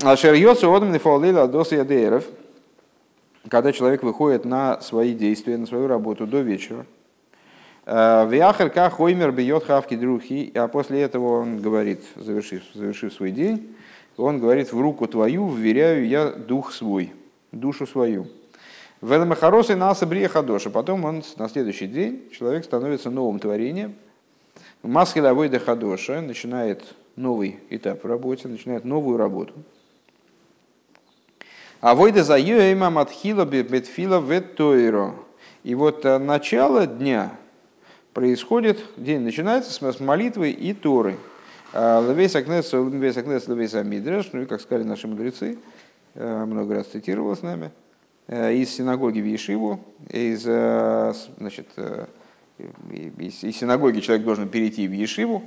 Ашерьется 0.00 0.72
одам 0.72 0.92
нефаулейла 0.92 1.48
доса 1.48 1.74
ядееров, 1.74 2.24
когда 3.50 3.72
человек 3.72 4.04
выходит 4.04 4.44
на 4.44 4.80
свои 4.80 5.12
действия, 5.12 5.56
на 5.56 5.66
свою 5.66 5.88
работу 5.88 6.24
до 6.24 6.38
вечера. 6.38 6.86
Э, 7.86 8.26
Вяхарка 8.28 8.90
хоймер 8.90 9.30
бьет 9.30 9.64
хавки 9.64 9.94
друхи, 9.94 10.50
а 10.54 10.66
после 10.66 11.02
этого 11.02 11.40
он 11.40 11.62
говорит, 11.62 12.02
завершив, 12.16 12.64
завершив 12.74 13.12
свой 13.12 13.30
день, 13.30 13.74
он 14.16 14.40
говорит, 14.40 14.72
в 14.72 14.80
руку 14.80 15.06
твою 15.06 15.48
вверяю 15.48 16.06
я 16.06 16.30
дух 16.30 16.72
свой, 16.72 17.12
душу 17.52 17.86
свою. 17.86 18.26
Веламахаросы 19.02 19.76
наса 19.76 20.04
брия 20.06 20.26
хадоша. 20.26 20.70
Потом 20.70 21.04
он 21.04 21.22
на 21.36 21.48
следующий 21.48 21.86
день 21.86 22.28
человек 22.32 22.64
становится 22.64 23.10
новым 23.10 23.38
творением. 23.38 23.94
Маскеля 24.82 25.34
войда 25.34 25.60
хадоша 25.60 26.22
начинает 26.22 26.82
новый 27.14 27.60
этап 27.70 28.02
в 28.02 28.06
работе, 28.06 28.48
начинает 28.48 28.84
новую 28.84 29.16
работу. 29.16 29.52
А 31.80 31.94
войда 31.94 32.24
за 32.24 32.38
матхила 32.74 33.44
бетфила 33.44 34.18
веттойро. 34.18 35.14
И 35.62 35.74
вот 35.74 36.04
э, 36.04 36.18
начало 36.18 36.86
дня 36.86 37.32
происходит, 38.16 38.78
день 38.96 39.20
начинается 39.20 39.70
с 39.70 40.00
молитвы 40.00 40.50
и 40.50 40.72
Торы. 40.72 41.16
А 41.72 42.00
левейс 42.00 42.34
акнес, 42.34 42.72
левейс 42.72 43.16
акнес, 43.16 43.46
левейс 43.46 43.74
амидреш, 43.74 44.30
ну 44.32 44.42
и 44.42 44.46
как 44.46 44.60
сказали 44.60 44.84
наши 44.84 45.06
мудрецы, 45.06 45.58
э, 46.14 46.44
много 46.44 46.74
раз 46.74 46.86
цитировал 46.86 47.36
с 47.36 47.42
нами– 47.42 47.70
Э, 48.28 48.52
из 48.52 48.74
синагоги 48.74 49.20
в 49.20 49.24
Ешиву, 49.24 49.78
из, 50.10 50.42
э, 50.46 51.12
значит, 51.38 51.68
из, 52.90 53.44
из 53.44 53.56
синагоги 53.56 54.00
человек 54.00 54.24
должен 54.24 54.48
перейти 54.48 54.88
в 54.88 54.92
Ешиву, 54.92 55.44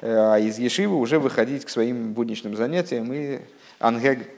а 0.00 0.36
из 0.36 0.58
Ешивы 0.58 0.96
уже 0.96 1.18
выходить 1.18 1.64
к 1.64 1.68
своим 1.68 2.12
будничным 2.12 2.54
занятиям 2.54 3.12
и 3.12 3.40
ангег, 3.80 4.28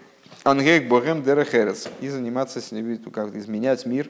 ангег 0.42 0.88
богем 0.88 1.22
дерехерес, 1.22 1.90
и 2.00 2.08
заниматься 2.08 2.62
с 2.62 2.72
ним, 2.72 2.96
как 3.12 3.36
изменять 3.36 3.84
мир. 3.84 4.08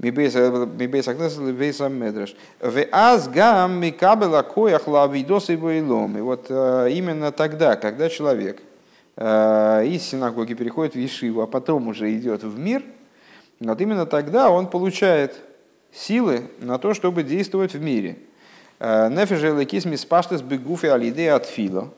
Мибейс 0.00 1.08
акнесел 1.08 1.44
вейсам 1.46 1.94
медреш. 1.94 2.34
В 2.60 2.84
аз 2.90 3.28
гам 3.28 3.80
микабела 3.80 4.42
коях 4.42 4.88
лавидос 4.88 5.50
и 5.50 5.56
Вот 5.56 6.50
именно 6.50 7.32
тогда, 7.32 7.76
когда 7.76 8.08
человек– 8.08 8.62
Э, 9.22 9.84
из 9.84 10.02
синагоги 10.02 10.54
переходит 10.54 10.94
в 10.94 10.98
Ешиву, 10.98 11.42
а 11.42 11.46
потом 11.46 11.88
уже 11.88 12.10
идет 12.16 12.42
в 12.42 12.58
мир, 12.58 12.82
вот 13.60 13.78
именно 13.78 14.06
тогда 14.06 14.50
он 14.50 14.66
получает 14.66 15.36
силы 15.92 16.44
на 16.60 16.78
то, 16.78 16.94
чтобы 16.94 17.22
действовать 17.22 17.74
в 17.74 17.82
мире. 17.82 18.16
Э, 18.78 19.10
Нефеже 19.10 19.54
лекис 19.54 19.84
миспаштес 19.84 20.40
бегуфи 20.40 20.86
алиде 20.86 21.32
от 21.32 21.44
фила. 21.44 21.92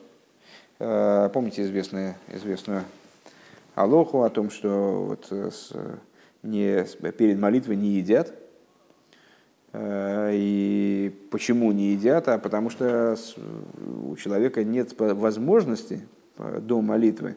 Э, 0.79 1.29
помните 1.33 1.63
известную, 1.63 2.15
известную 2.27 2.83
алоху 3.73 4.23
о 4.23 4.29
том, 4.29 4.51
что 4.51 5.05
вот 5.07 5.31
с, 5.31 5.71
не, 6.43 6.85
перед 7.17 7.39
молитвой 7.39 7.75
не 7.75 7.93
едят. 7.93 8.33
И 9.75 11.11
почему 11.31 11.71
не 11.71 11.93
едят? 11.93 12.27
А 12.27 12.37
потому 12.37 12.69
что 12.69 13.17
у 14.05 14.15
человека 14.15 14.63
нет 14.63 14.93
возможности 14.99 16.03
Э, 16.37 16.59
до 16.59 16.81
молитвы 16.81 17.35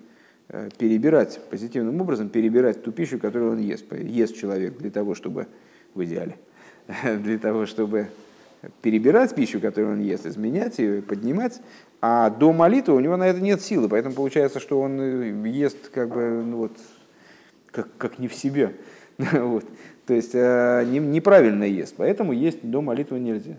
э, 0.48 0.70
перебирать, 0.78 1.38
позитивным 1.50 2.00
образом 2.00 2.30
перебирать 2.30 2.82
ту 2.82 2.92
пищу, 2.92 3.18
которую 3.18 3.52
он 3.52 3.58
ест. 3.58 3.84
Ест 3.92 4.36
человек 4.36 4.78
для 4.78 4.90
того, 4.90 5.14
чтобы, 5.14 5.48
в 5.94 6.02
идеале, 6.04 6.38
для 7.04 7.38
того, 7.38 7.66
чтобы 7.66 8.08
перебирать 8.80 9.34
пищу, 9.34 9.60
которую 9.60 9.94
он 9.94 10.00
ест, 10.00 10.24
изменять 10.24 10.78
ее, 10.78 11.02
поднимать, 11.02 11.60
а 12.00 12.30
до 12.30 12.52
молитвы 12.54 12.94
у 12.94 13.00
него 13.00 13.16
на 13.18 13.28
это 13.28 13.40
нет 13.40 13.60
силы, 13.60 13.88
поэтому 13.88 14.14
получается, 14.14 14.60
что 14.60 14.80
он 14.80 14.98
э, 14.98 15.48
ест 15.48 15.90
как 15.90 16.08
бы, 16.08 16.42
ну 16.42 16.56
вот, 16.56 16.72
как, 17.70 17.88
как 17.98 18.18
не 18.18 18.28
в 18.28 18.34
себе. 18.34 18.76
вот. 19.32 19.64
То 20.06 20.14
есть 20.14 20.34
э, 20.34 20.84
не, 20.86 20.98
неправильно 20.98 21.64
ест, 21.64 21.94
поэтому 21.96 22.32
есть 22.32 22.58
до 22.62 22.80
молитвы 22.80 23.18
нельзя. 23.18 23.56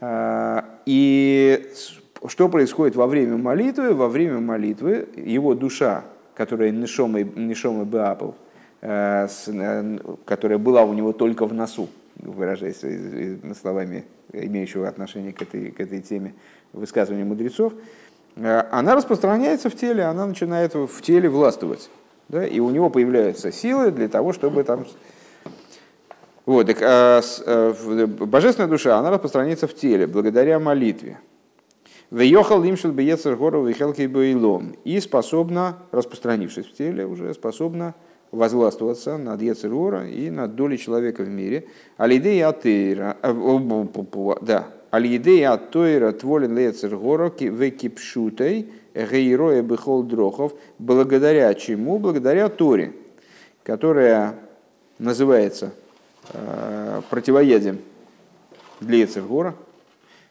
А, 0.00 0.64
и 0.86 1.70
что 2.26 2.48
происходит 2.48 2.94
во 2.94 3.06
время 3.06 3.36
молитвы? 3.36 3.92
Во 3.94 4.08
время 4.08 4.38
молитвы 4.38 5.08
его 5.16 5.54
душа, 5.54 6.04
которая 6.34 6.70
нишомой 6.70 7.24
беапл, 7.24 8.32
э, 8.82 9.26
э, 9.46 9.98
которая 10.24 10.58
была 10.58 10.84
у 10.84 10.92
него 10.92 11.12
только 11.12 11.46
в 11.46 11.54
носу, 11.54 11.88
выражаясь 12.16 12.84
словами 13.60 14.04
имеющего 14.32 14.86
отношение 14.86 15.32
к 15.32 15.42
этой, 15.42 15.72
к 15.72 15.80
этой 15.80 16.02
теме 16.02 16.34
высказывания 16.72 17.24
мудрецов, 17.24 17.72
она 18.36 18.94
распространяется 18.94 19.68
в 19.70 19.74
теле, 19.74 20.04
она 20.04 20.26
начинает 20.26 20.74
в 20.74 21.02
теле 21.02 21.28
властвовать. 21.28 21.90
Да, 22.28 22.46
и 22.46 22.60
у 22.60 22.70
него 22.70 22.90
появляются 22.90 23.50
силы 23.50 23.90
для 23.90 24.08
того, 24.08 24.32
чтобы 24.32 24.62
там 24.64 24.84
вот, 26.48 26.66
так, 26.66 26.78
а, 26.80 27.20
а, 27.46 28.06
божественная 28.06 28.70
душа, 28.70 28.98
она 28.98 29.10
распространяется 29.10 29.66
в 29.66 29.74
теле 29.74 30.06
благодаря 30.06 30.58
молитве. 30.58 31.18
Веохал 32.10 32.64
имшел 32.64 32.90
беецер 32.90 33.36
гору 33.36 33.66
вихелки 33.66 34.06
боилом. 34.06 34.74
И 34.84 34.98
способна, 34.98 35.76
распространившись 35.90 36.64
в 36.64 36.72
теле, 36.72 37.04
уже 37.06 37.34
способна 37.34 37.94
возгластвоваться 38.32 39.18
над 39.18 39.42
Ецергора 39.42 40.08
и 40.08 40.30
над 40.30 40.54
долей 40.54 40.78
человека 40.78 41.22
в 41.22 41.28
мире. 41.28 41.68
Алидея 41.98 42.48
атеира, 42.48 43.16
да, 44.40 44.68
алидея 44.90 45.52
атеира 45.52 46.12
тволен 46.12 46.56
Ецергора 46.56 47.30
векипшутей 47.38 48.72
гейроя 48.94 49.62
бехол 49.62 50.02
дрохов, 50.02 50.52
благодаря 50.78 51.52
чему? 51.54 51.98
Благодаря 51.98 52.48
Торе, 52.48 52.92
которая 53.62 54.34
называется 54.98 55.72
Э, 56.34 57.00
противоядием 57.08 57.78
для 58.80 58.98
Ецергора, 58.98 59.54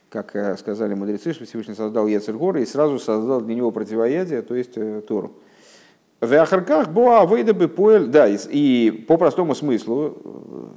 как 0.09 0.35
э, 0.35 0.55
сказали 0.57 0.93
мудрецы, 0.93 1.33
что 1.33 1.45
Всевышний 1.45 1.73
создал 1.73 2.05
Ецергора 2.05 2.61
и 2.61 2.65
сразу 2.65 2.99
создал 2.99 3.41
для 3.41 3.55
него 3.55 3.71
противоядие, 3.71 4.43
то 4.43 4.53
есть 4.53 4.73
э, 4.75 5.01
Тору. 5.07 5.31
В 6.21 6.31
Ахарках 6.33 6.89
Боа 6.89 7.25
Вейда 7.25 7.55
бы 7.55 7.67
Поэль, 7.67 8.07
да, 8.07 8.27
и 8.27 8.91
по 9.07 9.17
простому 9.17 9.55
смыслу, 9.55 10.71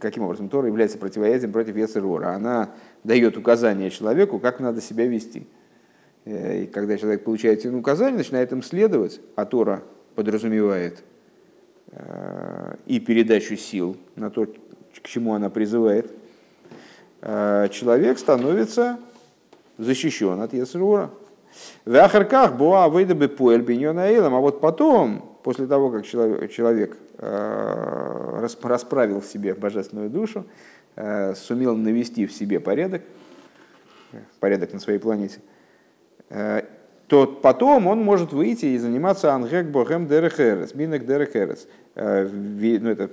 каким 0.00 0.24
образом 0.24 0.48
Тора 0.48 0.66
является 0.66 0.98
противоядием 0.98 1.52
против 1.52 1.76
Ецергора, 1.76 2.34
она 2.34 2.70
дает 3.04 3.36
указания 3.36 3.90
человеку, 3.90 4.40
как 4.40 4.58
надо 4.58 4.80
себя 4.80 5.06
вести. 5.06 5.46
И 6.24 6.70
когда 6.72 6.96
человек 6.98 7.24
получает 7.24 7.60
эти 7.60 7.68
указания, 7.68 8.18
начинает 8.18 8.52
им 8.52 8.62
следовать, 8.62 9.20
а 9.36 9.46
Тора 9.46 9.82
подразумевает 10.14 11.02
и 12.86 13.00
передачу 13.00 13.56
сил 13.56 13.96
на 14.14 14.30
то, 14.30 14.46
к 14.46 15.08
чему 15.08 15.34
она 15.34 15.50
призывает, 15.50 16.12
э, 17.22 17.68
человек 17.70 18.18
становится 18.18 18.98
защищен 19.78 20.40
от 20.40 20.52
Есрура. 20.52 21.10
В 21.84 21.94
Ахарках 21.96 22.56
Буа 22.56 22.88
выйда 22.88 23.14
бы 23.14 23.28
Пуэль 23.28 23.64
А 23.64 24.28
вот 24.40 24.60
потом, 24.60 25.36
после 25.42 25.66
того, 25.66 25.90
как 25.90 26.06
человек, 26.06 26.96
э, 27.18 28.48
расправил 28.62 29.20
в 29.20 29.26
себе 29.26 29.54
божественную 29.54 30.10
душу, 30.10 30.44
э, 30.96 31.34
сумел 31.34 31.76
навести 31.76 32.26
в 32.26 32.32
себе 32.32 32.60
порядок, 32.60 33.02
порядок 34.38 34.72
на 34.72 34.80
своей 34.80 34.98
планете, 34.98 35.40
то 37.10 37.26
потом 37.26 37.88
он 37.88 38.04
может 38.04 38.32
выйти 38.32 38.66
и 38.66 38.78
заниматься 38.78 39.34
ангек 39.34 39.66
богем 39.66 40.06
дерехерес, 40.06 40.76
минек 40.76 41.04
дерехерес. 41.04 41.66
Э, 41.96 42.28
ну, 42.30 42.88
это 42.88 43.10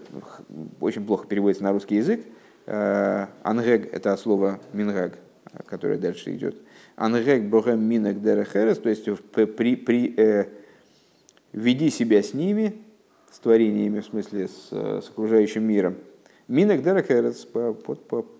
очень 0.79 1.03
плохо 1.03 1.25
переводится 1.25 1.63
на 1.63 1.71
русский 1.71 1.95
язык. 1.95 2.21
Э, 2.67 3.25
ангек– 3.41 3.91
это 3.91 4.15
слово 4.17 4.59
мингаг, 4.71 5.17
которое 5.65 5.97
дальше 5.97 6.31
идет. 6.35 6.57
Ангек 6.95 7.41
богем 7.45 7.81
минек 7.81 8.21
дерехерес, 8.21 8.77
то 8.77 8.89
есть 8.89 9.09
при, 9.55 9.75
при, 9.75 10.13
э, 10.15 10.45
веди 11.53 11.89
себя 11.89 12.21
с 12.21 12.35
ними, 12.35 12.79
с 13.31 13.39
творениями, 13.39 14.01
в 14.01 14.05
смысле 14.05 14.47
с, 14.47 14.69
с 14.71 15.09
окружающим 15.09 15.63
миром. 15.63 15.95
Минек 16.47 16.83
дерехерес, 16.83 17.47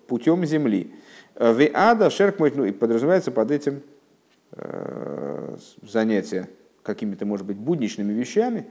путем 0.06 0.44
земли. 0.46 0.92
Веада 1.34 2.10
шерк 2.10 2.38
ну 2.38 2.64
и 2.64 2.70
подразумевается 2.70 3.32
под 3.32 3.50
этим 3.50 3.82
Э, 3.82 3.97
занятия 5.82 6.48
какими-то, 6.82 7.26
может 7.26 7.46
быть, 7.46 7.56
будничными 7.56 8.12
вещами, 8.12 8.66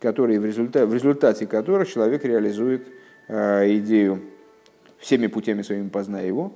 которые 0.00 0.38
в 0.40 0.46
результате, 0.46 0.86
в 0.86 0.94
результате 0.94 1.46
которых 1.46 1.88
человек 1.88 2.24
реализует 2.24 2.86
э, 3.26 3.76
идею 3.78 4.22
всеми 4.98 5.26
путями 5.26 5.62
своими 5.62 5.88
познай 5.88 6.28
его, 6.28 6.52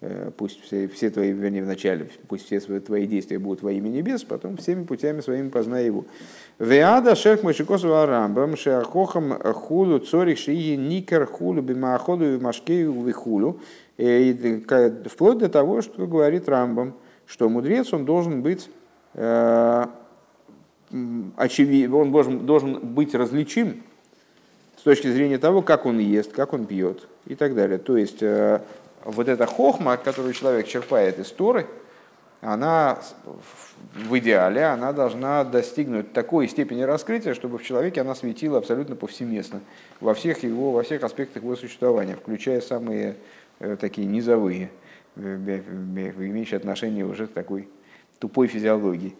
э, 0.00 0.32
пусть 0.36 0.60
все, 0.64 0.88
все 0.88 1.10
твои, 1.10 1.30
вернее, 1.30 1.62
вначале, 1.62 2.08
пусть 2.26 2.46
все 2.46 2.60
свои, 2.60 2.80
твои 2.80 3.06
действия 3.06 3.38
будут 3.38 3.62
во 3.62 3.70
имя 3.70 3.88
небес, 3.88 4.24
потом 4.24 4.56
всеми 4.56 4.84
путями 4.84 5.20
своими 5.20 5.50
познай 5.50 5.86
его. 5.86 6.04
Веада 6.58 7.14
шерх 7.14 7.44
мышикосу 7.44 7.94
арамбам 7.94 8.56
шеахохам 8.56 9.38
хулу 9.54 10.00
цорих 10.00 10.38
шии 10.38 10.74
никер 10.74 11.26
хулу 11.26 11.62
бимааходу 11.62 12.40
машкею 12.40 12.92
вихулу. 13.02 13.60
Вплоть 13.96 15.38
до 15.38 15.48
того, 15.48 15.82
что 15.82 16.06
говорит 16.06 16.48
Рамбам– 16.48 16.94
что 17.30 17.48
мудрец 17.48 17.92
он 17.92 18.04
должен 18.04 18.42
быть 18.42 18.68
э, 19.14 19.86
очевид, 21.36 21.92
он 21.92 22.10
должен, 22.10 22.44
должен 22.44 22.80
быть 22.80 23.14
различим 23.14 23.84
с 24.76 24.82
точки 24.82 25.06
зрения 25.06 25.38
того, 25.38 25.62
как 25.62 25.86
он 25.86 25.98
ест, 25.98 26.32
как 26.32 26.52
он 26.52 26.66
пьет 26.66 27.06
и 27.26 27.36
так 27.36 27.54
далее. 27.54 27.78
То 27.78 27.96
есть 27.96 28.20
э, 28.20 28.60
вот 29.04 29.28
эта 29.28 29.46
хохма, 29.46 29.96
которую 29.96 30.34
человек 30.34 30.66
черпает 30.66 31.20
из 31.20 31.30
Торы, 31.30 31.68
она 32.40 32.98
в 33.94 34.18
идеале 34.18 34.64
она 34.64 34.92
должна 34.92 35.44
достигнуть 35.44 36.12
такой 36.12 36.48
степени 36.48 36.82
раскрытия, 36.82 37.34
чтобы 37.34 37.58
в 37.58 37.62
человеке 37.62 38.00
она 38.00 38.16
светила 38.16 38.58
абсолютно 38.58 38.96
повсеместно 38.96 39.60
во 40.00 40.14
всех 40.14 40.42
его, 40.42 40.72
во 40.72 40.82
всех 40.82 41.04
аспектах 41.04 41.44
его 41.44 41.54
существования, 41.54 42.16
включая 42.16 42.60
самые 42.60 43.16
э, 43.60 43.76
такие 43.78 44.08
низовые 44.08 44.70
имеющий 45.16 46.56
отношение 46.56 47.04
уже 47.04 47.26
к 47.26 47.32
такой 47.32 47.68
тупой 48.20 48.46
физиологии. 48.46 49.14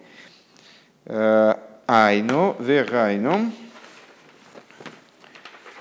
Э, 1.07 1.55
айно, 1.87 2.55
вегайно, 2.61 3.51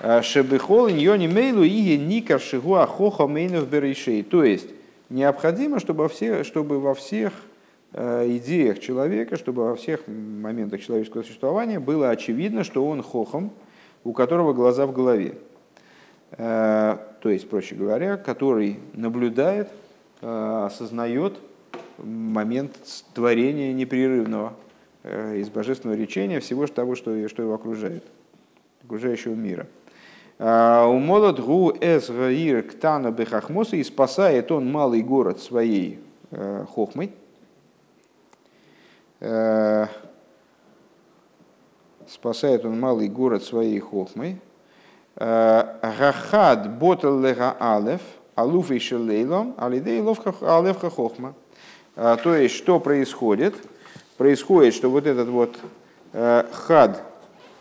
э, 0.00 0.22
шебехол 0.22 0.88
иньони 0.88 1.28
мейлу 1.28 1.62
и 1.62 1.96
никар 1.98 2.40
шигу 2.40 2.76
ахоха 2.76 3.26
мейнов 3.26 3.68
берешей. 3.68 4.22
То 4.22 4.42
есть, 4.42 4.70
необходимо, 5.10 5.78
чтобы, 5.78 6.08
все, 6.08 6.42
чтобы 6.42 6.80
во 6.80 6.94
всех 6.94 7.32
э, 7.92 8.26
идеях 8.36 8.80
человека, 8.80 9.36
чтобы 9.36 9.64
во 9.64 9.76
всех 9.76 10.08
моментах 10.08 10.80
человеческого 10.80 11.22
существования 11.22 11.78
было 11.78 12.08
очевидно, 12.08 12.64
что 12.64 12.86
он 12.86 13.02
хохом, 13.02 13.52
у 14.02 14.14
которого 14.14 14.54
глаза 14.54 14.86
в 14.86 14.92
голове. 14.92 15.34
То 16.36 16.98
есть, 17.24 17.50
проще 17.50 17.74
говоря, 17.74 18.16
который 18.16 18.78
наблюдает 18.94 19.68
осознает 20.20 21.38
момент 21.98 22.76
творения 23.14 23.72
непрерывного 23.72 24.54
э, 25.02 25.38
из 25.38 25.48
божественного 25.48 25.96
речения 25.96 26.40
всего 26.40 26.66
того, 26.66 26.94
что, 26.94 27.28
что 27.28 27.42
его 27.42 27.54
окружает, 27.54 28.04
окружающего 28.84 29.34
мира. 29.34 29.66
А, 30.38 30.86
у 30.86 30.98
молод 30.98 31.40
гу 31.40 31.72
эс 31.80 32.08
гаир 32.10 32.62
ктана 32.62 33.10
бехахмоса 33.10 33.76
и 33.76 33.84
спасает 33.84 34.50
он 34.50 34.70
малый 34.70 35.02
город 35.02 35.40
своей 35.40 36.00
э, 36.30 36.64
хохмой. 36.68 37.12
Спасает 42.08 42.64
он 42.64 42.80
малый 42.80 43.08
город 43.08 43.42
своей 43.44 43.78
хохмой. 43.78 44.40
Гахад 45.16 46.78
ботал 46.78 47.22
алев– 47.60 48.00
Алуф 48.40 48.70
и 48.70 48.78
Шелейлом, 48.78 49.54
Алидей 49.58 50.00
Алевха 50.00 50.90
Хохма. 50.90 51.34
А, 51.94 52.16
то 52.16 52.34
есть, 52.34 52.54
что 52.54 52.80
происходит? 52.80 53.54
Происходит, 54.16 54.72
что 54.72 54.88
вот 54.90 55.06
этот 55.06 55.28
вот 55.28 55.58
э, 56.14 56.44
хад 56.50 57.02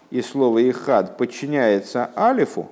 и 0.09 0.21
слово 0.21 0.59
и 0.59 0.71
хад 0.71 1.17
подчиняется 1.17 2.11
алифу, 2.15 2.69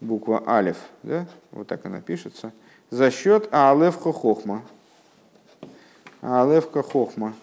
буква 0.00 0.42
алиф, 0.46 0.78
да, 1.04 1.26
вот 1.52 1.68
так 1.68 1.86
она 1.86 2.00
пишется, 2.00 2.52
за 2.90 3.12
счет 3.12 3.48
алевха 3.52 4.12
хохма. 4.12 4.62
Алевха 6.20 6.82
хохма. 6.82 7.34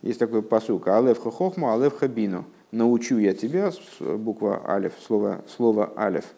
Есть 0.00 0.18
такой 0.18 0.42
посук. 0.42 0.88
Алевха 0.88 1.30
хохма, 1.30 1.74
алевха 1.74 2.08
бину. 2.08 2.46
Научу 2.70 3.18
я 3.18 3.34
тебя, 3.34 3.70
буква 4.00 4.62
алиф, 4.66 4.94
слово, 5.06 5.42
слово 5.46 5.92
алиф– 5.96 6.24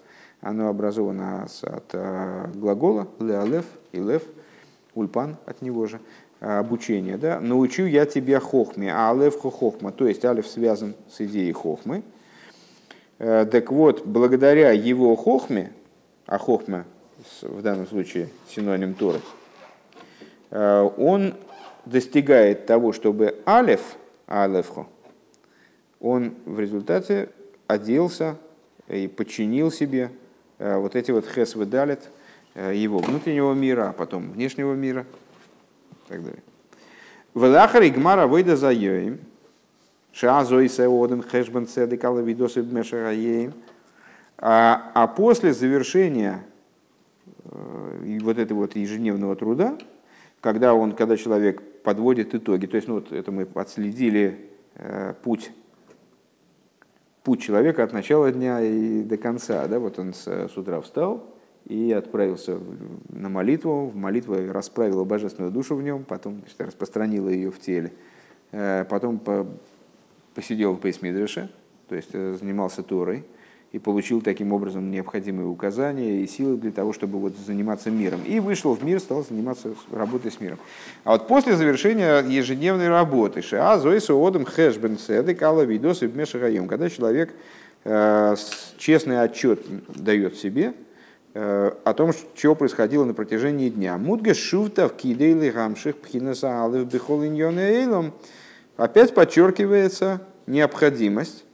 оно 0.46 0.68
образовано 0.68 1.48
от 1.62 1.90
э, 1.92 2.46
глагола 2.54 3.08
леалев 3.18 3.64
и 3.92 3.98
лев, 3.98 4.22
ульпан 4.94 5.36
от 5.44 5.60
него 5.60 5.86
же. 5.86 6.00
обучения, 6.38 7.16
да, 7.16 7.40
научу 7.40 7.84
я 7.84 8.06
тебя 8.06 8.38
хохме, 8.40 8.92
а 8.92 9.10
алев 9.10 9.40
хохма, 9.40 9.90
то 9.90 10.06
есть 10.06 10.24
алев 10.24 10.46
связан 10.46 10.94
с 11.10 11.20
идеей 11.22 11.52
хохмы. 11.52 12.02
Так 13.18 13.72
вот, 13.72 14.06
благодаря 14.06 14.70
его 14.72 15.16
хохме, 15.16 15.72
а 16.26 16.38
хохма 16.38 16.84
в 17.40 17.62
данном 17.62 17.86
случае 17.86 18.28
синоним 18.48 18.94
Торы, 18.94 19.20
он 20.50 21.34
достигает 21.86 22.66
того, 22.66 22.92
чтобы 22.92 23.40
алев, 23.46 23.96
алевхо, 24.26 24.86
он 26.00 26.34
в 26.44 26.60
результате 26.60 27.30
оделся 27.66 28.36
и 28.88 29.08
подчинил 29.08 29.72
себе 29.72 30.10
вот 30.58 30.96
эти 30.96 31.10
вот 31.10 31.26
хес 31.26 31.54
выдалит 31.54 32.10
его 32.54 32.98
внутреннего 32.98 33.52
мира, 33.52 33.90
а 33.90 33.92
потом 33.92 34.32
внешнего 34.32 34.74
мира– 34.74 35.04
так 36.08 36.22
далее. 36.22 36.42
Велахар 37.34 37.82
и 37.82 37.90
гмара 37.90 38.26
выйда 38.26 38.56
за 38.56 38.72
йоим, 38.72 39.18
шазой 40.12 40.68
сеоден 40.68 41.22
хэшбен 41.22 41.66
цедек 41.66 42.04
алавидос 42.04 42.56
и 42.56 42.62
бмешараеем. 42.62 43.52
А, 44.38 44.90
а 44.94 45.06
после 45.06 45.52
завершения 45.52 46.44
э, 47.44 48.18
вот 48.22 48.38
этого 48.38 48.60
вот 48.60 48.76
ежедневного 48.76 49.36
труда, 49.36 49.78
когда, 50.40 50.74
он, 50.74 50.92
когда 50.92 51.16
человек 51.16 51.62
подводит 51.82 52.34
итоги, 52.34 52.66
то 52.66 52.76
есть 52.76 52.88
ну, 52.88 52.94
вот 52.94 53.12
это 53.12 53.30
мы 53.32 53.46
отследили 53.54 54.50
э, 54.74 55.14
путь, 55.22 55.50
путь 57.26 57.42
человека 57.42 57.82
от 57.82 57.92
начала 57.92 58.30
дня 58.30 58.60
и 58.60 59.02
до 59.02 59.16
конца. 59.16 59.66
Да? 59.66 59.80
Вот 59.80 59.98
он 59.98 60.14
с, 60.14 60.28
с 60.28 60.56
утра 60.56 60.80
встал, 60.80 61.34
и 61.64 61.90
отправился 61.90 62.60
на 63.08 63.28
молитву. 63.28 63.86
В 63.88 63.96
молитву 63.96 64.36
расправила 64.52 65.02
божественную 65.02 65.52
душу 65.52 65.74
в 65.74 65.82
нем, 65.82 66.04
потом 66.04 66.38
значит, 66.38 66.60
распространила 66.60 67.28
ее 67.28 67.50
в 67.50 67.58
теле. 67.58 67.92
Э, 68.52 68.84
потом 68.88 69.20
посидел 70.36 70.74
в 70.74 70.80
Пейсмидреше, 70.80 71.50
то 71.88 71.96
есть 71.96 72.10
э, 72.12 72.34
занимался 72.34 72.84
Торой 72.84 73.24
и 73.76 73.78
получил 73.78 74.22
таким 74.22 74.54
образом 74.54 74.90
необходимые 74.90 75.46
указания 75.46 76.22
и 76.22 76.26
силы 76.26 76.56
для 76.56 76.72
того, 76.72 76.94
чтобы 76.94 77.18
вот 77.18 77.34
заниматься 77.36 77.90
миром. 77.90 78.20
И 78.26 78.40
вышел 78.40 78.74
в 78.74 78.82
мир, 78.82 78.98
стал 79.00 79.22
заниматься 79.22 79.74
работой 79.92 80.32
с 80.32 80.40
миром. 80.40 80.58
А 81.04 81.12
вот 81.12 81.28
после 81.28 81.56
завершения 81.56 82.22
ежедневной 82.22 82.88
работы, 82.88 83.42
а 83.52 83.78
Зоису 83.78 84.26
Одам 84.26 84.46
Хэшбен 84.46 84.98
Седек 84.98 85.42
Алла 85.42 85.62
Видос 85.62 86.02
и 86.02 86.08
когда 86.08 86.88
человек 86.88 87.34
э, 87.84 88.36
честный 88.78 89.20
отчет 89.20 89.60
дает 89.94 90.36
себе, 90.36 90.72
Э, 91.38 91.72
о 91.84 91.92
том, 91.92 92.14
что 92.14 92.54
происходило 92.54 93.04
на 93.04 93.12
протяжении 93.12 93.68
дня. 93.68 93.98
Мудга 93.98 94.32
шуфта 94.32 94.88
в 94.88 94.96
кидейли 94.96 95.50
гамших 95.50 95.98
пхинаса 95.98 96.62
алыв 96.62 96.90
бихол 96.90 97.24
эйлом. 97.24 98.14
Опять 98.78 99.12
подчеркивается 99.12 100.22
необходимость 100.46 101.44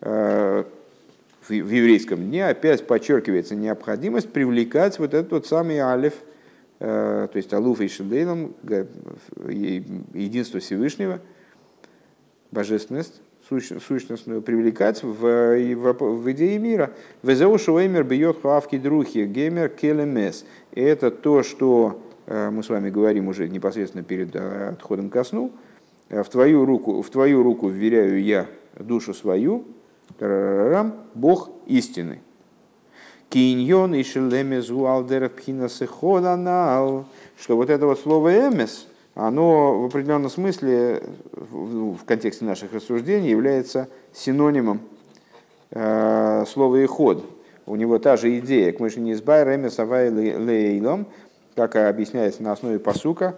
э, 0.00 0.62
в 1.48 1.52
еврейском 1.52 2.24
дне 2.24 2.46
опять 2.46 2.86
подчеркивается 2.86 3.54
необходимость 3.54 4.30
привлекать 4.30 4.98
вот 4.98 5.14
этот 5.14 5.32
вот 5.32 5.46
самый 5.46 5.78
алиф, 5.78 6.14
э, 6.80 7.28
то 7.30 7.36
есть 7.36 7.52
алуф 7.52 7.80
и 7.80 7.88
шедейлом, 7.88 8.54
единство 10.14 10.60
Всевышнего, 10.60 11.20
божественность, 12.50 13.20
сущностную 13.48 14.42
привлекать 14.42 15.02
в, 15.02 15.14
в, 15.14 15.92
в 15.92 16.32
идее 16.32 16.58
мира. 16.58 16.92
Везеу 17.22 17.58
шуэймер 17.58 18.02
бьет 18.02 18.40
хуавки 18.42 18.76
друхи, 18.76 19.24
геймер 19.24 19.68
келемес. 19.68 20.44
Это 20.74 21.10
то, 21.10 21.42
что 21.42 22.02
э, 22.26 22.50
мы 22.50 22.62
с 22.62 22.68
вами 22.68 22.90
говорим 22.90 23.28
уже 23.28 23.48
непосредственно 23.48 24.02
перед 24.02 24.34
э, 24.34 24.70
отходом 24.70 25.10
ко 25.10 25.22
сну. 25.22 25.52
В 26.08 26.24
твою 26.24 26.64
руку, 26.64 27.02
в 27.02 27.10
твою 27.10 27.42
руку 27.42 27.68
вверяю 27.68 28.22
я 28.22 28.46
душу 28.78 29.12
свою, 29.12 29.64
Бог 31.14 31.50
истины. 31.66 32.20
Киньон 33.28 33.94
и 33.94 34.02
шелемезу 34.02 34.86
алдер 34.86 35.28
пхинасеходанал. 35.28 37.06
Что 37.38 37.56
вот 37.56 37.70
это 37.70 37.86
вот 37.86 38.00
слово 38.00 38.48
эмес– 38.48 38.86
оно 39.16 39.80
в 39.80 39.86
определенном 39.86 40.28
смысле 40.28 41.02
в 41.32 42.04
контексте 42.04 42.44
наших 42.44 42.74
рассуждений 42.74 43.30
является 43.30 43.88
синонимом 44.12 44.82
э, 45.70 46.44
слова 46.46 46.76
«иход». 46.84 47.24
У 47.64 47.76
него 47.76 47.98
та 47.98 48.18
же 48.18 48.38
идея, 48.38 48.72
к 48.72 48.78
мыши 48.78 49.00
не 49.00 49.14
избай 49.14 49.42
ремес 49.42 49.78
авай 49.78 50.10
лейлом, 50.10 51.06
как 51.54 51.76
объясняется 51.76 52.42
на 52.42 52.52
основе 52.52 52.78
посука 52.78 53.36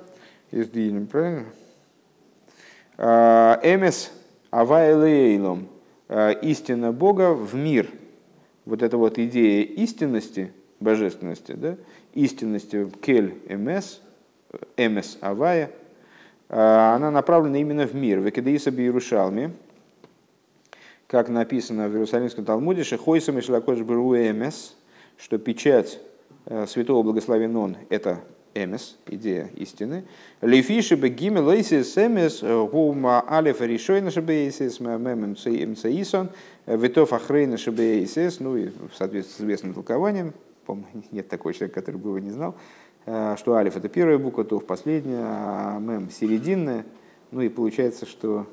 правильно? 0.51 1.45
Э, 2.97 3.61
эмес 3.63 4.11
авай 4.51 4.95
лейлом, 4.95 5.69
истина 6.09 6.93
Бога 6.93 7.35
в 7.35 7.55
мир. 7.55 7.91
Вот 8.65 8.83
эта 8.83 8.97
вот 8.97 9.19
идея 9.19 9.63
истинности, 9.65 10.53
божественности, 10.81 11.53
да? 11.53 11.77
истинности 12.15 12.91
кель 13.03 13.35
эмес– 13.49 14.01
Эмес 14.77 15.19
Авая, 15.21 15.71
а, 16.49 16.95
она 16.95 17.11
направлена 17.11 17.59
именно 17.59 17.87
в 17.87 17.95
мир. 17.95 18.21
Векедеиса 18.21 18.71
Иерушалме, 18.71 19.53
как 21.07 21.29
написано 21.29 21.89
в 21.89 21.93
Иерусалимском 21.93 22.45
Талмуде, 22.45 22.85
Шехойсам 22.85 23.39
и 23.39 23.43
Шлакош 23.43 23.79
Эмес, 23.79 24.77
что 25.17 25.39
печать 25.39 26.01
э, 26.47 26.67
святого 26.67 27.03
благословен 27.03 27.57
он– 27.57 27.77
это 27.89 28.21
эмес, 28.55 28.97
идея 29.07 29.51
истины. 29.57 30.05
Лефиши 30.41 30.97
бы 30.97 31.09
гиме 31.09 31.41
лейсис 31.41 31.97
эмес 31.99 32.43
гума 32.43 33.25
алиф 33.29 33.61
решойна 33.61 34.11
шебейсис 34.11 34.81
мем 34.81 35.33
мцаисон 35.33 36.31
витов 36.67 37.13
ахрейна 37.13 37.59
шебейсис, 37.59 38.41
ну 38.41 38.57
и 38.57 38.69
в 38.69 38.97
соответствии 38.97 39.35
с 39.35 39.41
известным 39.41 39.75
толкованием, 39.75 40.33
по 40.67 40.79
нет 41.13 41.29
такого 41.29 41.53
человека, 41.55 41.81
который 41.81 41.97
бы 41.97 42.11
его 42.11 42.19
не 42.19 42.31
знал, 42.31 42.57
Э, 43.11 43.37
что 43.39 43.55
алиф 43.55 43.75
это 43.77 43.89
первая 43.89 44.19
буква, 44.19 44.45
то 44.45 44.59
в 44.59 44.67
последняя, 44.67 45.23
а 45.23 45.79
мем 45.79 46.11
серединная. 46.11 46.85
Ну 47.31 47.41
и 47.41 47.49
получается, 47.49 48.05
что 48.05 48.47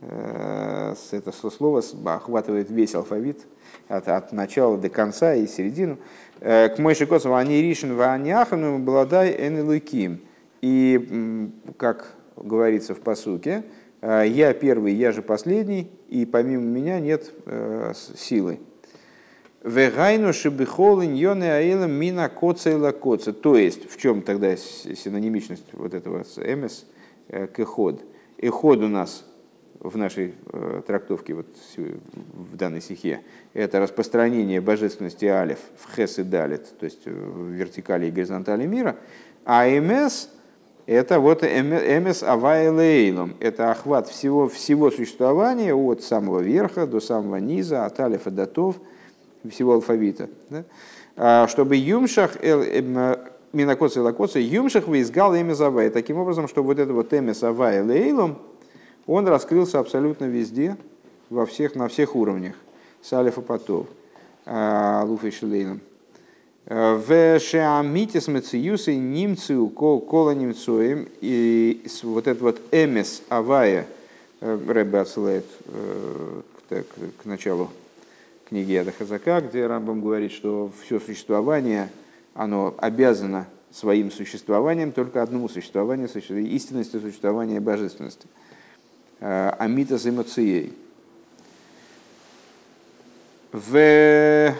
э, 0.00 0.94
это 1.10 1.32
слово 1.32 1.82
охватывает 2.04 2.70
весь 2.70 2.94
алфавит 2.94 3.46
от, 3.88 4.08
от 4.08 4.32
начала 4.32 4.78
до 4.78 4.88
конца 4.88 5.34
и 5.34 5.46
середину. 5.46 5.98
Э, 6.40 6.68
к 6.68 6.78
Мойши 6.78 7.06
Косову 7.06 7.34
они 7.34 7.60
ришен 7.60 7.94
в 7.94 8.00
аняхану 8.00 8.78
благодай 8.78 9.34
энелыким. 9.48 10.20
И, 10.60 11.50
как 11.76 12.14
говорится 12.36 12.94
в 12.94 13.00
посуке, 13.00 13.62
я 14.02 14.52
первый, 14.54 14.92
я 14.92 15.12
же 15.12 15.22
последний, 15.22 15.90
и 16.08 16.26
помимо 16.26 16.62
меня 16.62 16.98
нет 16.98 17.32
силы. 18.16 18.58
Вегайну 19.64 20.32
шибихол 20.32 21.02
иньоны 21.02 21.50
аилам 21.50 21.90
мина 21.90 22.28
коца 22.28 22.70
и 22.70 22.74
лакоца. 22.74 23.32
То 23.32 23.56
есть, 23.56 23.90
в 23.90 23.96
чем 23.98 24.22
тогда 24.22 24.56
синонимичность 24.56 25.66
вот 25.72 25.94
этого 25.94 26.22
с 26.22 26.38
эмес 26.38 26.86
э, 27.28 27.48
к 27.48 27.58
эход? 27.58 28.00
Эход 28.38 28.78
у 28.78 28.88
нас 28.88 29.26
в 29.80 29.96
нашей 29.96 30.34
э, 30.52 30.82
трактовке 30.86 31.34
вот 31.34 31.46
в 31.76 32.56
данной 32.56 32.80
стихе 32.80 33.20
это 33.54 33.80
распространение 33.80 34.60
божественности 34.60 35.26
алиф 35.26 35.58
в 35.78 35.94
хес 35.94 36.18
и 36.18 36.22
далит, 36.22 36.78
то 36.78 36.84
есть 36.84 37.06
в 37.06 37.50
вертикали 37.50 38.06
и 38.06 38.10
горизонтали 38.10 38.66
мира, 38.66 38.96
а 39.44 39.68
эмес 39.68 40.30
это 40.86 41.20
вот 41.20 41.44
эмес 41.44 42.22
авайлейлом, 42.22 43.36
это 43.40 43.70
охват 43.70 44.08
всего, 44.08 44.48
всего 44.48 44.90
существования 44.90 45.74
от 45.74 46.02
самого 46.02 46.40
верха 46.40 46.86
до 46.86 47.00
самого 47.00 47.36
низа, 47.36 47.84
от 47.84 48.00
алифа 48.00 48.30
до 48.30 48.46
тов– 48.46 48.76
всего 49.48 49.74
алфавита, 49.74 50.28
да? 50.50 50.64
А, 51.16 51.48
чтобы 51.48 51.76
юмшах 51.76 52.36
эм, 52.42 53.16
минакоц 53.52 53.96
и 53.96 54.00
лакоца 54.00 54.38
юмшах 54.38 54.86
выизгал 54.86 55.34
имя 55.34 55.54
завай. 55.54 55.90
Таким 55.90 56.18
образом, 56.18 56.48
что 56.48 56.62
вот 56.62 56.78
это 56.78 56.92
вот 56.92 57.12
эмя 57.12 57.34
завай 57.34 57.82
лейлом, 57.82 58.38
он 59.08 59.26
раскрылся 59.26 59.80
абсолютно 59.80 60.26
везде, 60.26 60.76
во 61.30 61.46
всех, 61.46 61.74
на 61.74 61.88
всех 61.88 62.14
уровнях. 62.14 62.54
С 63.02 63.12
алифа 63.12 63.40
потов, 63.40 63.86
а, 64.44 65.02
луфой 65.04 65.30
шелейлом. 65.30 65.80
В 66.66 67.40
шеамитис 67.40 68.28
мециюсы 68.28 68.94
немцу 68.94 69.68
кола 69.68 70.32
немцуем 70.32 71.08
и 71.22 71.82
вот 72.02 72.26
этот 72.26 72.42
вот 72.42 72.60
эмес 72.72 73.22
авая 73.30 73.86
э, 74.42 74.58
Рэбе 74.68 74.98
отсылает 74.98 75.46
э, 75.64 76.42
к, 76.68 77.22
к 77.22 77.24
началу 77.24 77.70
книги 78.46 78.72
Яда 78.72 78.92
Хазака, 78.92 79.40
где 79.40 79.66
Рамбам 79.66 80.02
говорит, 80.02 80.30
что 80.30 80.70
все 80.82 81.00
существование, 81.00 81.88
оно 82.34 82.74
обязано 82.76 83.46
своим 83.70 84.10
существованием 84.10 84.92
только 84.92 85.22
одному 85.22 85.48
существованию, 85.48 86.10
истинности 86.50 86.98
существования 86.98 87.60
божественности. 87.60 88.26
Э, 88.26 88.47
Амита 89.20 89.98
с 89.98 90.06
эмоцией. 90.06 90.72
В 93.52 94.54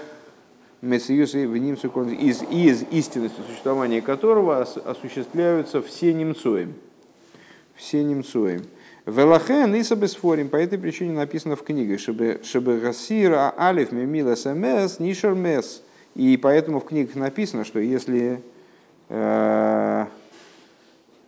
Мессиюс 0.81 1.35
и 1.35 1.45
в 1.47 1.57
немцу 1.57 1.89
из, 1.89 2.43
из 2.43 2.85
истинности 2.91 3.41
существования 3.47 4.01
которого 4.01 4.63
осуществляются 4.63 5.83
все 5.83 6.13
немцоем. 6.13 6.75
Все 7.75 8.03
немцоем. 8.03 8.63
Велахен 9.07 9.75
и 9.75 9.83
собесфорим, 9.83 10.49
по 10.49 10.57
этой 10.57 10.79
причине 10.79 11.13
написано 11.13 11.57
в 11.57 11.63
книге, 11.63 11.99
чтобы, 11.99 12.41
чтобы 12.45 12.79
Гасира 12.79 13.55
Алиф 13.59 13.91
Мемила 13.91 14.35
СМС 14.35 14.99
Нишер 14.99 15.35
Мес. 15.35 15.83
И 16.15 16.37
поэтому 16.37 16.81
в 16.81 16.85
книгах 16.85 17.15
написано, 17.15 17.65
что 17.65 17.79
если 17.79 18.43
э, 19.09 20.07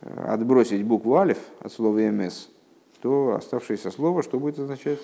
отбросить 0.01 0.85
букву 0.85 1.17
Алиф 1.17 1.39
от 1.61 1.73
слова 1.73 1.99
МС, 1.99 2.49
то 3.01 3.35
оставшееся 3.35 3.91
слово 3.91 4.23
что 4.23 4.39
будет 4.39 4.59
означать? 4.59 5.01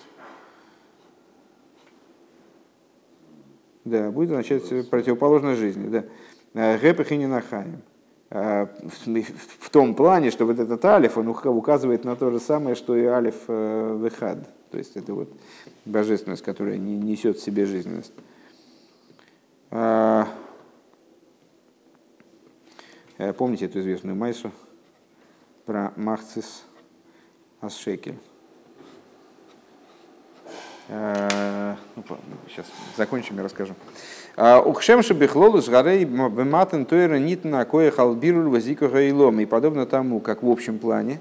Да, 3.84 4.11
будет 4.11 4.30
означать 4.30 4.90
противоположной 4.90 5.55
жизни. 5.55 5.88
Да. 5.88 6.78
Гепах 6.78 7.12
и 7.12 7.26
нахаем. 7.26 7.82
А, 8.28 8.68
в 9.61 9.70
том 9.70 9.94
плане, 9.94 10.30
что 10.30 10.47
вот 10.47 10.59
этот 10.59 10.84
алиф, 10.84 11.16
он 11.16 11.28
указывает 11.28 12.05
на 12.05 12.16
то 12.16 12.30
же 12.30 12.40
самое, 12.40 12.74
что 12.74 12.97
и 12.97 13.05
алиф 13.05 13.44
э, 13.47 13.99
вехад. 14.03 14.38
То 14.70 14.78
есть 14.78 14.97
это 14.97 15.14
вот 15.14 15.32
божественность, 15.84 16.42
которая 16.42 16.76
не 16.76 16.97
несет 16.97 17.38
в 17.38 17.42
себе 17.42 17.66
жизненность. 17.66 18.12
Э, 19.70 20.24
помните 23.38 23.66
эту 23.66 23.78
известную 23.78 24.16
майсу 24.16 24.51
про 25.64 25.92
Махцис 25.97 26.65
Асшекель? 27.61 28.16
Сейчас 30.88 32.66
э, 32.66 32.70
закончим 32.96 33.40
и 33.40 33.42
расскажу. 33.42 33.74
А, 34.36 34.61
Ухшем 34.61 35.02
шабихлолу 35.02 35.61
с 35.61 35.68
горей 35.68 36.04
бематен 36.04 36.84
тойра 36.84 37.18
нитна 37.18 37.64
кое 37.64 37.90
халбируль 37.90 38.48
вазика 38.48 38.88
гаилом. 38.88 39.40
И 39.40 39.46
подобно 39.46 39.86
тому, 39.86 40.20
как 40.20 40.44
в 40.44 40.50
общем 40.50 40.78
плане 40.78 41.18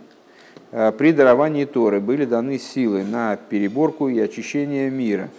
э, 0.72 0.92
при 0.92 1.14
даровании 1.14 1.66
Торы 1.66 2.00
были 2.00 2.26
даны 2.26 2.60
силы 2.60 3.04
на 3.04 3.38
переборку 3.38 4.08
и 4.08 4.20
очищение 4.20 4.92
мира. 4.92 5.30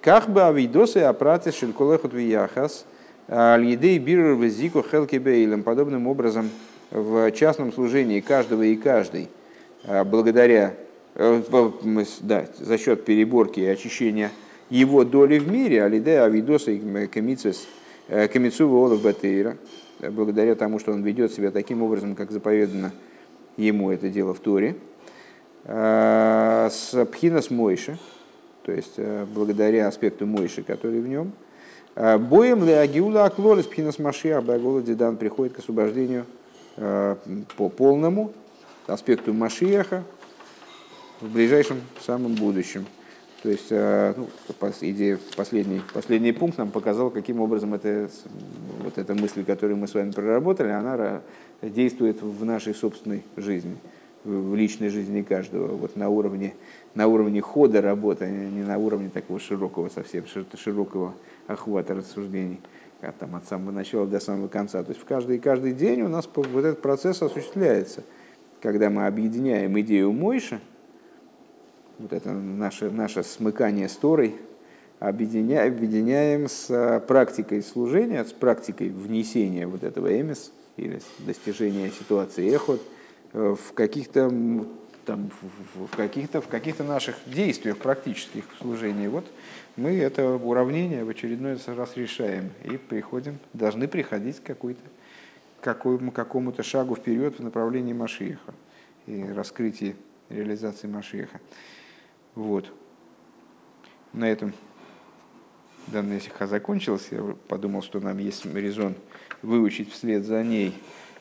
Как 0.00 0.28
бы 0.28 0.42
авидосы 0.44 0.98
апраты 0.98 1.50
шельколехот 1.50 2.12
вияхас 2.12 2.84
альедей 3.26 3.98
бирр 3.98 4.34
вазику 4.34 4.84
хелки 4.88 5.16
бейлем. 5.16 5.64
Подобным 5.64 6.06
образом 6.06 6.48
в 6.92 7.32
частном 7.32 7.72
служении 7.72 8.20
каждого 8.20 8.62
и 8.62 8.76
каждой, 8.76 9.24
э, 9.24 9.43
благодаря 9.86 10.74
Э, 11.16 11.42
да, 12.22 12.46
за 12.58 12.76
счет 12.76 13.04
переборки 13.04 13.60
и 13.60 13.66
очищения 13.66 14.32
его 14.68 15.04
доли 15.04 15.38
в 15.38 15.48
мире, 15.48 15.84
алидея 15.84 16.24
авидоса 16.24 16.72
и 16.72 16.80
э, 16.80 18.28
комицува 18.28 18.76
олов 18.76 19.00
батейра, 19.00 19.56
э, 20.00 20.10
благодаря 20.10 20.56
тому, 20.56 20.80
что 20.80 20.90
он 20.92 21.04
ведет 21.04 21.32
себя 21.32 21.52
таким 21.52 21.82
образом, 21.82 22.16
как 22.16 22.32
заповедано 22.32 22.90
ему 23.56 23.92
это 23.92 24.08
дело 24.08 24.34
в 24.34 24.40
Торе, 24.40 24.74
с 25.64 27.06
пхинас 27.12 27.50
Мойши, 27.50 27.96
то 28.64 28.72
есть 28.72 28.98
благодаря 29.32 29.86
аспекту 29.86 30.26
Мойши, 30.26 30.62
который 30.62 31.00
в 31.00 31.08
нем, 31.08 31.32
боем 31.94 32.64
ли 32.64 32.72
агиула 32.72 33.24
аклолис 33.24 33.64
пхинас 33.64 33.98
Машиах, 33.98 34.44
Багола 34.44 34.82
Дидан 34.82 35.16
приходит 35.16 35.54
к 35.54 35.60
освобождению 35.60 36.26
по 36.76 37.68
полному 37.70 38.34
аспекту 38.86 39.32
Машиаха, 39.32 40.04
в 41.20 41.32
ближайшем 41.32 41.80
самом 42.00 42.34
будущем. 42.34 42.86
То 43.42 43.50
есть, 43.50 43.66
э, 43.70 44.14
ну, 44.16 44.28
идея, 44.80 45.18
последний, 45.36 45.82
последний 45.92 46.32
пункт 46.32 46.56
нам 46.56 46.70
показал, 46.70 47.10
каким 47.10 47.40
образом 47.40 47.74
это, 47.74 48.08
вот 48.82 48.96
эта 48.96 49.14
мысль, 49.14 49.44
которую 49.44 49.76
мы 49.76 49.86
с 49.86 49.94
вами 49.94 50.12
проработали, 50.12 50.70
она 50.70 51.20
действует 51.60 52.22
в 52.22 52.44
нашей 52.44 52.74
собственной 52.74 53.22
жизни, 53.36 53.76
в 54.24 54.54
личной 54.54 54.88
жизни 54.88 55.20
каждого, 55.20 55.76
вот 55.76 55.94
на 55.94 56.08
уровне, 56.08 56.54
на 56.94 57.06
уровне 57.06 57.42
хода 57.42 57.82
работы, 57.82 58.24
а 58.24 58.30
не 58.30 58.62
на 58.62 58.78
уровне 58.78 59.10
такого 59.12 59.38
широкого, 59.38 59.90
совсем 59.90 60.24
широкого 60.56 61.12
охвата 61.46 61.94
рассуждений, 61.94 62.60
а 63.02 63.12
там 63.12 63.36
от 63.36 63.46
самого 63.46 63.72
начала 63.72 64.06
до 64.06 64.20
самого 64.20 64.48
конца. 64.48 64.82
То 64.82 64.92
есть 64.92 65.02
в 65.02 65.04
каждый, 65.04 65.38
каждый 65.38 65.72
день 65.72 66.00
у 66.00 66.08
нас 66.08 66.26
вот 66.34 66.64
этот 66.64 66.80
процесс 66.80 67.20
осуществляется, 67.20 68.04
когда 68.64 68.88
мы 68.88 69.06
объединяем 69.06 69.78
идею 69.78 70.10
Мойша– 70.10 70.58
вот 71.98 72.12
это 72.14 72.32
наше, 72.32 72.90
наше 72.90 73.22
смыкание 73.22 73.90
с 73.90 73.96
Торой, 73.96 74.36
объединяем, 75.00 75.72
объединяем 75.72 76.48
с 76.48 76.70
э, 76.70 77.00
практикой 77.00 77.62
служения, 77.62 78.24
с 78.24 78.32
практикой 78.32 78.88
внесения 78.88 79.66
вот 79.66 79.84
этого 79.84 80.18
эмис 80.18 80.50
или 80.78 81.00
достижения 81.18 81.90
ситуации 81.90 82.50
эхот 82.52 82.80
э, 83.34 83.54
в 83.54 83.74
каких-то 83.74 84.32
там, 85.04 85.30
в 85.74 85.94
каких-то 85.94 86.40
в 86.40 86.48
каких-то 86.48 86.84
наших 86.84 87.16
действиях 87.26 87.76
практических 87.76 88.44
в 88.50 88.62
служении. 88.62 89.06
Вот 89.06 89.26
мы 89.76 89.90
это 89.98 90.26
уравнение 90.26 91.04
в 91.04 91.10
очередной 91.10 91.58
раз 91.66 91.96
решаем 91.96 92.50
и 92.64 92.78
приходим, 92.78 93.38
должны 93.52 93.86
приходить 93.86 94.40
к 94.40 94.44
какой-то 94.44 94.80
какому, 95.64 96.12
какому-то 96.12 96.62
шагу 96.62 96.94
вперед 96.94 97.38
в 97.38 97.42
направлении 97.42 97.94
Машиеха 97.94 98.54
и 99.06 99.24
раскрытии 99.24 99.96
реализации 100.28 100.86
Машиеха. 100.86 101.40
Вот. 102.34 102.70
На 104.12 104.30
этом 104.30 104.52
данная 105.86 106.20
сиха 106.20 106.46
закончилась. 106.46 107.08
Я 107.10 107.22
подумал, 107.48 107.82
что 107.82 107.98
нам 107.98 108.18
есть 108.18 108.44
резон 108.44 108.94
выучить 109.40 109.90
вслед 109.90 110.24
за 110.24 110.42
ней 110.44 110.74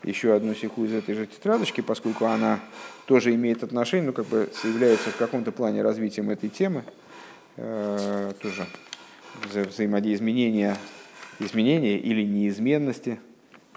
еще 0.04 0.36
одну 0.36 0.54
сиху 0.54 0.84
из 0.84 0.94
этой 0.94 1.16
же 1.16 1.26
тетрадочки, 1.26 1.80
поскольку 1.80 2.26
она 2.26 2.60
тоже 3.06 3.34
имеет 3.36 3.64
отношение, 3.64 4.08
ну, 4.08 4.14
как 4.14 4.26
бы 4.26 4.50
является 4.66 5.10
в 5.10 5.16
каком-то 5.16 5.54
плане 5.54 5.82
развитием 5.82 6.30
этой 6.30 6.50
темы, 6.50 6.84
э, 7.56 8.34
тоже 8.42 8.68
вза 9.46 9.64
взаимодействия 9.64 10.16
изменения, 10.16 10.78
изменения 11.40 11.98
или 11.98 12.24
неизменности 12.24 13.20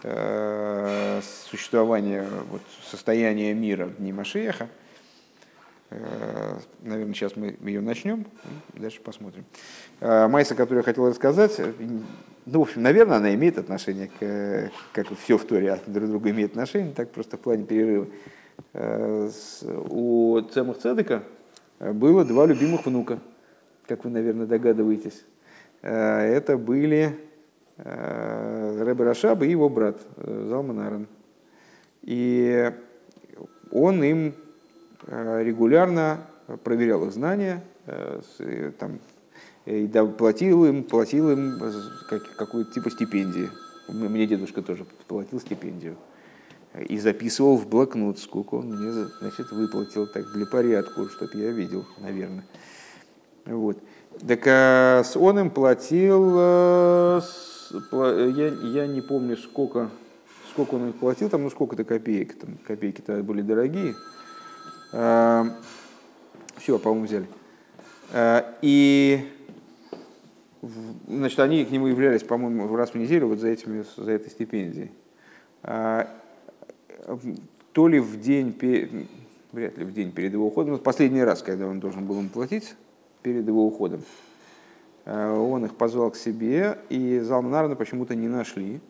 э, 0.06 1.20
существования 1.50 2.24
вот, 2.50 2.62
состояния 2.88 3.52
мира 3.54 3.86
в 3.86 3.96
дни 3.96 4.12
Машеха. 4.12 4.68
Э, 5.90 6.58
наверное, 6.82 7.14
сейчас 7.14 7.34
мы 7.36 7.56
ее 7.62 7.80
начнем, 7.80 8.26
дальше 8.74 9.00
посмотрим. 9.00 9.44
Э, 10.00 10.28
Майса, 10.28 10.54
которую 10.54 10.78
я 10.78 10.84
хотел 10.84 11.08
рассказать, 11.08 11.60
ну, 12.46 12.58
в 12.60 12.62
общем, 12.62 12.82
наверное, 12.82 13.16
она 13.16 13.34
имеет 13.34 13.58
отношение 13.58 14.08
к, 14.18 14.70
как 14.92 15.06
все 15.18 15.36
в 15.36 15.44
Торе 15.44 15.80
друг 15.86 16.08
друга 16.08 16.30
имеет 16.30 16.50
отношение, 16.52 16.92
так 16.92 17.10
просто 17.10 17.36
в 17.36 17.40
плане 17.40 17.64
перерыва. 17.64 18.06
У 19.90 20.40
Цемах 20.52 20.78
Цедека 20.78 21.24
было 21.80 22.24
два 22.24 22.46
любимых 22.46 22.86
внука, 22.86 23.18
как 23.88 24.04
вы, 24.04 24.10
наверное, 24.10 24.46
догадываетесь. 24.46 25.24
Это 25.82 26.56
были 26.56 27.18
Рэбе 27.78 29.04
Рашаб 29.04 29.42
и 29.42 29.50
его 29.50 29.68
брат 29.68 29.98
Залман 30.16 30.80
Аарон. 30.80 31.06
И 32.02 32.72
он 33.70 34.02
им 34.02 34.34
Э, 35.08 35.42
регулярно 35.44 36.26
проверял 36.64 37.04
их 37.06 37.12
знания, 37.12 37.62
э, 37.86 38.20
там, 38.78 38.98
и 39.64 39.86
платил 40.18 40.64
им, 40.64 40.82
платил 40.82 41.30
им 41.30 41.60
какую-то 42.36 42.72
типа 42.72 42.90
стипендии. 42.90 43.48
Мне 43.88 44.26
дедушка 44.26 44.62
тоже 44.62 44.84
платил 45.06 45.40
стипендию. 45.40 45.96
И 46.88 46.98
записывал 46.98 47.56
в 47.56 47.68
блокнот, 47.68 48.18
сколько 48.18 48.56
он 48.56 48.76
мне 48.76 48.92
значит, 49.20 49.50
выплатил 49.52 50.06
так 50.08 50.30
для 50.32 50.44
порядка, 50.44 51.08
чтобы 51.08 51.32
я 51.34 51.50
видел, 51.50 51.84
наверное. 51.98 52.44
Вот. 53.44 53.78
Так 54.26 54.40
а 54.46 55.02
он 55.14 55.38
им 55.38 55.50
платил, 55.50 56.34
э, 56.36 57.20
я, 57.70 58.48
я 58.48 58.86
не 58.86 59.00
помню, 59.00 59.36
сколько, 59.36 59.90
сколько 60.50 60.74
он 60.74 60.86
им 60.88 60.92
платил, 60.92 61.28
там, 61.28 61.42
ну 61.42 61.50
сколько-то 61.50 61.84
копеек, 61.84 62.38
там 62.38 62.58
копейки-то 62.66 63.22
были 63.22 63.42
дорогие. 63.42 63.94
Эм, 64.92 65.52
Все, 66.56 66.78
по-моему, 66.78 67.06
взяли. 67.06 67.26
Э, 68.12 68.42
и 68.62 69.28
значит, 71.06 71.38
они 71.40 71.64
к 71.64 71.70
нему 71.70 71.86
являлись, 71.86 72.22
по-моему, 72.22 72.74
раз 72.76 72.90
в 72.90 72.94
неделю 72.94 73.28
вот 73.28 73.38
за, 73.38 73.48
этими, 73.48 73.84
за 73.96 74.10
этой 74.10 74.30
стипендией. 74.30 74.90
Э, 75.62 76.06
то 77.72 77.88
ли 77.88 78.00
в 78.00 78.20
день, 78.20 78.56
вряд 79.52 79.76
ли 79.78 79.84
в 79.84 79.92
день 79.92 80.12
перед 80.12 80.32
его 80.32 80.46
уходом, 80.46 80.78
последний 80.78 81.22
раз, 81.22 81.42
когда 81.42 81.66
он 81.66 81.80
должен 81.80 82.06
был 82.06 82.18
им 82.18 82.28
платить 82.28 82.74
перед 83.22 83.46
его 83.46 83.66
уходом, 83.66 84.02
он 85.06 85.64
их 85.64 85.76
позвал 85.76 86.10
к 86.10 86.16
себе, 86.16 86.78
и 86.88 87.20
Залманарна 87.20 87.76
почему-то 87.76 88.14
не 88.14 88.28
нашли. 88.28 88.80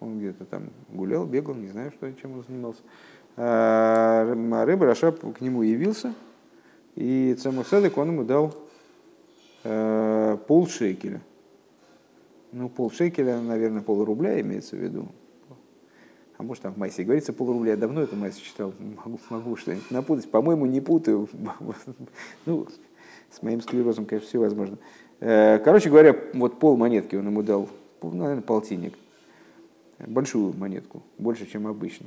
Он 0.00 0.18
где-то 0.18 0.44
там 0.44 0.70
гулял, 0.88 1.26
бегал, 1.26 1.54
не 1.54 1.68
знаю, 1.68 1.90
что, 1.90 2.12
чем 2.14 2.34
он 2.34 2.44
занимался. 2.46 2.80
А 3.36 4.64
Рыба 4.64 4.86
Рашаб 4.86 5.20
к 5.36 5.40
нему 5.40 5.62
явился, 5.62 6.14
и 6.94 7.34
Цемух 7.34 7.66
Седек 7.66 7.98
он 7.98 8.08
ему 8.08 8.24
дал 8.24 8.54
э, 9.64 10.36
пол 10.46 10.68
шекеля. 10.68 11.20
Ну, 12.50 12.68
полшекеля, 12.68 13.40
наверное, 13.40 13.82
полрубля 13.82 14.40
имеется 14.40 14.76
в 14.76 14.78
виду. 14.78 15.08
А 16.38 16.42
может, 16.42 16.62
там 16.62 16.72
в 16.72 16.78
Майсе 16.78 17.02
говорится 17.02 17.32
полрубля. 17.32 17.72
Я 17.72 17.76
давно 17.76 18.00
это 18.00 18.16
Майсе 18.16 18.40
читал. 18.40 18.72
Могу, 18.78 19.20
могу 19.28 19.56
что-нибудь 19.56 19.90
напутать. 19.90 20.30
По-моему, 20.30 20.66
не 20.66 20.80
путаю. 20.80 21.28
Ну, 22.46 22.66
с 23.30 23.42
моим 23.42 23.60
склерозом, 23.60 24.06
конечно, 24.06 24.28
все 24.28 24.38
возможно. 24.38 24.78
Э, 25.20 25.58
короче 25.58 25.90
говоря, 25.90 26.16
вот 26.34 26.58
пол 26.58 26.76
монетки 26.76 27.16
он 27.16 27.26
ему 27.26 27.42
дал, 27.42 27.68
наверное, 28.02 28.42
полтинник. 28.42 28.94
Большую 29.98 30.56
монетку, 30.56 31.02
больше, 31.18 31.46
чем 31.46 31.66
обычно. 31.66 32.06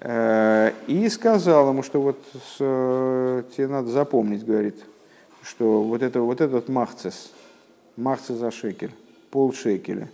Э, 0.00 0.72
и 0.86 1.08
сказал 1.08 1.70
ему, 1.70 1.82
что 1.82 2.00
вот 2.00 2.18
э, 2.60 3.42
тебе 3.56 3.68
надо 3.68 3.88
запомнить, 3.88 4.44
говорит, 4.44 4.76
что 5.42 5.82
вот, 5.82 6.02
это, 6.02 6.20
вот 6.20 6.40
этот 6.40 6.68
махцес, 6.68 7.32
махцес 7.96 8.36
за 8.36 8.50
шекель, 8.50 8.92
пол 9.30 9.52
шекеля. 9.52 10.08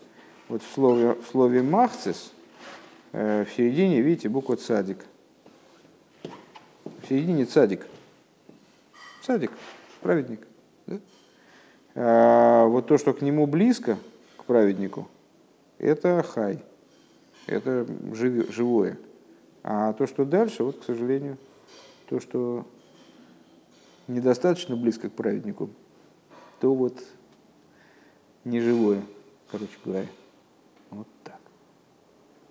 Вот 0.49 0.63
в 0.63 0.75
слове, 0.75 1.15
в 1.15 1.27
слове 1.31 1.63
махцес 1.63 2.33
в 3.13 3.47
середине, 3.57 4.01
видите, 4.03 4.29
буква 4.29 4.57
цадик. 4.57 4.99
В 6.23 7.09
середине 7.09 7.47
цадик. 7.47 7.87
Цадик 9.23 9.51
праведник. 10.03 10.41
А 11.99 12.66
вот 12.66 12.86
то, 12.86 12.99
что 12.99 13.14
к 13.14 13.22
нему 13.22 13.47
близко, 13.47 13.97
к 14.36 14.44
праведнику, 14.44 15.09
это 15.78 16.22
хай, 16.22 16.62
это 17.47 17.86
живое. 18.12 18.99
А 19.62 19.94
то, 19.94 20.07
что 20.07 20.26
дальше, 20.26 20.62
вот, 20.62 20.80
к 20.80 20.84
сожалению, 20.84 21.38
то, 22.11 22.20
что 22.20 22.66
недостаточно 24.09 24.76
близко 24.76 25.09
к 25.09 25.14
праведнику, 25.14 25.70
то 26.61 26.74
вот 26.74 27.03
неживое, 28.44 29.01
короче 29.51 29.72
говоря. 29.82 30.07